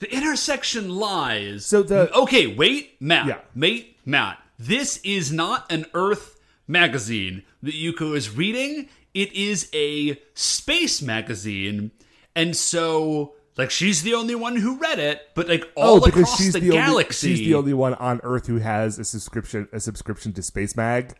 the 0.00 0.12
intersection 0.14 0.90
lies. 0.90 1.64
So 1.64 1.82
the- 1.82 2.14
Okay, 2.14 2.48
wait, 2.48 3.00
Matt. 3.00 3.26
Yeah. 3.28 3.38
Wait, 3.54 3.96
Matt. 4.04 4.36
This 4.58 4.98
is 5.02 5.32
not 5.32 5.72
an 5.72 5.86
Earth 5.94 6.38
magazine 6.68 7.44
that 7.62 7.72
Yuko 7.74 8.14
is 8.14 8.28
reading. 8.36 8.90
It 9.14 9.32
is 9.32 9.70
a 9.72 10.20
space 10.34 11.00
magazine. 11.00 11.92
And 12.34 12.54
so 12.54 13.35
like 13.56 13.70
she's 13.70 14.02
the 14.02 14.14
only 14.14 14.34
one 14.34 14.56
who 14.56 14.78
read 14.78 14.98
it, 14.98 15.30
but 15.34 15.48
like 15.48 15.64
oh, 15.76 15.82
all 15.82 16.04
oh, 16.04 16.08
across 16.08 16.38
the, 16.38 16.60
the, 16.60 16.70
galaxy. 16.70 17.28
only 17.28 17.36
she's 17.38 17.46
the 17.46 17.54
only 17.54 17.74
one 17.74 17.94
on 17.94 18.20
Earth 18.22 18.46
who 18.46 18.58
has 18.58 18.98
a 18.98 19.04
subscription 19.04 19.68
a 19.72 19.80
subscription 19.80 20.32
to 20.34 20.42
Space 20.42 20.76
Mag. 20.76 21.14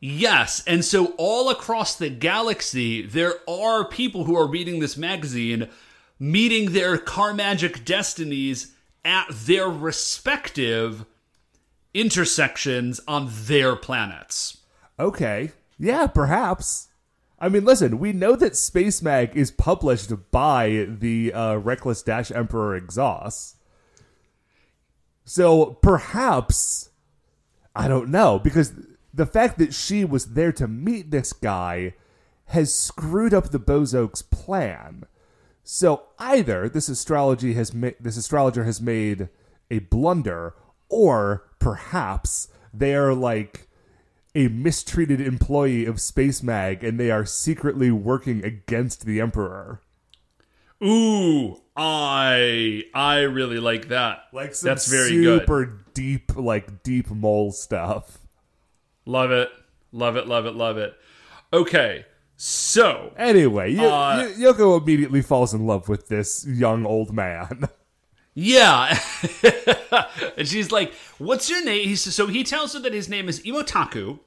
Yes, 0.00 0.62
and 0.66 0.84
so 0.84 1.14
all 1.18 1.50
across 1.50 1.96
the 1.96 2.08
galaxy, 2.08 3.02
there 3.02 3.34
are 3.48 3.84
people 3.84 4.24
who 4.24 4.36
are 4.36 4.46
reading 4.46 4.78
this 4.78 4.96
magazine, 4.96 5.68
meeting 6.20 6.72
their 6.72 6.98
car 6.98 7.34
magic 7.34 7.84
destinies 7.84 8.74
at 9.04 9.26
their 9.30 9.68
respective 9.68 11.04
intersections 11.94 13.00
on 13.08 13.28
their 13.30 13.74
planets. 13.74 14.58
Okay. 15.00 15.50
Yeah, 15.78 16.06
perhaps. 16.06 16.87
I 17.40 17.48
mean, 17.48 17.64
listen, 17.64 17.98
we 17.98 18.12
know 18.12 18.34
that 18.36 18.56
Space 18.56 19.00
Mag 19.00 19.36
is 19.36 19.50
published 19.50 20.12
by 20.30 20.86
the 20.88 21.32
uh, 21.32 21.56
Reckless 21.56 22.02
Dash 22.02 22.32
Emperor 22.32 22.74
Exhaust. 22.74 23.56
So 25.24 25.78
perhaps, 25.82 26.90
I 27.76 27.86
don't 27.86 28.08
know, 28.08 28.38
because 28.38 28.72
the 29.14 29.26
fact 29.26 29.58
that 29.58 29.74
she 29.74 30.04
was 30.04 30.34
there 30.34 30.52
to 30.52 30.66
meet 30.66 31.10
this 31.10 31.32
guy 31.32 31.94
has 32.46 32.74
screwed 32.74 33.34
up 33.34 33.50
the 33.50 33.60
Bowzock's 33.60 34.22
plan. 34.22 35.04
So 35.62 36.04
either 36.18 36.68
this 36.68 36.88
astrology 36.88 37.52
has 37.54 37.74
ma- 37.74 37.90
this 38.00 38.16
astrologer 38.16 38.64
has 38.64 38.80
made 38.80 39.28
a 39.70 39.80
blunder, 39.80 40.54
or 40.88 41.50
perhaps 41.58 42.48
they 42.72 42.94
are 42.94 43.12
like 43.12 43.67
a 44.38 44.48
mistreated 44.48 45.20
employee 45.20 45.84
of 45.84 46.00
Space 46.00 46.42
Mag 46.42 46.84
and 46.84 46.98
they 46.98 47.10
are 47.10 47.26
secretly 47.26 47.90
working 47.90 48.44
against 48.44 49.04
the 49.04 49.20
Emperor. 49.20 49.80
Ooh, 50.82 51.60
I 51.76 52.84
I 52.94 53.20
really 53.22 53.58
like 53.58 53.88
that. 53.88 54.20
Like 54.32 54.56
That's 54.60 54.86
very 54.86 55.10
good. 55.22 55.40
super 55.40 55.80
deep, 55.92 56.36
like 56.36 56.84
deep 56.84 57.10
mole 57.10 57.50
stuff. 57.50 58.18
Love 59.04 59.32
it. 59.32 59.48
Love 59.90 60.16
it, 60.16 60.28
love 60.28 60.46
it, 60.46 60.54
love 60.54 60.76
it. 60.78 60.94
Okay, 61.52 62.04
so 62.36 63.12
Anyway, 63.16 63.74
y- 63.74 63.84
Uh, 63.84 63.88
y- 64.18 64.34
Yoko 64.38 64.80
immediately 64.80 65.22
falls 65.22 65.52
in 65.52 65.66
love 65.66 65.88
with 65.88 66.06
this 66.08 66.46
young 66.46 66.86
old 66.86 67.12
man. 67.12 67.68
Yeah. 68.40 68.96
and 70.36 70.46
she's 70.46 70.70
like, 70.70 70.94
What's 71.18 71.50
your 71.50 71.64
name? 71.64 71.88
He's, 71.88 72.02
so 72.14 72.28
he 72.28 72.44
tells 72.44 72.72
her 72.74 72.78
that 72.78 72.92
his 72.94 73.08
name 73.08 73.28
is 73.28 73.40
Imotaku. 73.40 74.20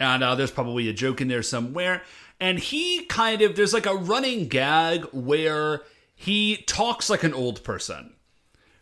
And 0.00 0.22
uh, 0.22 0.34
there's 0.34 0.50
probably 0.50 0.88
a 0.88 0.92
joke 0.92 1.20
in 1.20 1.28
there 1.28 1.42
somewhere. 1.42 2.02
And 2.40 2.58
he 2.58 3.04
kind 3.06 3.42
of, 3.42 3.56
there's 3.56 3.74
like 3.74 3.86
a 3.86 3.94
running 3.94 4.46
gag 4.48 5.04
where 5.12 5.82
he 6.14 6.58
talks 6.66 7.10
like 7.10 7.24
an 7.24 7.34
old 7.34 7.64
person, 7.64 8.14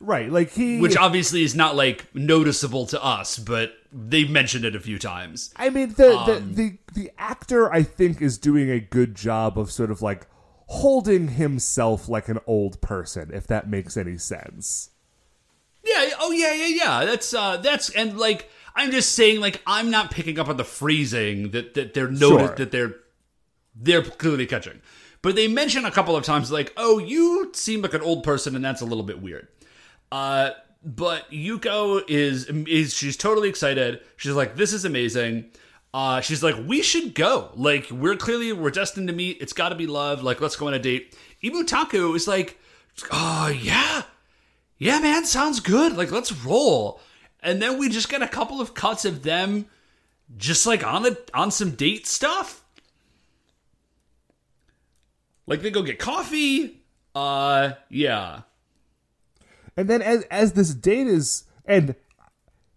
right, 0.00 0.30
like 0.30 0.52
he. 0.52 0.78
which 0.78 0.96
obviously 0.96 1.42
is 1.42 1.54
not 1.54 1.76
like 1.76 2.14
noticeable 2.14 2.86
to 2.86 3.02
us, 3.02 3.38
but 3.38 3.72
they've 3.92 4.28
mentioned 4.30 4.64
it 4.64 4.74
a 4.76 4.80
few 4.80 4.98
times. 4.98 5.52
I 5.56 5.70
mean, 5.70 5.94
the, 5.94 6.18
Um, 6.18 6.26
the 6.26 6.40
the 6.62 6.78
the 6.94 7.10
actor 7.18 7.72
I 7.72 7.82
think 7.82 8.20
is 8.20 8.38
doing 8.38 8.70
a 8.70 8.80
good 8.80 9.14
job 9.14 9.58
of 9.58 9.70
sort 9.70 9.90
of 9.90 10.02
like 10.02 10.26
holding 10.66 11.28
himself 11.28 12.08
like 12.08 12.28
an 12.28 12.40
old 12.46 12.80
person, 12.80 13.30
if 13.32 13.46
that 13.46 13.68
makes 13.68 13.96
any 13.96 14.18
sense. 14.18 14.90
Yeah. 15.84 16.10
Oh, 16.18 16.32
yeah, 16.32 16.52
yeah, 16.52 16.66
yeah. 16.66 17.04
That's 17.04 17.32
uh, 17.32 17.58
that's 17.58 17.90
and 17.90 18.18
like 18.18 18.50
I'm 18.76 18.90
just 18.92 19.12
saying, 19.16 19.40
like 19.40 19.62
I'm 19.66 19.90
not 19.90 20.10
picking 20.10 20.38
up 20.38 20.48
on 20.48 20.56
the 20.56 20.64
phrasing 20.64 21.50
that 21.50 21.74
that 21.74 21.94
they're 21.94 22.10
noted 22.10 22.46
Sure. 22.46 22.54
that 22.56 22.70
they're 22.70 22.94
they're 23.74 24.02
clearly 24.02 24.46
catching. 24.46 24.80
But 25.22 25.34
they 25.34 25.48
mention 25.48 25.84
a 25.84 25.90
couple 25.90 26.14
of 26.14 26.24
times, 26.24 26.52
like, 26.52 26.72
"Oh, 26.76 26.98
you 26.98 27.50
seem 27.54 27.82
like 27.82 27.94
an 27.94 28.02
old 28.02 28.22
person," 28.22 28.54
and 28.54 28.64
that's 28.64 28.82
a 28.82 28.84
little 28.84 29.02
bit 29.02 29.20
weird. 29.20 29.48
Uh, 30.12 30.50
but 30.84 31.28
Yuko 31.32 32.02
is 32.08 32.44
is 32.46 32.94
she's 32.94 33.16
totally 33.16 33.48
excited. 33.48 34.00
She's 34.16 34.32
like, 34.34 34.56
"This 34.56 34.72
is 34.72 34.84
amazing." 34.84 35.46
Uh, 35.94 36.20
she's 36.20 36.42
like, 36.42 36.54
"We 36.66 36.82
should 36.82 37.14
go. 37.14 37.50
Like, 37.56 37.90
we're 37.90 38.16
clearly 38.16 38.52
we're 38.52 38.70
destined 38.70 39.08
to 39.08 39.14
meet. 39.14 39.38
It's 39.40 39.54
got 39.54 39.70
to 39.70 39.74
be 39.74 39.86
love. 39.86 40.22
Like, 40.22 40.40
let's 40.40 40.54
go 40.54 40.68
on 40.68 40.74
a 40.74 40.78
date." 40.78 41.16
Ibutaku 41.42 42.14
is 42.14 42.28
like, 42.28 42.58
"Oh 43.10 43.48
yeah, 43.48 44.02
yeah, 44.78 45.00
man, 45.00 45.24
sounds 45.24 45.60
good. 45.60 45.96
Like, 45.96 46.12
let's 46.12 46.30
roll." 46.44 47.00
And 47.42 47.62
then 47.62 47.78
we 47.78 47.88
just 47.88 48.08
get 48.08 48.22
a 48.22 48.28
couple 48.28 48.60
of 48.60 48.74
cuts 48.74 49.04
of 49.04 49.22
them, 49.22 49.66
just 50.36 50.66
like 50.66 50.84
on 50.84 51.02
the 51.02 51.18
on 51.32 51.50
some 51.50 51.72
date 51.72 52.06
stuff. 52.06 52.64
Like 55.46 55.62
they 55.62 55.70
go 55.70 55.82
get 55.82 55.98
coffee. 55.98 56.82
Uh, 57.14 57.72
yeah. 57.88 58.42
And 59.76 59.88
then 59.88 60.02
as 60.02 60.24
as 60.24 60.52
this 60.52 60.74
date 60.74 61.06
is 61.06 61.44
and 61.64 61.94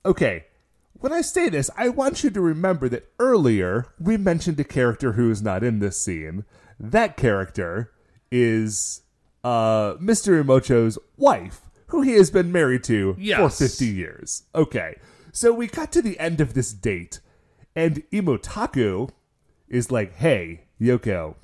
okay, 0.06 0.46
when 0.94 1.14
I 1.14 1.22
say 1.22 1.50
this, 1.50 1.70
I 1.78 1.90
want 1.90 2.24
you 2.24 2.30
to 2.30 2.42
remember 2.42 2.90
that 2.90 3.10
earlier 3.20 3.88
we 4.00 4.18
mentioned 4.18 4.60
a 4.60 4.64
character 4.64 5.14
who 5.14 5.32
is 5.32 5.42
not 5.42 5.64
in 5.64 5.80
this 5.80 6.00
scene. 6.00 6.46
That 6.80 7.18
character 7.18 7.92
is 8.32 9.02
uh 9.44 9.96
Mr. 9.96 10.40
Imocho's 10.40 10.98
wife, 11.18 11.62
who 11.90 12.02
he 12.02 12.14
has 12.14 12.32
been 12.32 12.52
married 12.52 12.84
to 12.86 13.16
for 13.38 13.50
50 13.50 13.86
years. 13.86 14.44
Okay. 14.56 14.98
So 15.32 15.54
we 15.54 15.68
got 15.68 15.92
to 15.92 16.02
the 16.02 16.20
end 16.20 16.42
of 16.42 16.54
this 16.54 16.74
date 16.74 17.20
and 17.76 18.04
Imotaku 18.12 19.10
is 19.68 19.92
like, 19.92 20.16
"Hey, 20.16 20.62
Yoko, 20.82 21.36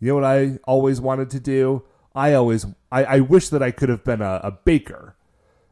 you 0.00 0.08
know 0.08 0.14
what 0.16 0.24
I 0.24 0.58
always 0.64 1.00
wanted 1.00 1.30
to 1.30 1.40
do? 1.40 1.84
I 2.14 2.34
always, 2.34 2.66
I, 2.90 3.04
I 3.04 3.20
wish 3.20 3.48
that 3.50 3.62
I 3.62 3.70
could 3.70 3.88
have 3.88 4.04
been 4.04 4.22
a, 4.22 4.40
a 4.42 4.50
baker. 4.50 5.16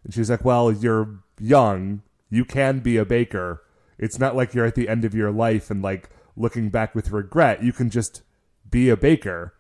And 0.05 0.15
she's 0.15 0.31
like, 0.31 0.45
Well, 0.45 0.71
you're 0.71 1.21
young. 1.41 2.03
You 2.31 2.45
can 2.45 2.81
be 2.81 2.97
a 2.97 3.05
baker. 3.05 3.63
It's 3.99 4.19
not 4.19 4.37
like 4.37 4.55
you're 4.55 4.67
at 4.67 4.75
the 4.75 4.89
end 4.89 5.05
of 5.05 5.15
your 5.15 5.31
life 5.31 5.71
and 5.71 5.83
like 5.83 6.11
looking 6.37 6.69
back 6.69 6.95
with 6.95 7.11
regret. 7.11 7.63
You 7.63 7.73
can 7.73 7.91
just 7.91 8.23
be 8.69 8.89
a 8.89 8.97
baker. 8.97 9.55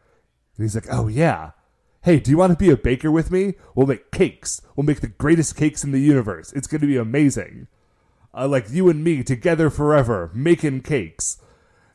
And 0.57 0.64
he's 0.64 0.75
like, 0.75 0.87
Oh, 0.91 1.09
yeah. 1.09 1.53
Hey, 2.07 2.21
do 2.21 2.31
you 2.31 2.39
want 2.39 2.53
to 2.53 2.57
be 2.57 2.71
a 2.71 2.77
baker 2.77 3.11
with 3.11 3.33
me? 3.33 3.55
We'll 3.75 3.89
make 3.89 4.13
cakes. 4.13 4.63
We'll 4.77 4.87
make 4.87 5.01
the 5.01 5.09
greatest 5.09 5.57
cakes 5.57 5.83
in 5.83 5.91
the 5.91 5.99
universe. 5.99 6.53
It's 6.53 6.69
going 6.69 6.81
to 6.81 6.87
be 6.87 6.97
amazing. 6.97 7.67
Uh, 8.33 8.47
like 8.47 8.71
you 8.71 8.89
and 8.89 9.03
me 9.03 9.25
together 9.25 9.71
forever, 9.71 10.31
making 10.33 10.83
cakes. 10.83 11.39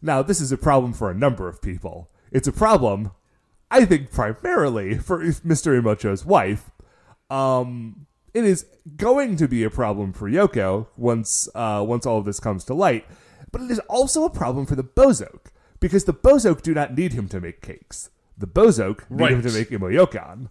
Now, 0.01 0.22
this 0.22 0.41
is 0.41 0.51
a 0.51 0.57
problem 0.57 0.91
for 0.91 1.09
a 1.09 1.16
number 1.16 1.47
of 1.47 1.62
people. 1.62 2.09
It's 2.30 2.49
a 2.49 2.51
problem, 2.51 3.12
I 3.72 3.86
think, 3.86 4.12
primarily 4.12 4.97
for 4.97 5.24
Mr. 5.24 5.82
Imocho's 5.82 6.26
wife. 6.26 6.72
Um, 7.30 8.05
it 8.34 8.43
is 8.43 8.66
going 8.97 9.38
to 9.38 9.47
be 9.47 9.64
a 9.64 9.70
problem 9.70 10.12
for 10.12 10.30
Yoko 10.30 10.88
once 10.97 11.47
uh, 11.55 11.86
once 11.88 12.05
all 12.05 12.18
of 12.18 12.26
this 12.26 12.41
comes 12.41 12.66
to 12.66 12.74
light, 12.74 13.05
but 13.53 13.62
it 13.62 13.72
is 13.72 13.80
also 13.88 14.26
a 14.26 14.30
problem 14.30 14.66
for 14.66 14.76
the 14.76 14.84
Bowzock 14.84 15.51
because 15.80 16.03
the 16.03 16.14
Bowzock 16.14 16.64
do 16.64 16.74
not 16.74 16.97
need 16.97 17.14
him 17.14 17.30
to 17.30 17.39
make 17.39 17.62
cakes. 17.62 18.09
The 18.41 18.47
Bowzock 18.47 19.09
need 19.09 19.29
him 19.29 19.35
Right. 19.41 19.43
to 19.43 19.51
make 19.53 19.69
Imoyokan. 19.69 20.49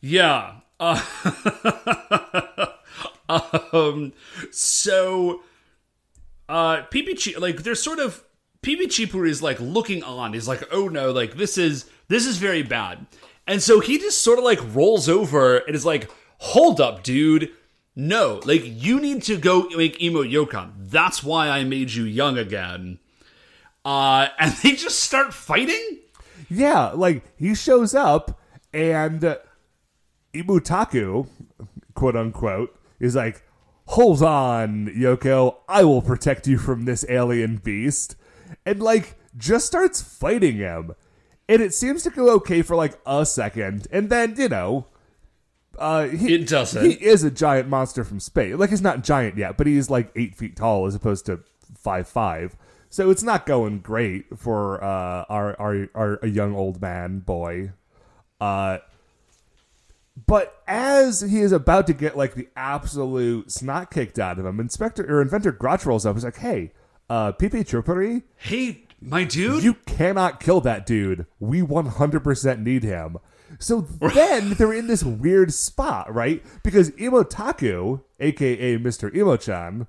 Yeah. 0.00 0.56
Uh, 0.78 1.00
um. 3.72 4.12
So, 4.50 5.42
uh, 6.48 6.82
PB 6.90 7.38
like 7.40 7.62
there's 7.62 7.82
sort 7.82 7.98
of 7.98 8.22
PB 8.62 8.82
Chipur 8.88 9.26
is 9.28 9.42
like 9.42 9.58
looking 9.60 10.02
on. 10.02 10.32
He's 10.32 10.48
like, 10.48 10.62
oh 10.72 10.88
no, 10.88 11.10
like 11.12 11.36
this 11.36 11.56
is 11.58 11.88
this 12.08 12.26
is 12.26 12.36
very 12.38 12.62
bad. 12.62 13.06
And 13.46 13.62
so 13.62 13.80
he 13.80 13.98
just 13.98 14.22
sort 14.22 14.38
of 14.38 14.44
like 14.44 14.58
rolls 14.74 15.08
over 15.08 15.58
and 15.58 15.74
is 15.74 15.86
like, 15.86 16.10
hold 16.38 16.80
up, 16.80 17.02
dude. 17.02 17.50
No, 17.94 18.40
like 18.44 18.62
you 18.64 19.00
need 19.00 19.22
to 19.22 19.36
go 19.38 19.68
make 19.74 20.02
imo 20.02 20.22
yokan. 20.22 20.72
That's 20.76 21.22
why 21.22 21.48
I 21.48 21.64
made 21.64 21.92
you 21.92 22.04
young 22.04 22.36
again. 22.36 22.98
Uh, 23.84 24.28
and 24.38 24.52
they 24.62 24.72
just 24.72 25.00
start 25.00 25.32
fighting. 25.32 26.00
Yeah, 26.48 26.88
like 26.88 27.24
he 27.36 27.54
shows 27.54 27.94
up 27.94 28.40
and 28.72 29.24
uh, 29.24 29.36
Ibutaku, 30.34 31.28
quote 31.94 32.16
unquote, 32.16 32.78
is 33.00 33.16
like, 33.16 33.42
"Hold 33.86 34.22
on, 34.22 34.86
Yoko, 34.88 35.56
I 35.68 35.84
will 35.84 36.02
protect 36.02 36.46
you 36.46 36.58
from 36.58 36.84
this 36.84 37.04
alien 37.08 37.56
beast," 37.56 38.16
and 38.64 38.82
like 38.82 39.16
just 39.36 39.66
starts 39.66 40.02
fighting 40.02 40.56
him. 40.56 40.94
And 41.48 41.62
it 41.62 41.74
seems 41.74 42.02
to 42.02 42.10
go 42.10 42.30
okay 42.36 42.62
for 42.62 42.76
like 42.76 42.98
a 43.06 43.24
second, 43.24 43.86
and 43.90 44.10
then 44.10 44.34
you 44.36 44.48
know, 44.48 44.86
uh, 45.78 46.08
he, 46.08 46.34
It 46.34 46.48
doesn't. 46.48 46.84
He 46.84 46.92
is 46.92 47.24
a 47.24 47.30
giant 47.30 47.68
monster 47.68 48.04
from 48.04 48.20
space. 48.20 48.56
Like 48.56 48.70
he's 48.70 48.82
not 48.82 49.04
giant 49.04 49.36
yet, 49.36 49.56
but 49.56 49.66
he's 49.66 49.90
like 49.90 50.10
eight 50.16 50.34
feet 50.34 50.56
tall 50.56 50.86
as 50.86 50.94
opposed 50.94 51.26
to 51.26 51.40
five 51.78 52.08
five. 52.08 52.56
So 52.88 53.10
it's 53.10 53.22
not 53.22 53.46
going 53.46 53.80
great 53.80 54.38
for 54.38 54.82
uh, 54.82 55.24
our, 55.28 55.58
our 55.60 55.88
our 55.94 56.18
a 56.22 56.28
young 56.28 56.54
old 56.54 56.80
man 56.80 57.18
boy. 57.20 57.72
Uh, 58.40 58.78
but 60.26 60.62
as 60.66 61.20
he 61.20 61.40
is 61.40 61.52
about 61.52 61.86
to 61.88 61.92
get 61.92 62.16
like 62.16 62.34
the 62.34 62.48
absolute 62.56 63.50
snot 63.52 63.90
kicked 63.90 64.18
out 64.18 64.38
of 64.38 64.46
him, 64.46 64.60
Inspector 64.60 65.04
or 65.04 65.20
Inventor 65.20 65.52
Grotch 65.52 65.84
rolls 65.84 66.06
up. 66.06 66.16
He's 66.16 66.24
like, 66.24 66.38
"Hey, 66.38 66.72
uh, 67.10 67.32
Pipi 67.32 67.64
Chopuri, 67.64 68.22
Hey, 68.36 68.84
my 69.00 69.24
dude. 69.24 69.62
you 69.62 69.74
cannot 69.86 70.40
kill 70.40 70.60
that 70.62 70.86
dude. 70.86 71.26
We 71.38 71.60
100% 71.62 72.62
need 72.62 72.82
him. 72.82 73.18
So 73.58 73.82
then 73.82 74.50
they're 74.58 74.72
in 74.72 74.86
this 74.86 75.04
weird 75.04 75.52
spot, 75.52 76.12
right? 76.12 76.42
Because 76.62 76.90
Imotaku, 76.92 78.02
aka 78.18 78.78
Mr. 78.78 79.14
Imo-chan, 79.14 79.86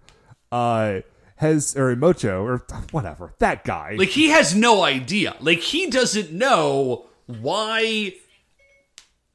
uh, 0.51 0.99
has 1.37 1.75
or 1.75 1.95
Imocho 1.95 2.43
or 2.43 2.65
whatever 2.91 3.33
that 3.39 3.63
guy. 3.63 3.95
Like 3.97 4.09
he 4.09 4.29
has 4.29 4.55
no 4.55 4.83
idea. 4.83 5.35
Like 5.39 5.59
he 5.59 5.89
doesn't 5.89 6.31
know 6.31 7.07
why. 7.25 8.13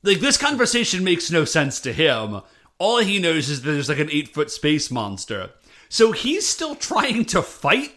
Like 0.03 0.21
this 0.21 0.37
conversation 0.37 1.05
makes 1.05 1.31
no 1.31 1.45
sense 1.45 1.81
to 1.81 1.93
him. 1.93 2.43
All 2.79 2.99
he 2.99 3.19
knows 3.19 3.49
is 3.49 3.63
that 3.63 3.71
there's 3.71 3.89
like 3.89 3.99
an 3.99 4.11
eight 4.11 4.35
foot 4.35 4.51
space 4.51 4.91
monster. 4.91 5.51
So 5.89 6.13
he's 6.13 6.47
still 6.47 6.75
trying 6.75 7.25
to 7.27 7.43
fight. 7.43 7.93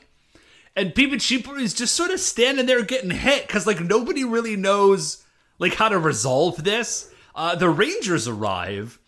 And 0.76 0.94
Sheeper 1.22 1.58
is 1.58 1.74
just 1.74 1.96
sort 1.96 2.12
of 2.12 2.20
standing 2.20 2.66
there 2.66 2.84
getting 2.84 3.12
hit 3.12 3.48
because 3.48 3.66
like 3.66 3.80
nobody 3.80 4.24
really 4.24 4.56
knows 4.56 5.24
like 5.58 5.76
how 5.76 5.90
to 5.90 5.98
resolve 5.98 6.64
this. 6.64 7.10
Uh, 7.34 7.56
the 7.56 7.70
Rangers 7.70 8.28
arrive 8.28 9.00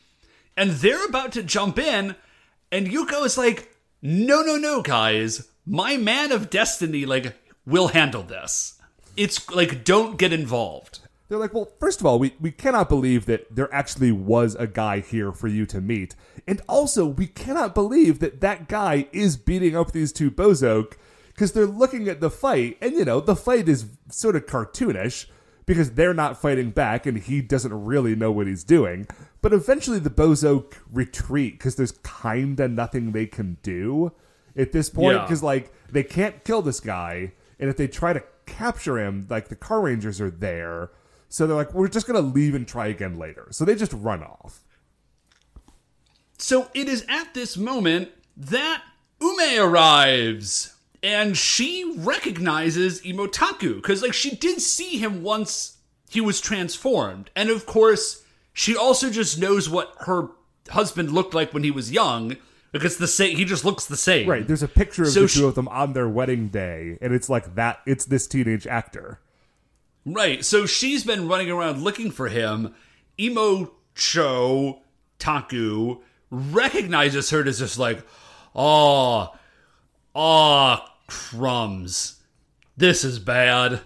and 0.58 0.72
they're 0.72 1.06
about 1.06 1.34
to 1.34 1.44
jump 1.44 1.78
in, 1.78 2.16
and 2.72 2.88
Yuko 2.88 3.24
is 3.26 3.38
like, 3.38 3.72
"No, 4.10 4.42
no, 4.42 4.56
no, 4.56 4.82
guys! 4.82 5.50
My 5.66 5.98
man 5.98 6.32
of 6.32 6.50
destiny 6.50 7.06
like 7.06 7.36
will 7.66 7.90
handle 7.90 8.24
this. 8.24 8.82
It's 9.18 9.50
like 9.52 9.84
don't 9.84 10.18
get 10.18 10.32
involved." 10.32 11.00
They're 11.28 11.38
like, 11.38 11.54
well, 11.54 11.70
first 11.78 12.00
of 12.00 12.06
all, 12.06 12.18
we, 12.18 12.34
we 12.40 12.52
cannot 12.52 12.88
believe 12.88 13.26
that 13.26 13.54
there 13.54 13.68
actually 13.74 14.14
was 14.14 14.56
a 14.56 14.66
guy 14.66 15.02
here 15.02 15.34
for 15.34 15.50
you 15.50 15.66
to 15.66 15.82
meet. 15.82 16.16
And 16.48 16.62
also, 16.70 17.06
we 17.06 17.28
cannot 17.28 17.76
believe 17.76 18.20
that 18.20 18.40
that 18.40 18.70
guy 18.70 19.08
is 19.12 19.36
beating 19.36 19.76
up 19.76 19.92
these 19.92 20.14
two 20.14 20.32
Bowzock 20.32 20.94
because 21.28 21.52
they're 21.52 21.66
looking 21.66 22.08
at 22.08 22.22
the 22.22 22.30
fight. 22.30 22.78
And, 22.80 22.94
you 22.94 23.04
know, 23.04 23.20
the 23.20 23.36
fight 23.36 23.68
is 23.68 23.88
sort 24.10 24.38
of 24.38 24.46
cartoonish 24.46 25.26
because 25.68 25.92
they're 25.92 26.16
not 26.16 26.42
fighting 26.42 26.72
back 26.72 27.06
and 27.06 27.20
he 27.20 27.42
doesn't 27.42 27.86
really 27.86 28.16
know 28.16 28.32
what 28.32 28.48
he's 28.48 28.64
doing. 28.64 29.06
But 29.44 29.54
eventually, 29.54 30.00
the 30.00 30.10
bozo 30.10 30.66
retreat 30.92 31.60
because 31.60 31.76
there's 31.76 31.92
kind 32.04 32.60
of 32.60 32.72
nothing 32.72 33.12
they 33.12 33.28
can 33.28 33.58
do. 33.62 34.12
at 34.56 34.72
this 34.72 34.90
point 34.90 35.16
Yeah. 35.18 35.22
because 35.22 35.44
like 35.44 35.72
they 35.92 36.02
can't 36.02 36.44
kill 36.44 36.64
this 36.64 36.80
guy, 36.80 37.34
and 37.60 37.70
if 37.70 37.78
they 37.78 37.88
try 37.88 38.12
to 38.14 38.24
capture 38.48 38.98
him, 38.98 39.28
like 39.30 39.50
the 39.50 39.56
car 39.56 39.82
rangers 39.82 40.20
are 40.20 40.32
there, 40.32 40.90
so 41.30 41.46
they're 41.46 41.56
like, 41.56 41.76
we're 41.76 41.88
just 41.88 42.08
gonna 42.08 42.22
leave 42.22 42.56
and 42.56 42.68
try 42.68 42.88
again 42.88 43.20
later. 43.20 43.46
So 43.52 43.66
they 43.66 43.76
just 43.76 43.94
run 43.94 44.24
off. 44.24 44.62
So 46.40 46.70
it 46.74 46.88
is 46.88 47.06
at 47.08 47.34
this 47.36 47.56
moment 47.58 48.10
that 48.36 48.82
Ume 49.22 49.60
arrives 49.60 50.74
and 51.04 51.38
she 51.38 51.94
recognizes 51.98 53.02
Imotaku 53.02 53.76
because 53.76 54.02
like 54.02 54.14
she 54.14 54.36
did 54.36 54.62
see 54.62 54.98
him 54.98 55.24
once 55.24 55.78
he 56.10 56.22
was 56.22 56.40
transformed. 56.42 57.30
And 57.36 57.50
of 57.50 57.66
course, 57.66 58.24
she 58.54 58.76
also 58.76 59.10
just 59.10 59.40
knows 59.40 59.70
what 59.70 59.94
her 60.02 60.30
husband 60.70 61.12
looked 61.12 61.34
like 61.34 61.54
when 61.54 61.64
he 61.64 61.72
was 61.72 61.92
young 61.92 62.38
because 62.72 62.98
the 62.98 63.08
same 63.08 63.38
he 63.38 63.46
just 63.46 63.64
looks 63.66 63.86
the 63.86 63.98
same. 63.98 64.28
Right. 64.30 64.46
There's 64.48 64.64
a 64.64 64.68
picture 64.68 65.04
of 65.04 65.10
So 65.10 65.22
the 65.22 65.28
she- 65.28 65.40
two 65.42 65.48
of 65.48 65.56
them 65.56 65.68
on 65.70 65.94
their 65.94 66.10
wedding 66.10 66.48
day, 66.50 66.98
and 67.02 67.14
it's 67.14 67.30
like 67.30 67.56
that. 67.56 67.80
It's 67.86 68.06
this 68.06 68.28
teenage 68.28 68.66
actor. 68.68 69.20
Right. 70.06 70.44
So 70.46 70.66
she's 70.66 71.04
been 71.04 71.28
running 71.28 71.50
around 71.52 71.84
looking 71.84 72.12
for 72.12 72.30
him. 72.30 72.74
Imocho 73.20 74.80
Taku 75.20 75.98
recognizes 76.30 77.30
her 77.30 77.44
as 77.46 77.60
just 77.60 77.80
like, 77.80 78.02
oh, 78.56 79.34
oh, 80.18 80.84
crumbs. 81.08 82.20
This 82.76 83.06
is 83.06 83.20
bad. 83.20 83.82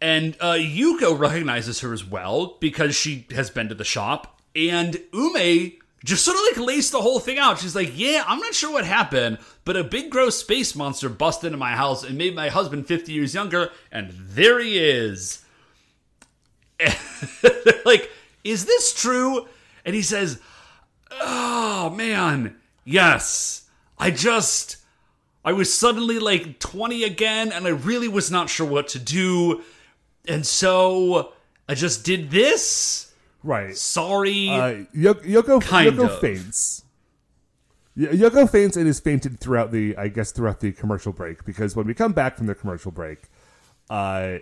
And 0.00 0.36
uh, 0.40 0.52
Yuko 0.52 1.18
recognizes 1.18 1.80
her 1.80 1.92
as 1.92 2.04
well 2.04 2.56
because 2.60 2.94
she 2.94 3.26
has 3.34 3.50
been 3.50 3.68
to 3.68 3.74
the 3.74 3.84
shop. 3.84 4.40
And 4.54 4.98
Ume 5.12 5.72
just 6.04 6.24
sort 6.24 6.36
of 6.36 6.58
like 6.58 6.66
laced 6.68 6.92
the 6.92 7.00
whole 7.00 7.18
thing 7.18 7.38
out. 7.38 7.58
She's 7.58 7.74
like, 7.74 7.90
Yeah, 7.94 8.24
I'm 8.26 8.38
not 8.38 8.54
sure 8.54 8.72
what 8.72 8.84
happened, 8.84 9.38
but 9.64 9.76
a 9.76 9.84
big 9.84 10.10
gross 10.10 10.36
space 10.36 10.74
monster 10.74 11.08
busted 11.08 11.48
into 11.48 11.58
my 11.58 11.72
house 11.72 12.04
and 12.04 12.16
made 12.16 12.34
my 12.34 12.48
husband 12.48 12.86
50 12.86 13.12
years 13.12 13.34
younger, 13.34 13.70
and 13.90 14.10
there 14.12 14.60
he 14.60 14.78
is. 14.78 15.44
Like, 17.84 18.10
Is 18.44 18.64
this 18.66 18.92
true? 18.92 19.46
And 19.84 19.94
he 19.94 20.02
says, 20.02 20.40
Oh 21.10 21.90
man, 21.90 22.56
yes. 22.84 23.68
I 23.98 24.10
just. 24.10 24.76
I 25.46 25.52
was 25.52 25.72
suddenly 25.72 26.18
like 26.18 26.58
20 26.58 27.04
again, 27.04 27.52
and 27.52 27.66
I 27.66 27.70
really 27.70 28.08
was 28.08 28.32
not 28.32 28.50
sure 28.50 28.66
what 28.66 28.88
to 28.88 28.98
do. 28.98 29.62
And 30.26 30.44
so 30.44 31.32
I 31.68 31.74
just 31.74 32.04
did 32.04 32.32
this. 32.32 33.14
Right. 33.44 33.76
Sorry. 33.76 34.48
Uh, 34.48 34.84
Yoko 34.92 35.62
Kind 35.62 35.96
Yoko 35.96 36.10
of. 36.10 36.20
faints. 36.20 36.82
Y- 37.96 38.06
Yoko 38.06 38.50
faints 38.50 38.76
and 38.76 38.88
is 38.88 38.98
fainted 38.98 39.38
throughout 39.38 39.70
the, 39.70 39.96
I 39.96 40.08
guess, 40.08 40.32
throughout 40.32 40.58
the 40.58 40.72
commercial 40.72 41.12
break 41.12 41.44
because 41.44 41.76
when 41.76 41.86
we 41.86 41.94
come 41.94 42.12
back 42.12 42.36
from 42.36 42.46
the 42.46 42.54
commercial 42.56 42.90
break, 42.90 43.22
uh, 43.88 44.38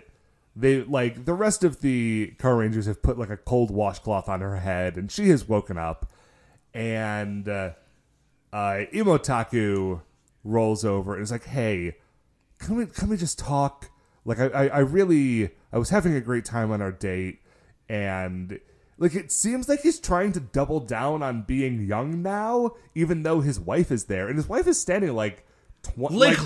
they 0.55 0.81
like 0.81 1.25
the 1.25 1.33
rest 1.35 1.63
of 1.63 1.81
the 1.81 2.33
Car 2.39 2.55
Rangers 2.55 2.87
have 2.87 3.03
put 3.03 3.19
like 3.19 3.29
a 3.29 3.37
cold 3.37 3.69
washcloth 3.69 4.27
on 4.27 4.41
her 4.41 4.55
head 4.57 4.95
and 4.97 5.11
she 5.11 5.29
has 5.29 5.47
woken 5.47 5.77
up, 5.77 6.11
and 6.73 7.47
uh, 7.47 7.71
uh, 8.51 8.85
Imotaku 8.91 10.01
rolls 10.45 10.85
over 10.85 11.13
and 11.13 11.23
is 11.23 11.31
like, 11.31 11.45
"Hey, 11.45 11.95
can 12.59 12.75
we 12.75 12.85
can 12.85 13.09
we 13.09 13.17
just 13.17 13.37
talk? 13.37 13.89
Like, 14.23 14.39
I, 14.39 14.47
I, 14.47 14.67
I 14.67 14.79
really 14.79 15.49
I 15.73 15.77
was 15.77 15.89
having 15.89 16.15
a 16.15 16.21
great 16.21 16.45
time 16.45 16.71
on 16.71 16.81
our 16.81 16.91
date, 16.91 17.41
and 17.89 18.59
like 18.97 19.15
it 19.15 19.31
seems 19.31 19.67
like 19.67 19.81
he's 19.81 19.99
trying 19.99 20.31
to 20.33 20.39
double 20.39 20.79
down 20.79 21.21
on 21.21 21.41
being 21.41 21.85
young 21.85 22.21
now, 22.21 22.71
even 22.93 23.23
though 23.23 23.41
his 23.41 23.59
wife 23.59 23.91
is 23.91 24.05
there, 24.05 24.27
and 24.27 24.37
his 24.37 24.47
wife 24.47 24.67
is 24.67 24.79
standing 24.79 25.13
like 25.13 25.45
twenty, 25.83 26.15
like, 26.15 26.37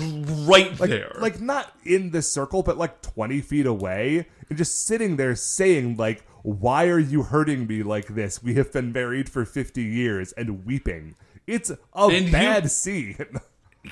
right 0.48 0.80
like, 0.80 0.90
there. 0.90 1.16
like 1.20 1.40
not 1.40 1.72
in 1.84 2.10
the 2.10 2.22
circle, 2.22 2.62
but 2.62 2.76
like 2.76 3.02
twenty 3.02 3.40
feet 3.40 3.66
away, 3.66 4.26
and 4.48 4.58
just 4.58 4.84
sitting 4.84 5.16
there 5.16 5.36
saying 5.36 5.96
like, 5.96 6.24
"Why 6.42 6.88
are 6.88 6.98
you 6.98 7.22
hurting 7.22 7.66
me 7.66 7.82
like 7.82 8.08
this? 8.08 8.42
We 8.42 8.54
have 8.54 8.72
been 8.72 8.92
married 8.92 9.28
for 9.28 9.44
fifty 9.44 9.84
years," 9.84 10.32
and 10.32 10.66
weeping. 10.66 11.14
It's 11.46 11.70
a 11.70 11.78
And 11.94 12.30
bad 12.30 12.70
scene. 12.70 13.16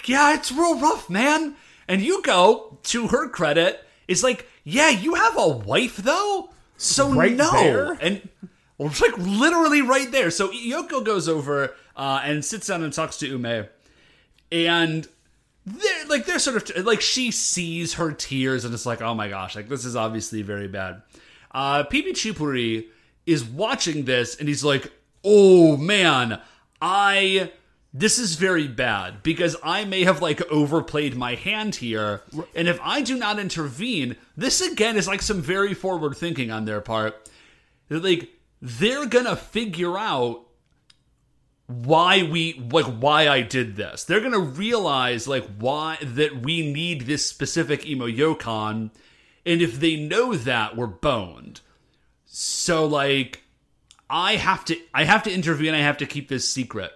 yeah, 0.04 0.34
it's 0.34 0.52
real 0.52 0.78
rough, 0.80 1.08
man. 1.10 1.56
And 1.86 2.02
Yuko, 2.02 2.82
to 2.84 3.08
her 3.08 3.28
credit, 3.28 3.84
is 4.06 4.22
like, 4.22 4.46
yeah, 4.64 4.90
you 4.90 5.14
have 5.14 5.36
a 5.38 5.48
wife 5.48 5.96
though, 5.96 6.50
so 6.76 7.12
Right 7.12 7.32
no, 7.34 7.50
there. 7.52 7.92
and 8.00 8.28
well, 8.76 8.88
it's 8.88 9.00
like 9.00 9.16
literally 9.18 9.82
right 9.82 10.10
there. 10.10 10.30
So 10.30 10.48
Yoko 10.48 11.04
goes 11.04 11.28
over 11.28 11.74
uh, 11.96 12.20
and 12.22 12.44
sits 12.44 12.66
down 12.66 12.82
and 12.82 12.92
talks 12.92 13.16
to 13.18 13.26
Ume, 13.26 13.66
and 14.52 15.08
they're 15.66 16.06
like 16.08 16.24
they're 16.26 16.38
sort 16.38 16.70
of 16.70 16.84
like 16.86 17.00
she 17.00 17.30
sees 17.30 17.94
her 17.94 18.12
tears 18.12 18.64
and 18.64 18.72
it's 18.72 18.86
like, 18.86 19.02
oh 19.02 19.14
my 19.14 19.28
gosh, 19.28 19.56
like 19.56 19.68
this 19.68 19.84
is 19.84 19.96
obviously 19.96 20.42
very 20.42 20.68
bad. 20.68 21.02
Uh, 21.50 21.84
Pipi 21.84 22.10
Chipuri 22.10 22.86
is 23.26 23.44
watching 23.44 24.04
this 24.04 24.36
and 24.36 24.48
he's 24.48 24.64
like, 24.64 24.90
oh 25.24 25.76
man, 25.76 26.40
I 26.80 27.52
this 27.98 28.18
is 28.18 28.36
very 28.36 28.68
bad 28.68 29.24
because 29.24 29.56
I 29.62 29.84
may 29.84 30.04
have 30.04 30.22
like 30.22 30.40
overplayed 30.52 31.16
my 31.16 31.34
hand 31.34 31.76
here. 31.76 32.22
And 32.54 32.68
if 32.68 32.78
I 32.80 33.02
do 33.02 33.18
not 33.18 33.40
intervene, 33.40 34.16
this 34.36 34.60
again 34.60 34.96
is 34.96 35.08
like 35.08 35.20
some 35.20 35.42
very 35.42 35.74
forward 35.74 36.16
thinking 36.16 36.52
on 36.52 36.64
their 36.64 36.80
part. 36.80 37.28
They're 37.88 37.98
like, 37.98 38.30
they're 38.62 39.06
gonna 39.06 39.34
figure 39.34 39.98
out 39.98 40.44
why 41.66 42.22
we 42.22 42.62
like 42.70 42.86
why 42.86 43.28
I 43.28 43.42
did 43.42 43.74
this. 43.74 44.04
They're 44.04 44.20
gonna 44.20 44.38
realize 44.38 45.26
like 45.26 45.46
why 45.58 45.98
that 46.00 46.42
we 46.42 46.72
need 46.72 47.02
this 47.02 47.26
specific 47.26 47.84
imo 47.88 48.06
yokan, 48.06 48.90
and 49.44 49.60
if 49.60 49.80
they 49.80 49.96
know 49.96 50.36
that, 50.36 50.76
we're 50.76 50.86
boned. 50.86 51.62
So 52.26 52.86
like 52.86 53.42
I 54.08 54.36
have 54.36 54.64
to 54.66 54.76
I 54.94 55.02
have 55.04 55.24
to 55.24 55.32
intervene, 55.32 55.74
I 55.74 55.80
have 55.80 55.98
to 55.98 56.06
keep 56.06 56.28
this 56.28 56.48
secret. 56.48 56.92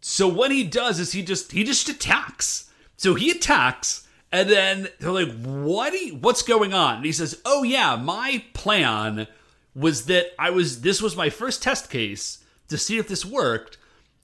So 0.00 0.26
what 0.26 0.50
he 0.50 0.64
does 0.64 0.98
is 0.98 1.12
he 1.12 1.22
just 1.22 1.52
he 1.52 1.64
just 1.64 1.88
attacks. 1.88 2.70
So 2.96 3.14
he 3.14 3.30
attacks, 3.30 4.06
and 4.32 4.48
then 4.48 4.88
they're 4.98 5.10
like, 5.10 5.32
"What? 5.42 5.92
You, 5.92 6.16
what's 6.16 6.42
going 6.42 6.74
on?" 6.74 6.96
And 6.96 7.04
he 7.04 7.12
says, 7.12 7.40
"Oh 7.44 7.62
yeah, 7.62 7.96
my 7.96 8.44
plan 8.54 9.26
was 9.74 10.06
that 10.06 10.26
I 10.38 10.50
was 10.50 10.80
this 10.80 11.00
was 11.00 11.16
my 11.16 11.30
first 11.30 11.62
test 11.62 11.90
case 11.90 12.38
to 12.68 12.78
see 12.78 12.98
if 12.98 13.08
this 13.08 13.24
worked, 13.24 13.78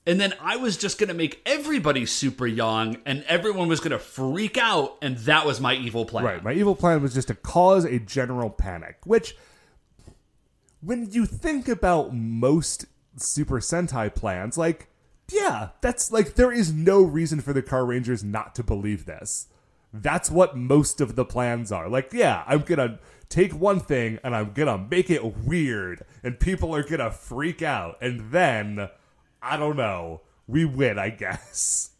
and 0.05 0.19
then 0.19 0.33
I 0.41 0.55
was 0.57 0.77
just 0.77 0.99
gonna 0.99 1.13
make 1.13 1.41
everybody 1.45 2.05
super 2.05 2.47
young, 2.47 2.97
and 3.05 3.23
everyone 3.27 3.67
was 3.67 3.79
gonna 3.79 3.99
freak 3.99 4.57
out, 4.57 4.97
and 5.01 5.17
that 5.19 5.45
was 5.45 5.59
my 5.59 5.75
evil 5.75 6.05
plan." 6.05 6.25
Right. 6.25 6.43
My 6.43 6.53
evil 6.53 6.75
plan 6.75 7.01
was 7.01 7.13
just 7.13 7.27
to 7.29 7.35
cause 7.35 7.85
a 7.85 7.99
general 7.99 8.49
panic, 8.49 8.97
which, 9.05 9.35
when 10.81 11.11
you 11.11 11.25
think 11.25 11.67
about 11.67 12.13
most 12.15 12.85
Super 13.17 13.59
Sentai 13.59 14.13
plans, 14.13 14.57
like, 14.57 14.89
yeah, 15.31 15.69
that's 15.81 16.11
like, 16.11 16.35
there 16.35 16.51
is 16.51 16.73
no 16.73 17.01
reason 17.01 17.41
for 17.41 17.53
the 17.53 17.61
Car 17.61 17.85
Rangers 17.85 18.23
not 18.23 18.55
to 18.55 18.63
believe 18.63 19.05
this. 19.05 19.47
That's 19.93 20.29
what 20.29 20.57
most 20.57 21.01
of 21.01 21.15
the 21.15 21.25
plans 21.25 21.71
are. 21.71 21.89
Like, 21.89 22.11
yeah, 22.13 22.43
I'm 22.45 22.61
gonna 22.61 22.99
take 23.29 23.53
one 23.53 23.79
thing 23.79 24.19
and 24.23 24.35
I'm 24.35 24.53
gonna 24.53 24.77
make 24.77 25.09
it 25.09 25.37
weird, 25.37 26.05
and 26.23 26.39
people 26.39 26.75
are 26.75 26.83
gonna 26.83 27.11
freak 27.11 27.61
out, 27.61 27.97
and 28.01 28.31
then, 28.31 28.89
I 29.41 29.57
don't 29.57 29.77
know, 29.77 30.21
we 30.47 30.65
win, 30.65 30.97
I 30.99 31.09
guess. 31.09 31.91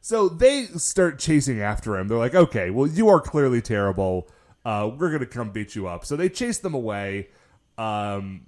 So 0.00 0.28
they 0.28 0.64
start 0.64 1.20
chasing 1.20 1.60
after 1.60 1.96
him. 1.96 2.08
They're 2.08 2.18
like, 2.18 2.34
okay, 2.34 2.70
well, 2.70 2.88
you 2.88 3.08
are 3.08 3.20
clearly 3.20 3.62
terrible. 3.62 4.28
Uh, 4.64 4.90
we're 4.96 5.16
to 5.20 5.26
come 5.26 5.50
beat 5.50 5.76
you 5.76 5.86
up. 5.86 6.04
So 6.04 6.16
they 6.16 6.28
chase 6.28 6.58
them 6.58 6.74
away. 6.74 7.28
Um, 7.78 8.46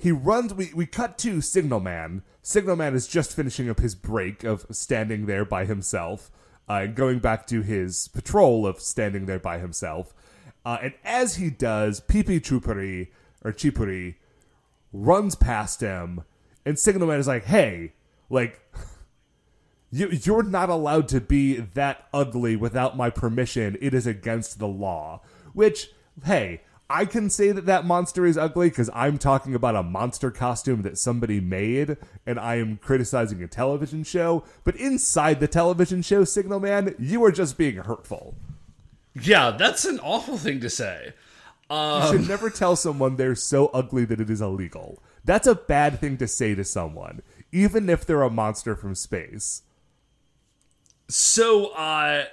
he 0.00 0.12
runs. 0.12 0.54
We, 0.54 0.72
we 0.74 0.86
cut 0.86 1.18
to 1.18 1.42
Signal 1.42 1.80
Man. 1.80 2.22
Signal 2.42 2.76
Man 2.76 2.94
is 2.94 3.06
just 3.06 3.36
finishing 3.36 3.68
up 3.68 3.80
his 3.80 3.94
break 3.94 4.44
of 4.44 4.64
standing 4.70 5.26
there 5.26 5.44
by 5.44 5.66
himself 5.66 6.30
uh, 6.70 6.80
and 6.84 6.94
going 6.94 7.18
back 7.18 7.46
to 7.48 7.60
his 7.60 8.08
patrol 8.08 8.66
of 8.66 8.80
standing 8.80 9.26
there 9.26 9.38
by 9.38 9.58
himself. 9.58 10.14
Uh, 10.64 10.78
and 10.80 10.94
as 11.04 11.36
he 11.36 11.50
does, 11.50 12.00
Pipi 12.00 12.40
Chupuri, 12.40 13.08
or 13.44 13.52
Chipuri, 13.52 14.14
runs 14.90 15.34
past 15.34 15.82
him. 15.82 16.24
And 16.64 16.78
Signal 16.78 17.06
Man 17.06 17.20
is 17.20 17.28
like, 17.28 17.44
hey, 17.44 17.92
like, 18.30 18.58
you, 19.90 20.08
you're 20.08 20.42
not 20.42 20.70
allowed 20.70 21.08
to 21.08 21.20
be 21.20 21.56
that 21.56 22.08
ugly 22.14 22.56
without 22.56 22.96
my 22.96 23.10
permission. 23.10 23.76
It 23.82 23.92
is 23.92 24.06
against 24.06 24.58
the 24.58 24.68
law. 24.68 25.20
Which, 25.52 25.90
hey, 26.24 26.62
I 26.90 27.04
can 27.06 27.30
say 27.30 27.52
that 27.52 27.66
that 27.66 27.86
monster 27.86 28.26
is 28.26 28.36
ugly 28.36 28.68
because 28.68 28.90
I'm 28.92 29.16
talking 29.16 29.54
about 29.54 29.76
a 29.76 29.82
monster 29.82 30.30
costume 30.32 30.82
that 30.82 30.98
somebody 30.98 31.40
made, 31.40 31.96
and 32.26 32.38
I 32.38 32.56
am 32.56 32.76
criticizing 32.78 33.42
a 33.42 33.46
television 33.46 34.02
show. 34.02 34.44
But 34.64 34.74
inside 34.74 35.38
the 35.38 35.46
television 35.48 36.02
show, 36.02 36.24
Signal 36.24 36.58
Man, 36.58 36.96
you 36.98 37.24
are 37.24 37.30
just 37.30 37.56
being 37.56 37.76
hurtful. 37.76 38.34
Yeah, 39.14 39.52
that's 39.52 39.84
an 39.84 40.00
awful 40.00 40.36
thing 40.36 40.60
to 40.60 40.68
say. 40.70 41.14
You 41.70 42.02
should 42.10 42.28
never 42.28 42.50
tell 42.50 42.74
someone 42.74 43.14
they're 43.14 43.36
so 43.36 43.66
ugly 43.68 44.04
that 44.06 44.20
it 44.20 44.28
is 44.28 44.40
illegal. 44.40 45.00
That's 45.24 45.46
a 45.46 45.54
bad 45.54 46.00
thing 46.00 46.16
to 46.16 46.26
say 46.26 46.56
to 46.56 46.64
someone. 46.64 47.22
even 47.52 47.88
if 47.88 48.06
they're 48.06 48.22
a 48.22 48.30
monster 48.30 48.74
from 48.76 48.94
space. 48.94 49.62
So 51.08 51.66
uh 51.68 52.24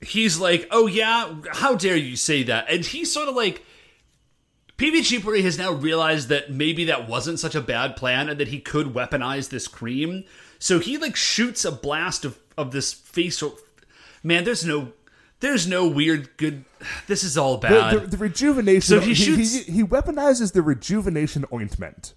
he's 0.00 0.38
like, 0.38 0.66
"Oh 0.70 0.86
yeah, 0.86 1.34
how 1.52 1.74
dare 1.76 1.96
you 1.96 2.16
say 2.16 2.42
that?" 2.44 2.66
And 2.68 2.84
he's 2.84 3.12
sort 3.12 3.28
of 3.28 3.34
like 3.34 3.64
PB 4.82 5.04
Cheapery 5.04 5.42
has 5.42 5.56
now 5.58 5.72
realized 5.72 6.28
that 6.28 6.50
maybe 6.50 6.84
that 6.84 7.08
wasn't 7.08 7.38
such 7.38 7.54
a 7.54 7.60
bad 7.60 7.96
plan 7.96 8.28
and 8.28 8.40
that 8.40 8.48
he 8.48 8.60
could 8.60 8.88
weaponize 8.88 9.48
this 9.48 9.68
cream. 9.68 10.24
So 10.58 10.78
he 10.78 10.98
like 10.98 11.16
shoots 11.16 11.64
a 11.64 11.72
blast 11.72 12.24
of 12.24 12.38
of 12.58 12.72
this 12.72 12.92
facial 12.92 13.56
Man, 14.24 14.44
there's 14.44 14.64
no 14.64 14.92
there's 15.40 15.66
no 15.66 15.86
weird 15.88 16.36
good 16.36 16.64
this 17.06 17.24
is 17.24 17.36
all 17.38 17.58
The, 17.58 17.68
bad. 17.68 17.94
the, 17.94 18.06
the 18.08 18.16
rejuvenation. 18.16 18.82
So 18.82 19.00
he 19.00 19.08
he, 19.08 19.14
shoots- 19.14 19.64
he, 19.66 19.72
he 19.72 19.84
weaponizes 19.84 20.52
the 20.52 20.62
rejuvenation 20.62 21.44
ointment. 21.52 22.14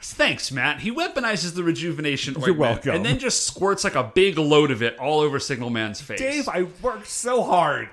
Thanks, 0.00 0.52
Matt. 0.52 0.80
He 0.80 0.92
weaponizes 0.92 1.54
the 1.54 1.62
rejuvenation 1.64 2.34
You're 2.34 2.42
ointment 2.50 2.58
welcome. 2.58 2.94
and 2.94 3.06
then 3.06 3.18
just 3.18 3.46
squirts 3.46 3.84
like 3.84 3.94
a 3.94 4.02
big 4.14 4.36
load 4.36 4.70
of 4.70 4.82
it 4.82 4.98
all 4.98 5.20
over 5.20 5.38
Signal 5.40 5.70
Man's 5.70 6.00
face. 6.02 6.18
Dave, 6.18 6.46
I 6.48 6.66
worked 6.82 7.06
so 7.06 7.42
hard. 7.42 7.88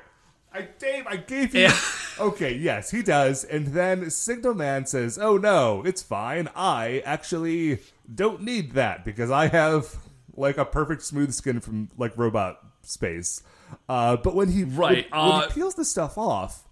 I 0.53 0.67
Dave, 0.79 1.07
I 1.07 1.17
gave 1.17 1.55
you. 1.55 1.61
Yeah. 1.61 1.77
okay, 2.19 2.53
yes, 2.53 2.91
he 2.91 3.01
does, 3.01 3.43
and 3.43 3.67
then 3.67 4.09
Signal 4.09 4.53
Man 4.53 4.85
says, 4.85 5.17
"Oh 5.17 5.37
no, 5.37 5.83
it's 5.85 6.01
fine. 6.01 6.49
I 6.55 7.01
actually 7.05 7.79
don't 8.13 8.41
need 8.41 8.73
that 8.73 9.05
because 9.05 9.31
I 9.31 9.47
have 9.47 9.95
like 10.35 10.57
a 10.57 10.65
perfect 10.65 11.03
smooth 11.03 11.33
skin 11.33 11.61
from 11.61 11.89
like 11.97 12.17
robot 12.17 12.59
space." 12.81 13.43
Uh, 13.87 14.17
but 14.17 14.35
when 14.35 14.49
he 14.49 14.63
Right, 14.63 15.09
when, 15.11 15.21
when 15.21 15.31
uh, 15.31 15.47
he 15.47 15.53
peels 15.53 15.75
the 15.75 15.85
stuff 15.85 16.17
off, 16.17 16.67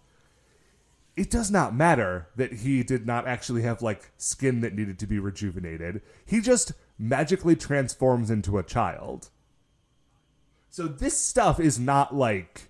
it 1.15 1.29
does 1.29 1.49
not 1.49 1.75
matter 1.75 2.27
that 2.35 2.53
he 2.53 2.83
did 2.83 3.05
not 3.05 3.27
actually 3.27 3.61
have 3.61 3.81
like 3.81 4.11
skin 4.17 4.59
that 4.61 4.75
needed 4.75 4.99
to 4.99 5.07
be 5.07 5.19
rejuvenated. 5.19 6.01
He 6.25 6.41
just 6.41 6.73
magically 6.97 7.55
transforms 7.55 8.29
into 8.29 8.57
a 8.57 8.63
child. 8.63 9.29
So 10.69 10.87
this 10.87 11.17
stuff 11.17 11.59
is 11.59 11.79
not 11.79 12.13
like 12.13 12.68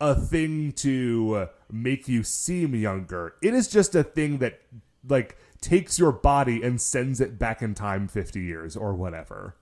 a 0.00 0.14
thing 0.14 0.72
to 0.72 1.48
make 1.70 2.08
you 2.08 2.22
seem 2.22 2.74
younger. 2.74 3.34
It 3.42 3.54
is 3.54 3.68
just 3.68 3.94
a 3.94 4.02
thing 4.02 4.38
that 4.38 4.60
like 5.08 5.36
takes 5.60 5.98
your 5.98 6.12
body 6.12 6.62
and 6.62 6.80
sends 6.80 7.20
it 7.20 7.38
back 7.38 7.62
in 7.62 7.74
time 7.74 8.08
50 8.08 8.40
years 8.40 8.76
or 8.76 8.94
whatever. 8.94 9.56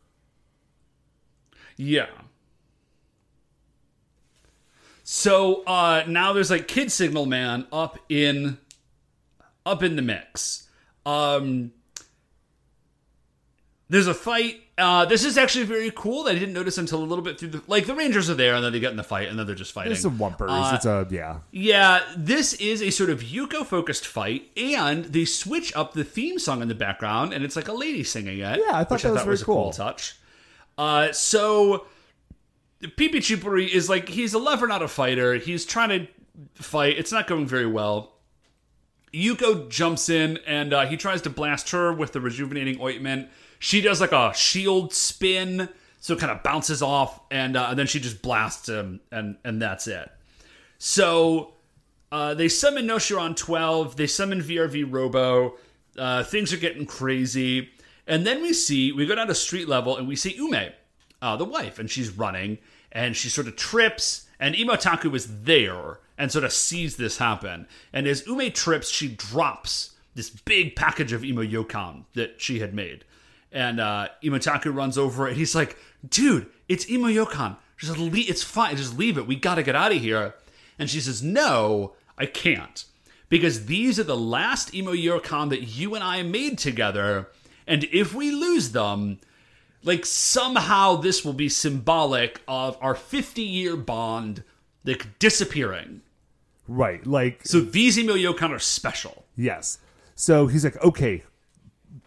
Yeah. 1.77 2.07
So 5.03 5.63
uh 5.65 6.05
now 6.09 6.33
there's 6.33 6.51
like 6.51 6.69
Kid 6.69 6.91
Signal 6.91 7.27
Man 7.27 7.67
up 7.73 7.99
in 8.09 8.59
up 9.67 9.83
in 9.83 9.97
the 9.97 10.03
mix. 10.03 10.69
Um 11.05 11.73
there's 13.89 14.07
a 14.07 14.15
fight. 14.15 14.61
Uh 14.77 15.05
this 15.05 15.25
is 15.25 15.39
actually 15.39 15.65
very 15.67 15.93
cool. 15.95 16.25
that 16.25 16.35
I 16.35 16.39
didn't 16.39 16.55
notice 16.55 16.79
until 16.79 17.03
a 17.03 17.05
little 17.05 17.23
bit 17.23 17.39
through 17.39 17.51
the 17.51 17.63
like 17.69 17.87
the 17.87 17.95
Rangers 17.95 18.29
are 18.29 18.35
there 18.35 18.55
and 18.55 18.65
then 18.65 18.73
they 18.73 18.81
get 18.81 18.91
in 18.91 18.97
the 18.97 19.05
fight 19.05 19.29
and 19.29 19.39
then 19.39 19.47
they're 19.47 19.55
just 19.55 19.73
fighting. 19.73 19.91
There's 19.91 20.03
some 20.03 20.19
wumpers. 20.19 20.49
Uh, 20.49 20.75
it's 20.75 20.85
a 20.85 21.07
yeah. 21.11 21.39
yeah, 21.53 22.03
this 22.17 22.55
is 22.55 22.83
a 22.83 22.91
sort 22.91 23.11
of 23.11 23.21
Yuko 23.21 23.65
focused 23.65 24.07
fight, 24.07 24.51
and 24.57 25.05
they 25.05 25.25
switch 25.25 25.75
up 25.77 25.93
the 25.93 26.03
theme 26.05 26.39
song 26.39 26.61
in 26.61 26.69
the 26.69 26.75
background, 26.75 27.33
and 27.33 27.45
it's 27.45 27.57
like 27.57 27.69
a 27.69 27.73
lady 27.73 28.03
singing 28.03 28.39
it. 28.39 28.59
Yeah, 28.59 28.73
I 28.73 28.85
thought 28.85 28.91
which 28.91 29.03
that 29.03 29.09
I 29.09 29.13
was 29.13 29.21
thought 29.21 29.25
very 29.25 29.33
was 29.33 29.43
a 29.43 29.45
cool 29.45 29.63
cool. 29.63 29.73
touch. 29.73 30.17
Uh, 30.77 31.13
so 31.13 31.87
Pipi 32.83 33.17
Chupuri 33.17 33.69
is 33.69 33.89
like 33.89 34.09
he's 34.09 34.35
a 34.35 34.39
lover, 34.39 34.67
not 34.67 34.83
a 34.83 34.89
fighter. 34.89 35.35
He's 35.35 35.65
trying 35.65 35.89
to 35.89 36.09
fight. 36.63 36.99
It's 36.99 37.13
not 37.13 37.27
going 37.27 37.47
very 37.47 37.67
well. 37.67 38.13
Yuko 39.13 39.69
jumps 39.69 40.09
in 40.09 40.39
and 40.47 40.73
uh, 40.75 40.87
he 40.87 40.97
tries 40.97 41.23
to 41.23 41.31
blast 41.31 41.71
her 41.71 41.93
with 41.93 42.13
the 42.13 42.21
rejuvenating 42.21 42.81
ointment. 42.81 43.29
She 43.59 43.81
does 43.81 44.01
like 44.01 44.13
a 44.13 44.33
shield 44.35 44.93
spin, 44.93 45.69
so 46.01 46.15
it 46.15 46.21
kind 46.21 46.33
of 46.33 46.43
bounces 46.43 46.83
off, 46.83 47.21
and, 47.31 47.57
uh, 47.57 47.69
and 47.71 47.79
then 47.79 47.87
she 47.87 48.01
just 48.01 48.23
blasts 48.23 48.69
him, 48.69 49.01
and 49.11 49.37
and 49.45 49.61
that's 49.61 49.87
it. 49.87 50.11
So 50.79 51.55
uh, 52.15 52.35
they 52.35 52.49
summon 52.49 52.87
Noshiron 52.87 53.35
12, 53.35 53.97
they 53.97 54.07
summon 54.07 54.41
VRV 54.41 54.87
Robo. 54.89 55.57
Uh, 55.99 56.23
things 56.23 56.53
are 56.53 56.59
getting 56.59 56.87
crazy. 56.87 57.71
And 58.07 58.27
then 58.27 58.43
we 58.43 58.53
see, 58.53 58.93
we 58.93 59.05
go 59.07 59.15
down 59.15 59.27
to 59.27 59.35
street 59.35 59.69
level 59.69 59.97
and 59.97 60.07
we 60.07 60.15
see 60.15 60.35
Ume, 60.37 60.73
uh, 61.23 61.37
the 61.37 61.45
wife, 61.45 61.79
and 61.79 61.91
she's 61.91 62.11
running 62.11 62.59
and 62.93 63.17
she 63.17 63.29
sort 63.29 63.49
of 63.49 63.57
trips. 63.57 64.27
And 64.39 64.55
Imotaku 64.55 65.13
is 65.15 65.43
there 65.43 65.99
and 66.17 66.31
sort 66.31 66.45
of 66.45 66.53
sees 66.53 66.97
this 66.97 67.19
happen. 67.19 67.67
And 67.93 68.07
as 68.07 68.27
Ume 68.29 68.53
trips, 68.53 68.91
she 68.91 69.09
drops 69.09 69.97
this 70.15 70.31
big 70.31 70.77
package 70.77 71.13
of 71.13 71.25
Imo 71.25 71.43
Yokan 71.43 72.05
that 72.15 72.41
she 72.41 72.61
had 72.61 72.75
made. 72.75 73.05
And 73.55 73.79
uh, 73.79 74.09
Imotaku 74.23 74.75
runs 74.75 74.99
over 74.99 75.29
and 75.29 75.37
he's 75.37 75.55
like, 75.55 75.79
dude, 76.07 76.49
it's 76.69 76.91
Imo 76.91 77.07
Yokan. 77.07 77.57
Just 77.79 77.97
leave, 77.97 78.29
it's 78.29 78.43
fine. 78.43 78.77
Just 78.77 78.99
leave 78.99 79.17
it. 79.17 79.29
We 79.29 79.37
got 79.37 79.55
to 79.55 79.63
get 79.63 79.77
out 79.77 79.93
of 79.93 79.99
here. 79.99 80.35
And 80.79 80.91
she 80.91 81.01
says, 81.01 81.23
no, 81.23 81.95
I 82.19 82.27
can't. 82.27 82.85
Because 83.29 83.67
these 83.67 83.99
are 84.01 84.05
the 84.05 84.17
last 84.17 84.75
Imo 84.75 84.93
Yokan 84.93 85.51
that 85.51 85.63
you 85.63 85.95
and 85.95 86.03
I 86.03 86.23
made 86.23 86.59
together. 86.59 87.29
And 87.67 87.85
if 87.85 88.13
we 88.13 88.33
lose 88.33 88.73
them, 88.73 89.21
like 89.85 90.05
somehow 90.05 90.97
this 90.97 91.25
will 91.25 91.33
be 91.33 91.49
symbolic 91.49 92.41
of 92.49 92.77
our 92.81 92.95
50 92.97 93.41
year 93.41 93.77
bond 93.77 94.43
like 94.85 95.19
disappearing. 95.21 96.01
Right. 96.67 97.07
Like 97.07 97.47
So 97.47 97.61
these 97.61 97.97
Imo 97.99 98.15
Yokan 98.15 98.51
are 98.51 98.59
special. 98.59 99.25
Yes. 99.37 99.79
So 100.17 100.49
he's 100.49 100.65
like, 100.65 100.83
okay, 100.83 101.23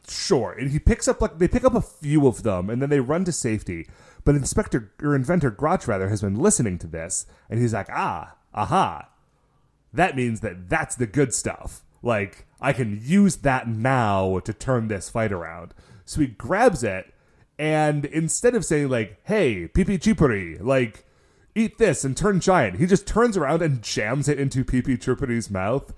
sure. 0.09 0.51
And 0.51 0.71
he 0.71 0.79
picks 0.79 1.07
up 1.07 1.21
like 1.21 1.37
they 1.37 1.47
pick 1.47 1.63
up 1.63 1.75
a 1.75 1.81
few 1.81 2.27
of 2.27 2.43
them 2.43 2.69
and 2.69 2.81
then 2.81 2.89
they 2.89 2.99
run 2.99 3.25
to 3.25 3.31
safety. 3.31 3.87
But 4.23 4.35
Inspector 4.35 4.91
or 5.01 5.15
Inventor 5.15 5.51
Grotch 5.51 5.87
rather 5.87 6.09
has 6.09 6.21
been 6.21 6.35
listening 6.35 6.77
to 6.79 6.87
this 6.87 7.25
and 7.49 7.59
he's 7.59 7.73
like, 7.73 7.89
ah, 7.91 8.35
aha. 8.53 9.09
That 9.93 10.15
means 10.15 10.41
that 10.41 10.69
that's 10.69 10.95
the 10.95 11.07
good 11.07 11.33
stuff. 11.33 11.81
Like 12.01 12.45
I 12.59 12.73
can 12.73 12.99
use 13.01 13.37
that 13.37 13.67
now 13.67 14.39
to 14.39 14.53
turn 14.53 14.87
this 14.87 15.09
fight 15.09 15.31
around. 15.31 15.73
So 16.05 16.21
he 16.21 16.27
grabs 16.27 16.83
it 16.83 17.13
and 17.59 18.05
instead 18.05 18.55
of 18.55 18.65
saying 18.65 18.89
like, 18.89 19.19
hey, 19.23 19.67
Pipi 19.67 19.99
Chipuri, 19.99 20.61
like 20.61 21.05
eat 21.55 21.77
this 21.77 22.03
and 22.03 22.15
turn 22.15 22.39
giant, 22.39 22.77
he 22.77 22.85
just 22.85 23.07
turns 23.07 23.35
around 23.35 23.61
and 23.61 23.81
jams 23.81 24.27
it 24.27 24.39
into 24.39 24.63
Pipi 24.63 24.97
Chipuri's 24.97 25.49
mouth. 25.49 25.93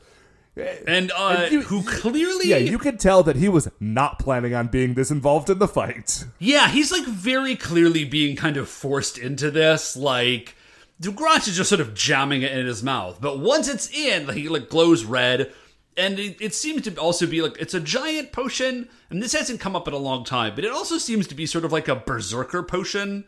And 0.88 1.12
uh 1.12 1.28
And 1.40 1.52
you- 1.52 1.62
who 1.64 1.84
clearly 1.84 2.50
Yeah, 2.50 2.58
you 2.58 2.78
could 2.78 3.00
tell 3.00 3.24
that 3.24 3.36
he 3.36 3.50
was 3.50 3.70
not 3.80 4.20
planning 4.20 4.54
on 4.54 4.68
being 4.68 4.94
this 4.94 5.12
involved 5.12 5.50
in 5.50 5.60
the 5.60 5.68
fight. 5.68 6.26
Yeah, 6.40 6.68
he's 6.70 6.92
like 6.92 7.06
very 7.06 7.56
clearly 7.56 8.04
being 8.06 8.36
kind 8.36 8.58
of 8.58 8.68
forced 8.70 9.18
into 9.18 9.52
this. 9.52 9.96
Like, 9.96 10.56
DeGrotch 11.02 11.48
is 11.48 11.56
just 11.58 11.70
sort 11.70 11.82
of 11.82 11.94
jamming 11.94 12.42
it 12.42 12.52
in 12.52 12.66
his 12.66 12.84
mouth. 12.84 13.20
But 13.22 13.40
once 13.40 13.68
it's 13.68 13.90
in, 13.90 14.28
like, 14.28 14.38
he 14.38 14.50
like 14.50 14.70
glows 14.70 15.04
red. 15.06 15.52
And 15.98 16.18
it, 16.18 16.38
it 16.40 16.54
seems 16.54 16.84
to 16.84 16.96
also 16.96 17.28
be 17.28 17.42
like 17.42 17.58
it's 17.60 17.74
a 17.74 17.80
giant 17.82 18.32
potion, 18.32 18.88
and 19.10 19.22
this 19.22 19.34
hasn't 19.34 19.60
come 19.60 19.76
up 19.76 19.86
in 19.86 19.94
a 19.94 19.98
long 19.98 20.24
time, 20.24 20.56
but 20.56 20.64
it 20.64 20.72
also 20.72 20.98
seems 20.98 21.28
to 21.28 21.36
be 21.36 21.46
sort 21.46 21.66
of 21.66 21.74
like 21.74 21.90
a 21.90 21.96
berserker 21.96 22.64
potion, 22.64 23.26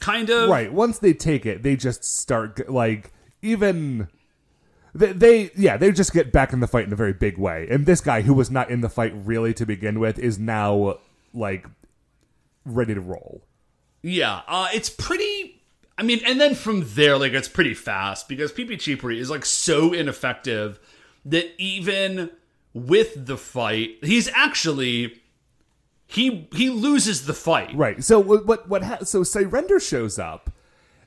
kind 0.00 0.30
of. 0.30 0.48
Right. 0.48 0.72
Once 0.72 0.98
they 0.98 1.12
take 1.12 1.44
it, 1.44 1.62
they 1.62 1.76
just 1.76 2.02
start 2.02 2.70
like 2.70 3.12
even 3.42 4.08
they, 4.94 5.12
they 5.12 5.50
yeah 5.56 5.76
they 5.76 5.90
just 5.92 6.12
get 6.12 6.32
back 6.32 6.52
in 6.52 6.60
the 6.60 6.66
fight 6.66 6.86
in 6.86 6.92
a 6.92 6.96
very 6.96 7.12
big 7.12 7.38
way. 7.38 7.66
And 7.70 7.86
this 7.86 8.00
guy 8.00 8.22
who 8.22 8.34
was 8.34 8.50
not 8.50 8.70
in 8.70 8.80
the 8.80 8.88
fight 8.88 9.12
really 9.14 9.54
to 9.54 9.66
begin 9.66 10.00
with 10.00 10.18
is 10.18 10.38
now 10.38 10.98
like 11.32 11.66
ready 12.64 12.94
to 12.94 13.00
roll. 13.00 13.42
Yeah, 14.02 14.42
uh, 14.48 14.68
it's 14.74 14.90
pretty. 14.90 15.62
I 15.96 16.02
mean, 16.02 16.20
and 16.26 16.40
then 16.40 16.54
from 16.54 16.84
there, 16.94 17.16
like 17.18 17.32
it's 17.32 17.48
pretty 17.48 17.74
fast 17.74 18.28
because 18.28 18.52
PP 18.52 18.80
Cheapery 18.80 19.18
is 19.18 19.30
like 19.30 19.44
so 19.44 19.92
ineffective 19.92 20.80
that 21.24 21.52
even 21.58 22.30
with 22.74 23.26
the 23.26 23.36
fight, 23.36 23.98
he's 24.02 24.28
actually 24.28 25.22
he 26.06 26.48
he 26.52 26.68
loses 26.68 27.26
the 27.26 27.34
fight. 27.34 27.74
Right. 27.74 28.02
So 28.02 28.18
what 28.18 28.46
what 28.46 28.68
what 28.68 28.82
ha- 28.82 29.04
so 29.04 29.20
Sirender 29.22 29.80
shows 29.80 30.18
up, 30.18 30.50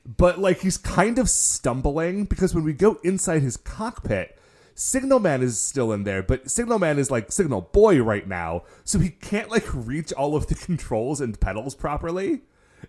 but 0.06 0.38
like 0.38 0.60
he's 0.60 0.78
kind 0.78 1.18
of 1.18 1.28
stumbling 1.28 2.24
because 2.24 2.54
when 2.54 2.64
we 2.64 2.72
go 2.72 2.98
inside 3.02 3.42
his 3.42 3.56
cockpit, 3.56 4.38
Signal 4.74 5.20
Man 5.20 5.42
is 5.42 5.58
still 5.58 5.92
in 5.92 6.04
there, 6.04 6.22
but 6.22 6.50
Signal 6.50 6.78
Man 6.78 6.98
is 6.98 7.10
like 7.10 7.32
Signal 7.32 7.62
Boy 7.72 8.02
right 8.02 8.28
now, 8.28 8.62
so 8.84 8.98
he 8.98 9.08
can't 9.10 9.50
like 9.50 9.66
reach 9.72 10.12
all 10.12 10.36
of 10.36 10.46
the 10.48 10.54
controls 10.66 11.20
and 11.20 11.40
pedals 11.40 11.74
properly. 11.74 12.42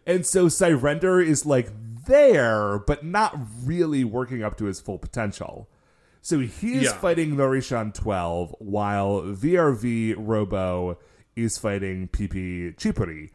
And 0.05 0.25
so 0.25 0.47
Sirender 0.47 1.25
is 1.25 1.45
like 1.45 1.69
there, 2.05 2.79
but 2.79 3.03
not 3.05 3.37
really 3.63 4.03
working 4.03 4.43
up 4.43 4.57
to 4.57 4.65
his 4.65 4.79
full 4.79 4.97
potential. 4.99 5.69
So 6.21 6.39
he's 6.39 6.83
Yeah. 6.83 6.91
fighting 6.93 7.35
Noshiron 7.35 7.93
12 7.93 8.53
while 8.59 9.21
VRV 9.21 10.13
Robo 10.17 10.97
is 11.37 11.57
fighting 11.57 12.09
PP 12.09 12.75
Chipuri. 12.75 13.29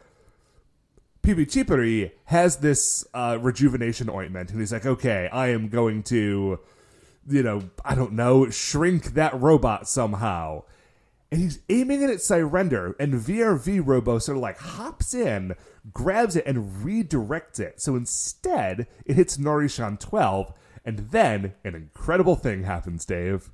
PP 1.22 1.46
Chipuri 1.46 2.10
has 2.26 2.56
this 2.56 3.06
uh, 3.14 3.38
rejuvenation 3.40 4.08
ointment, 4.10 4.50
and 4.50 4.60
he's 4.60 4.72
like, 4.72 4.86
okay, 4.86 5.28
I 5.32 5.48
am 5.48 5.68
going 5.68 6.02
to, 6.04 6.58
you 7.28 7.42
know, 7.42 7.62
I 7.84 7.94
don't 7.94 8.12
know, 8.12 8.50
shrink 8.50 9.14
that 9.14 9.40
robot 9.40 9.88
somehow. 9.88 10.64
and 11.30 11.40
he's 11.40 11.60
aiming 11.68 12.02
it 12.02 12.10
at 12.10 12.18
Sirender, 12.18 12.94
and 12.98 13.14
VRV 13.14 13.80
Robo 13.84 14.18
sort 14.18 14.36
of 14.36 14.42
like 14.42 14.58
hops 14.58 15.14
in, 15.14 15.54
grabs 15.92 16.36
it, 16.36 16.44
and 16.46 16.84
redirects 16.84 17.58
it. 17.60 17.80
So 17.80 17.94
instead, 17.96 18.86
it 19.06 19.14
hits 19.16 19.36
Noshiron 19.38 19.98
12, 20.00 20.52
and 20.84 20.98
then 21.10 21.54
an 21.64 21.74
incredible 21.74 22.34
thing 22.36 22.64
happens, 22.64 23.04
Dave. 23.04 23.50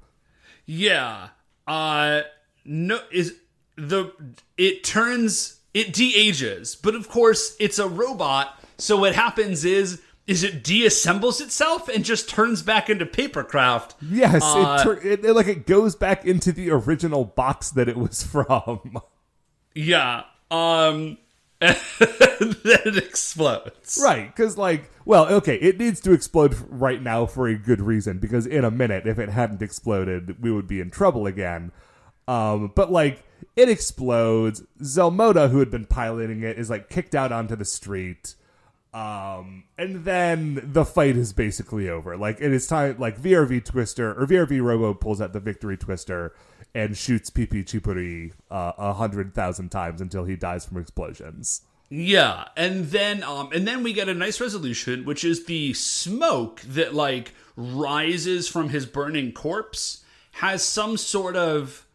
Yeah. 0.65 1.29
Uh 1.67 2.23
no 2.65 3.01
is 3.11 3.37
the 3.77 4.13
it 4.57 4.83
turns 4.85 5.58
it 5.75 5.93
de-ages, 5.93 6.77
but 6.77 6.95
of 6.95 7.09
course 7.09 7.57
it's 7.61 7.79
a 7.79 7.89
robot, 7.89 8.59
so 8.79 8.97
what 8.97 9.15
happens 9.15 9.65
is 9.65 10.01
is 10.27 10.45
it 10.45 10.63
deassembles 10.63 11.41
itself 11.41 11.89
and 11.89 12.05
just 12.05 12.29
turns 12.29 12.61
back 12.61 12.91
into 12.91 13.07
papercraft. 13.07 13.95
Yes, 14.03 14.43
Uh, 14.45 14.77
it, 14.79 14.83
tur- 14.85 15.09
it, 15.09 15.25
it 15.25 15.33
like 15.33 15.47
it 15.47 15.67
goes 15.67 15.97
back 15.97 16.27
into 16.27 16.53
the 16.53 16.71
original 16.71 17.25
box 17.25 17.71
that 17.71 17.89
it 17.89 17.97
was 17.97 18.23
from. 18.27 18.99
Yeah. 19.75 20.25
Um 20.51 21.17
and 21.61 21.77
then 22.63 22.79
it 22.85 22.97
explodes. 22.99 23.99
Right, 24.01 24.27
because 24.35 24.57
like, 24.57 24.91
well, 25.05 25.27
okay, 25.27 25.57
it 25.57 25.77
needs 25.79 26.01
to 26.03 26.13
explode 26.13 26.55
right 26.69 27.03
now 27.03 27.27
for 27.27 27.49
a 27.49 27.57
good 27.57 27.81
reason. 27.81 28.19
Because 28.19 28.47
in 28.47 28.65
a 28.65 28.71
minute, 28.71 29.07
if 29.09 29.19
it 29.19 29.29
hadn't 29.31 29.61
exploded, 29.61 30.41
we 30.41 30.53
would 30.53 30.69
be 30.69 30.81
in 30.81 30.91
trouble 30.91 31.27
again. 31.27 31.73
Um, 32.29 32.71
but 32.77 32.93
like, 32.93 33.25
it 33.59 33.69
explodes. 33.69 34.63
Zelmoda, 34.81 35.51
who 35.51 35.59
had 35.59 35.69
been 35.69 35.85
piloting 35.85 36.45
it, 36.45 36.57
is 36.57 36.71
like 36.71 36.89
kicked 36.89 37.17
out 37.17 37.33
onto 37.33 37.57
the 37.57 37.65
street. 37.65 38.37
Um, 38.95 39.65
and 39.77 40.05
then 40.05 40.61
the 40.63 40.85
fight 40.85 41.17
is 41.17 41.33
basically 41.33 41.89
over. 41.89 42.17
Like, 42.17 42.41
it 42.41 42.53
is 42.53 42.69
time. 42.69 42.97
Like 43.01 43.21
VRV 43.21 43.65
Twister 43.65 44.13
or 44.13 44.29
VRV 44.29 44.63
Robo 44.63 44.95
pulls 44.95 45.21
out 45.21 45.33
the 45.33 45.41
Victory 45.41 45.77
Twister 45.77 46.37
and 46.73 46.97
shoots 46.97 47.31
PP 47.31 47.65
Chipuri 47.65 48.33
uh, 48.49 48.75
a 48.79 48.93
hundred 48.93 49.35
thousand 49.35 49.71
times 49.71 50.01
until 50.01 50.25
he 50.25 50.37
dies 50.37 50.65
from 50.65 50.79
explosions. 50.79 51.63
Yeah, 51.91 52.45
and 52.57 52.85
then 52.87 53.23
um 53.23 53.49
and 53.53 53.67
then 53.67 53.83
we 53.83 53.95
get 53.95 54.11
a 54.11 54.15
nice 54.15 54.43
resolution 54.43 55.07
which 55.07 55.25
is 55.25 55.47
the 55.47 55.73
smoke 55.73 56.61
that 56.61 56.95
like 56.95 57.33
rises 57.57 58.47
from 58.47 58.69
his 58.69 58.85
burning 58.85 59.33
corpse 59.33 60.05
has 60.33 60.63
some 60.63 60.99
sort 60.99 61.35
of 61.35 61.88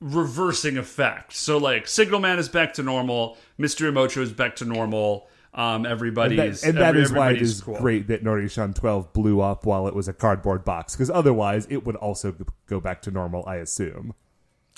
reversing 0.00 0.78
effect. 0.78 1.34
So 1.34 1.58
like 1.58 1.86
Signal 1.86 2.20
Man 2.20 2.38
is 2.38 2.48
back 2.48 2.74
to 2.74 2.82
normal, 2.82 3.36
Mr. 3.58 3.90
Emocho 3.90 4.22
is 4.22 4.32
back 4.32 4.56
to 4.56 4.64
normal. 4.64 5.28
Um 5.52 5.84
everybody's 5.84 6.62
and 6.62 6.76
that, 6.76 6.78
and 6.78 6.78
that 6.78 6.88
every- 6.90 7.02
is 7.02 7.12
why 7.12 7.32
it 7.32 7.42
is 7.42 7.60
cool. 7.60 7.76
great 7.78 8.06
that 8.06 8.22
Noshiron 8.22 8.74
12 8.74 9.12
blew 9.12 9.40
up 9.40 9.66
while 9.66 9.88
it 9.88 9.94
was 9.94 10.06
a 10.06 10.12
cardboard 10.12 10.64
box 10.64 10.94
because 10.94 11.10
otherwise 11.10 11.66
it 11.70 11.84
would 11.84 11.96
also 11.96 12.34
go 12.66 12.78
back 12.80 13.02
to 13.02 13.10
normal 13.10 13.44
i 13.46 13.56
assume 13.56 14.14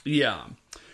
Yeah. 0.04 0.44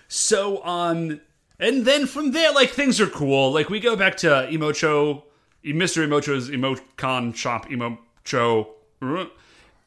So 0.08 0.64
um 0.64 1.20
and 1.60 1.84
then 1.84 2.06
from 2.06 2.32
there 2.32 2.52
like 2.52 2.70
things 2.70 3.00
are 3.00 3.06
cool. 3.06 3.52
Like 3.52 3.68
we 3.70 3.78
go 3.80 3.94
back 3.96 4.16
to 4.18 4.28
Emocho 4.50 5.22
Mr. 5.64 6.06
Emocho's 6.06 6.50
Emocon 6.50 7.34
shop 7.34 7.68
Emocho 7.68 8.66
uh, 9.00 9.26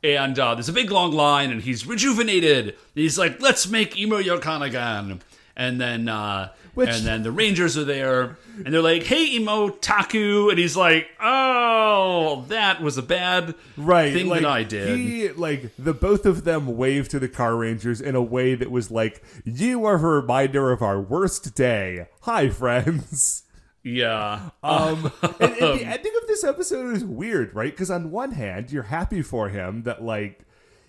and 0.04 0.38
uh, 0.38 0.56
there's 0.56 0.70
a 0.70 0.74
big 0.74 0.92
long 0.92 1.12
line 1.12 1.52
and 1.52 1.62
he's 1.62 1.86
rejuvenated. 1.86 2.76
He's 2.96 3.18
like, 3.18 3.42
"Let's 3.42 3.68
make 3.68 4.00
Imo 4.00 4.22
Yokan 4.22 4.62
again." 4.66 5.22
And 5.56 5.80
then 5.80 6.08
uh 6.08 6.50
Which- 6.74 6.90
and 6.90 7.06
then 7.06 7.24
the 7.24 7.32
Rangers 7.32 7.78
are 7.78 7.84
there 7.84 8.38
and 8.64 8.74
they're 8.74 8.82
like, 8.82 9.04
"Hey 9.04 9.36
Emo 9.36 9.70
Taku." 9.70 10.50
And 10.50 10.58
he's 10.58 10.78
like, 10.78 11.08
"Oh, 11.22 12.46
that 12.48 12.82
was 12.82 12.98
a 12.98 13.02
bad 13.02 13.56
right 13.78 14.14
thing 14.14 14.28
like, 14.28 14.42
that 14.42 14.50
I 14.50 14.64
did." 14.64 14.98
he 14.98 15.30
like 15.30 15.72
the 15.78 15.94
both 15.94 16.26
of 16.26 16.46
them 16.46 16.78
waved 16.78 17.12
to 17.12 17.20
the 17.20 17.28
car 17.28 17.56
rangers 17.56 18.00
in 18.02 18.16
a 18.16 18.22
way 18.22 18.56
that 18.56 18.72
was 18.72 18.90
like 18.90 19.22
you 19.44 19.86
are 19.86 19.96
a 19.96 20.22
reminder 20.22 20.72
of 20.72 20.82
our 20.82 21.00
worst 21.00 21.54
day 21.56 22.08
hi 22.22 22.50
friends 22.50 23.44
yeah. 23.84 24.50
Um, 24.64 25.12
and, 25.22 25.42
and 25.42 25.80
the 25.80 25.86
ending 25.86 26.14
of 26.22 26.28
this 26.28 26.44
episode 26.44 26.96
is 26.96 27.04
weird, 27.04 27.54
right? 27.56 27.72
Because 27.72 27.92
on 27.92 28.12
one 28.12 28.32
hand, 28.32 28.72
you're 28.72 28.84
happy 28.84 29.22
for 29.22 29.50
him 29.50 29.84
that 29.84 30.04
like 30.04 30.46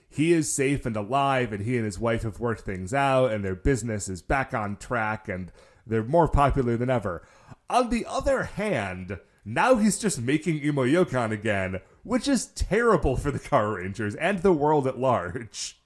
he 0.08 0.32
is 0.32 0.52
safe 0.52 0.84
and 0.84 0.96
alive, 0.96 1.52
and 1.52 1.64
he 1.64 1.76
and 1.76 1.86
his 1.86 1.98
wife 1.98 2.22
have 2.22 2.38
worked 2.38 2.62
things 2.62 2.92
out, 2.92 3.32
and 3.32 3.44
their 3.44 3.54
business 3.54 4.08
is 4.08 4.20
back 4.20 4.52
on 4.52 4.76
track, 4.76 5.28
and 5.28 5.50
they're 5.86 6.04
more 6.04 6.28
popular 6.28 6.76
than 6.76 6.90
ever. 6.90 7.22
On 7.70 7.88
the 7.88 8.04
other 8.06 8.44
hand, 8.44 9.18
now 9.44 9.76
he's 9.76 9.98
just 9.98 10.20
making 10.20 10.62
Imo 10.62 10.84
Yokan 10.84 11.32
again, 11.32 11.80
which 12.02 12.28
is 12.28 12.46
terrible 12.46 13.16
for 13.16 13.30
the 13.30 13.38
Car 13.38 13.76
Rangers 13.76 14.14
and 14.16 14.40
the 14.40 14.52
world 14.52 14.86
at 14.86 14.98
large. 14.98 15.80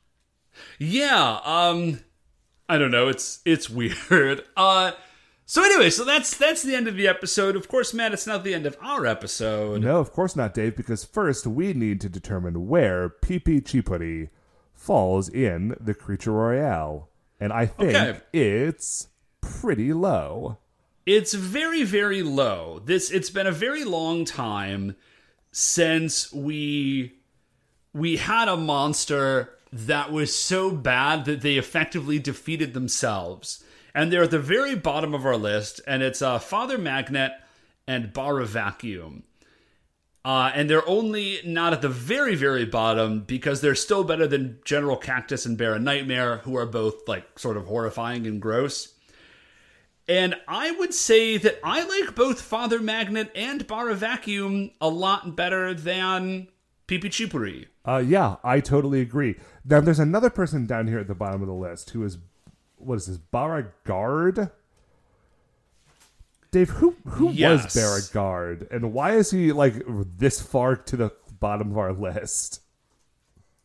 Yeah, 0.78 1.40
um 1.44 2.00
I 2.68 2.78
don't 2.78 2.90
know, 2.90 3.08
it's 3.08 3.40
it's 3.44 3.70
weird. 4.10 4.42
Uh 4.56 4.92
so 5.48 5.62
anyway, 5.64 5.90
so 5.90 6.04
that's 6.04 6.36
that's 6.36 6.62
the 6.62 6.74
end 6.74 6.88
of 6.88 6.96
the 6.96 7.06
episode. 7.08 7.54
Of 7.56 7.68
course, 7.68 7.94
Matt, 7.94 8.12
it's 8.12 8.26
not 8.26 8.42
the 8.44 8.52
end 8.52 8.66
of 8.66 8.76
our 8.82 9.06
episode. 9.06 9.82
No, 9.82 10.00
of 10.00 10.12
course 10.12 10.34
not, 10.36 10.52
Dave, 10.54 10.76
because 10.76 11.04
first 11.04 11.46
we 11.46 11.72
need 11.72 12.00
to 12.02 12.08
determine 12.08 12.66
where 12.68 13.08
PP 13.08 13.62
Chipuri 13.62 14.28
falls 14.74 15.28
in 15.28 15.76
the 15.80 15.94
Creature 15.94 16.32
Royale. 16.32 17.08
And 17.38 17.52
I 17.52 17.66
think 17.66 17.94
Okay. 17.94 18.20
it's 18.32 19.08
pretty 19.40 19.92
low. 19.92 20.58
It's 21.06 21.34
very 21.34 21.84
very 21.84 22.22
low. 22.22 22.80
This 22.84 23.10
it's 23.10 23.30
been 23.30 23.46
a 23.46 23.52
very 23.52 23.84
long 23.84 24.24
time 24.24 24.96
since 25.52 26.32
we 26.32 27.12
we 27.94 28.16
had 28.16 28.48
a 28.48 28.56
monster 28.56 29.52
that 29.72 30.12
was 30.12 30.34
so 30.34 30.70
bad 30.70 31.24
that 31.26 31.40
they 31.42 31.56
effectively 31.56 32.18
defeated 32.18 32.74
themselves. 32.74 33.62
And 33.96 34.12
they're 34.12 34.24
at 34.24 34.30
the 34.30 34.38
very 34.38 34.74
bottom 34.74 35.14
of 35.14 35.24
our 35.24 35.38
list, 35.38 35.80
and 35.86 36.02
it's 36.02 36.20
uh, 36.20 36.38
Father 36.38 36.76
Magnet 36.76 37.32
and 37.88 38.12
Bara 38.12 38.44
Vacuum. 38.44 39.24
Uh, 40.22 40.50
and 40.54 40.68
they're 40.68 40.86
only 40.86 41.38
not 41.46 41.72
at 41.72 41.80
the 41.80 41.88
very, 41.88 42.34
very 42.34 42.66
bottom 42.66 43.20
because 43.20 43.60
they're 43.62 43.74
still 43.74 44.04
better 44.04 44.26
than 44.26 44.58
General 44.64 44.98
Cactus 44.98 45.46
and 45.46 45.56
Bara 45.56 45.78
Nightmare, 45.78 46.38
who 46.38 46.56
are 46.56 46.66
both 46.66 47.08
like 47.08 47.38
sort 47.38 47.56
of 47.56 47.66
horrifying 47.66 48.26
and 48.26 48.42
gross. 48.42 48.92
And 50.08 50.34
I 50.46 50.72
would 50.72 50.92
say 50.92 51.38
that 51.38 51.58
I 51.64 51.82
like 51.82 52.14
both 52.14 52.42
Father 52.42 52.80
Magnet 52.80 53.32
and 53.34 53.66
Bara 53.66 53.94
Vacuum 53.94 54.72
a 54.78 54.88
lot 54.88 55.36
better 55.36 55.72
than 55.72 56.48
Pipi 56.86 57.04
Chipuri. 57.08 57.66
Uh, 57.84 58.02
yeah, 58.06 58.36
I 58.44 58.60
totally 58.60 59.00
agree. 59.00 59.36
Now, 59.64 59.80
there's 59.80 59.98
another 59.98 60.30
person 60.30 60.66
down 60.66 60.86
here 60.86 60.98
at 60.98 61.08
the 61.08 61.14
bottom 61.14 61.40
of 61.40 61.48
the 61.48 61.54
list 61.54 61.90
who 61.90 62.04
is, 62.04 62.18
what 62.76 62.96
is 62.96 63.06
this, 63.06 63.18
Baragard? 63.18 64.50
Dave, 66.50 66.70
who 66.70 66.96
who 67.06 67.30
Yes. 67.32 67.64
was 67.64 67.74
Baragard, 68.12 68.70
and 68.70 68.92
why 68.92 69.12
is 69.12 69.30
he 69.30 69.52
like 69.52 69.74
this 69.86 70.40
far 70.40 70.76
to 70.76 70.96
the 70.96 71.12
bottom 71.40 71.70
of 71.72 71.78
our 71.78 71.92
list? 71.92 72.60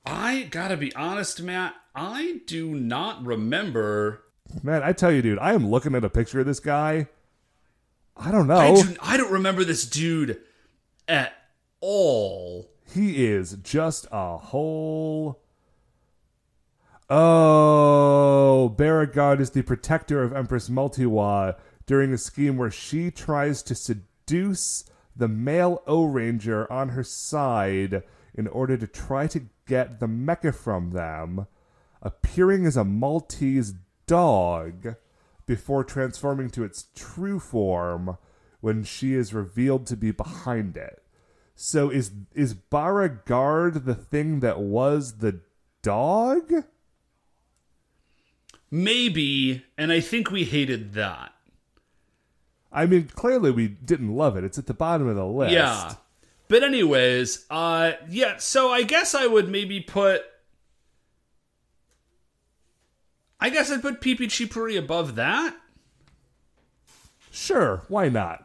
I 0.05 0.43
gotta 0.49 0.75
be 0.77 0.93
honest, 0.95 1.41
Matt, 1.41 1.75
I 1.95 2.41
do 2.47 2.73
not 2.75 3.23
remember. 3.25 4.23
Man, 4.63 4.83
I 4.83 4.91
tell 4.93 5.11
you, 5.11 5.21
dude, 5.21 5.39
I 5.39 5.53
am 5.53 5.69
looking 5.69 5.95
at 5.95 6.03
a 6.03 6.09
picture 6.09 6.39
of 6.41 6.45
this 6.45 6.59
guy. 6.59 7.07
I 8.17 8.31
don't 8.31 8.47
know. 8.47 8.57
I, 8.57 8.75
do, 8.81 8.95
I 9.01 9.17
don't 9.17 9.31
remember 9.31 9.63
this 9.63 9.85
dude 9.85 10.41
at 11.07 11.33
all. 11.79 12.69
He 12.93 13.25
is 13.25 13.53
just 13.63 14.07
a 14.11 14.37
whole. 14.37 15.40
Oh, 17.13 18.73
Baragard 18.77 19.41
is 19.41 19.49
the 19.49 19.63
protector 19.63 20.23
of 20.23 20.31
Empress 20.31 20.69
Multiwa 20.69 21.57
during 21.85 22.13
a 22.13 22.17
scheme 22.17 22.55
where 22.55 22.71
she 22.71 23.11
tries 23.11 23.61
to 23.63 23.75
seduce 23.75 24.85
the 25.13 25.27
male 25.27 25.83
O 25.87 26.05
Ranger 26.05 26.71
on 26.71 26.87
her 26.89 27.03
side 27.03 28.03
in 28.33 28.47
order 28.47 28.77
to 28.77 28.87
try 28.87 29.27
to 29.27 29.43
get 29.67 29.99
the 29.99 30.07
mecha 30.07 30.55
from 30.55 30.91
them, 30.91 31.47
appearing 32.01 32.65
as 32.65 32.77
a 32.77 32.85
Maltese 32.85 33.73
dog 34.07 34.95
before 35.45 35.83
transforming 35.83 36.49
to 36.51 36.63
its 36.63 36.85
true 36.95 37.41
form 37.41 38.17
when 38.61 38.85
she 38.85 39.15
is 39.15 39.33
revealed 39.33 39.85
to 39.87 39.97
be 39.97 40.11
behind 40.11 40.77
it. 40.77 41.03
So 41.55 41.89
is 41.89 42.11
is 42.33 42.53
Baragard 42.53 43.83
the 43.83 43.95
thing 43.95 44.39
that 44.39 44.61
was 44.61 45.17
the 45.17 45.41
dog? 45.81 46.63
Maybe, 48.71 49.65
and 49.77 49.91
I 49.91 49.99
think 49.99 50.31
we 50.31 50.45
hated 50.45 50.93
that. 50.93 51.33
I 52.71 52.85
mean, 52.85 53.09
clearly 53.09 53.51
we 53.51 53.67
didn't 53.67 54.15
love 54.15 54.37
it. 54.37 54.45
It's 54.45 54.57
at 54.57 54.65
the 54.65 54.73
bottom 54.73 55.07
of 55.07 55.17
the 55.17 55.25
list. 55.25 55.51
Yeah. 55.51 55.95
But 56.47 56.63
anyways, 56.63 57.45
uh 57.49 57.93
yeah, 58.09 58.37
so 58.37 58.71
I 58.71 58.83
guess 58.83 59.13
I 59.13 59.27
would 59.27 59.49
maybe 59.49 59.81
put 59.81 60.23
I 63.39 63.49
guess 63.49 63.71
I'd 63.71 63.81
put 63.81 64.01
Pipi 64.01 64.27
Chipuri 64.27 64.77
above 64.77 65.15
that. 65.15 65.55
Sure, 67.31 67.83
why 67.87 68.07
not? 68.07 68.43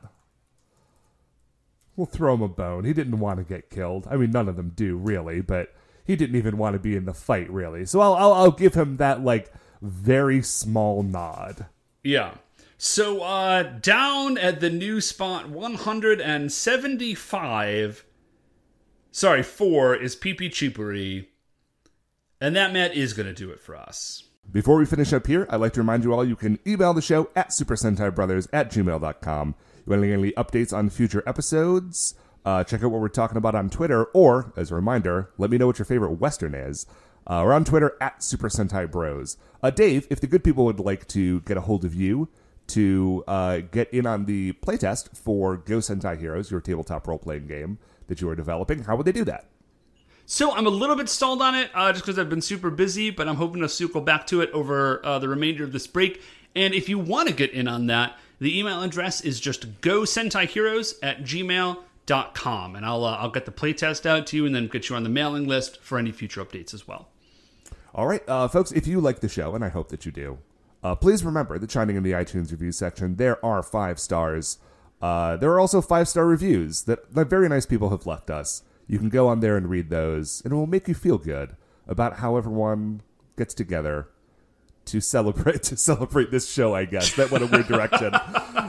We'll 1.97 2.07
throw 2.07 2.35
him 2.35 2.43
a 2.43 2.49
bone. 2.49 2.85
He 2.85 2.93
didn't 2.93 3.19
want 3.19 3.39
to 3.39 3.45
get 3.45 3.71
killed. 3.71 4.07
I 4.11 4.17
mean, 4.17 4.31
none 4.31 4.49
of 4.49 4.57
them 4.57 4.73
do 4.75 4.97
really, 4.97 5.41
but 5.41 5.75
he 6.05 6.15
didn't 6.17 6.37
even 6.37 6.57
want 6.59 6.75
to 6.75 6.79
be 6.79 6.97
in 6.97 7.05
the 7.05 7.15
fight 7.15 7.51
really. 7.51 7.85
So 7.87 8.01
I'll 8.01 8.15
I'll, 8.15 8.33
I'll 8.33 8.51
give 8.51 8.75
him 8.75 8.97
that 8.97 9.23
like 9.23 9.53
very 9.87 10.43
small 10.43 11.03
nod. 11.03 11.67
Yeah. 12.03 12.35
So 12.79 13.23
uh 13.23 13.63
down 13.63 14.37
at 14.39 14.61
the 14.61 14.71
new 14.71 15.01
spot 15.01 15.49
175 15.49 18.05
sorry, 19.17 19.43
4 19.43 19.97
is 19.97 20.15
PP 20.15 20.51
Chipuri. 20.51 21.27
And 22.39 22.55
that 22.55 22.73
Matt 22.73 22.95
is 22.95 23.15
going 23.15 23.27
to 23.27 23.33
do 23.33 23.51
it 23.51 23.61
for 23.61 23.75
us. 23.75 24.25
Before 24.53 24.77
we 24.77 24.85
finish 24.85 25.13
up 25.13 25.27
here, 25.27 25.47
I'd 25.49 25.61
like 25.61 25.73
to 25.73 25.81
remind 25.81 26.05
you 26.05 26.13
all 26.13 26.25
you 26.25 26.37
can 26.37 26.59
email 26.67 26.93
the 26.93 27.03
show 27.03 27.31
at 27.35 27.49
supersentaibrothers 27.49 28.47
at 28.53 28.71
gmail.com. 28.71 29.55
You 29.87 29.91
want 29.91 30.05
any 30.05 30.33
updates 30.33 30.73
on 30.73 30.91
future 30.91 31.23
episodes? 31.27 32.15
Uh, 32.45 32.63
check 32.63 32.85
out 32.85 32.91
what 32.91 33.01
we're 33.01 33.09
talking 33.09 33.39
about 33.39 33.57
on 33.57 33.71
Twitter, 33.71 34.05
or, 34.05 34.53
as 34.55 34.71
a 34.71 34.75
reminder, 34.75 35.31
let 35.39 35.51
me 35.51 35.59
know 35.59 35.67
what 35.67 35.79
your 35.79 35.87
favorite 35.87 36.21
Western 36.21 36.55
is. 36.55 36.87
Uh, 37.27 37.43
we're 37.45 37.53
on 37.53 37.65
Twitter 37.65 37.97
at 38.01 38.23
Super 38.23 38.49
Sentai 38.49 38.91
Bros. 38.91 39.37
Uh, 39.63 39.71
Dave, 39.71 40.07
if 40.11 40.21
the 40.21 40.27
good 40.27 40.45
people 40.45 40.65
would 40.65 40.79
like 40.79 41.09
to 41.09 41.41
get 41.41 41.57
a 41.57 41.61
hold 41.63 41.85
of 41.85 41.95
you 41.95 42.29
to 42.69 43.25
uh, 43.27 43.59
get 43.59 43.93
in 43.93 44.07
on 44.07 44.27
the 44.27 44.53
playtest 44.55 45.17
for 45.17 45.57
Go 45.57 45.79
Sentai 45.79 46.19
Heroes, 46.19 46.51
your 46.51 46.61
tabletop 46.61 47.07
role 47.07 47.19
playing 47.19 47.47
game 47.47 47.79
that 48.07 48.21
you 48.21 48.29
are 48.29 48.37
developing, 48.37 48.85
how 48.85 48.97
would 48.97 49.07
they 49.07 49.13
do 49.13 49.25
that? 49.25 49.47
So 50.25 50.53
I'm 50.53 50.67
a 50.67 50.71
little 50.71 50.97
bit 50.97 51.09
stalled 51.09 51.41
on 51.41 51.55
it 51.55 51.71
uh, 51.75 51.93
just 51.93 52.05
because 52.05 52.19
I've 52.19 52.31
been 52.31 52.43
super 52.43 52.71
busy, 52.71 53.11
but 53.11 53.29
I'm 53.29 53.37
hoping 53.37 53.63
to 53.63 53.69
circle 53.69 54.01
back 54.01 54.27
to 54.29 54.41
it 54.41 54.51
over 54.51 55.05
uh, 55.05 55.19
the 55.19 55.29
remainder 55.29 55.65
of 55.65 55.73
this 55.73 55.87
break. 55.87 56.21
And 56.55 56.75
if 56.75 56.89
you 56.89 56.99
want 56.99 57.29
to 57.29 57.35
get 57.35 57.53
in 57.53 57.69
on 57.69 57.87
that, 57.87 58.19
the 58.41 58.59
email 58.59 58.83
address 58.83 59.21
is 59.21 59.41
just 59.41 59.81
go 59.81 60.01
Sentai 60.03 60.49
Heroes 60.49 60.99
at 61.03 61.23
gmail.com. 61.23 62.77
And 62.77 62.85
I'll, 62.85 63.05
uh, 63.05 63.17
I'll 63.17 63.31
get 63.31 63.47
the 63.47 63.53
playtest 63.53 64.05
out 64.05 64.27
to 64.29 64.37
you 64.37 64.47
and 64.47 64.55
then 64.55 64.67
get 64.67 64.89
you 64.89 64.97
on 64.97 65.05
the 65.05 65.09
mailing 65.09 65.47
list 65.47 65.81
for 65.81 65.97
any 65.99 66.11
future 66.11 66.45
updates 66.45 66.75
as 66.75 66.89
well. 66.89 67.09
All 67.97 68.07
right, 68.07 68.23
uh, 68.29 68.47
folks, 68.47 68.73
if 68.73 68.87
you 68.87 69.01
like 69.01 69.21
the 69.21 69.29
show, 69.29 69.55
and 69.55 69.65
I 69.65 69.71
hope 69.71 69.89
that 69.89 70.05
you 70.05 70.13
do, 70.13 70.37
uh, 70.85 70.95
please 70.95 71.25
remember 71.25 71.59
that 71.59 71.71
chiming 71.71 71.97
in 71.97 72.03
the 72.03 72.13
iTunes 72.13 72.51
review 72.51 72.71
section, 72.71 73.17
there 73.17 73.43
are 73.43 73.63
five 73.63 73.99
stars. 73.99 74.59
Uh, 75.01 75.39
there 75.39 75.51
are 75.53 75.59
also 75.59 75.81
five 75.81 76.07
star 76.07 76.27
reviews 76.27 76.83
that, 76.83 77.15
that 77.15 77.31
very 77.31 77.49
nice 77.49 77.65
people 77.65 77.89
have 77.89 78.05
left 78.05 78.29
us. 78.29 78.65
You 78.87 78.99
can 78.99 79.09
go 79.09 79.29
on 79.29 79.41
there 79.41 79.57
and 79.57 79.71
read 79.71 79.89
those, 79.89 80.43
and 80.45 80.53
it 80.53 80.57
will 80.57 80.67
make 80.67 80.89
you 80.89 80.95
feel 80.95 81.17
good 81.17 81.57
about 81.89 82.19
how 82.19 82.37
everyone 82.37 83.01
gets 83.39 83.55
together 83.55 84.09
to 84.87 85.01
celebrate 85.01 85.63
to 85.65 85.77
celebrate 85.77 86.31
this 86.31 86.51
show. 86.51 86.75
I 86.75 86.85
guess 86.85 87.15
that 87.17 87.31
went 87.31 87.45
a 87.45 87.47
weird 87.47 87.67
direction. 87.69 88.15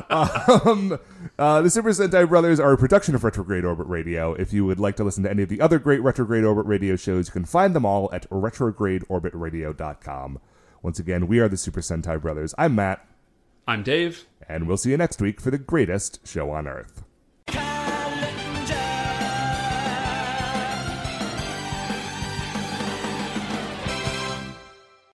um, 0.09 0.99
uh, 1.39 1.61
the 1.61 1.69
Super 1.69 1.89
Sentai 1.89 2.27
Brothers 2.27 2.59
are 2.59 2.73
a 2.73 2.77
production 2.77 3.15
of 3.15 3.23
Retrograde 3.23 3.65
Orbit 3.65 3.87
Radio. 3.87 4.33
If 4.33 4.53
you 4.53 4.65
would 4.65 4.79
like 4.79 4.95
to 4.97 5.03
listen 5.03 5.23
to 5.23 5.29
any 5.29 5.43
of 5.43 5.49
the 5.49 5.61
other 5.61 5.79
great 5.79 6.01
Retrograde 6.01 6.43
Orbit 6.43 6.65
Radio 6.65 6.95
shows, 6.95 7.27
you 7.27 7.31
can 7.33 7.45
find 7.45 7.75
them 7.75 7.85
all 7.85 8.09
at 8.13 8.29
retrogradeorbitradio.com. 8.29 10.39
Once 10.81 10.99
again, 10.99 11.27
we 11.27 11.39
are 11.39 11.47
the 11.47 11.57
Super 11.57 11.81
Sentai 11.81 12.21
Brothers. 12.21 12.53
I'm 12.57 12.75
Matt, 12.75 13.05
I'm 13.67 13.83
Dave. 13.83 14.25
and 14.47 14.67
we'll 14.67 14.77
see 14.77 14.91
you 14.91 14.97
next 14.97 15.21
week 15.21 15.41
for 15.41 15.51
the 15.51 15.57
greatest 15.57 16.25
show 16.27 16.51
on 16.51 16.67
Earth. 16.67 17.03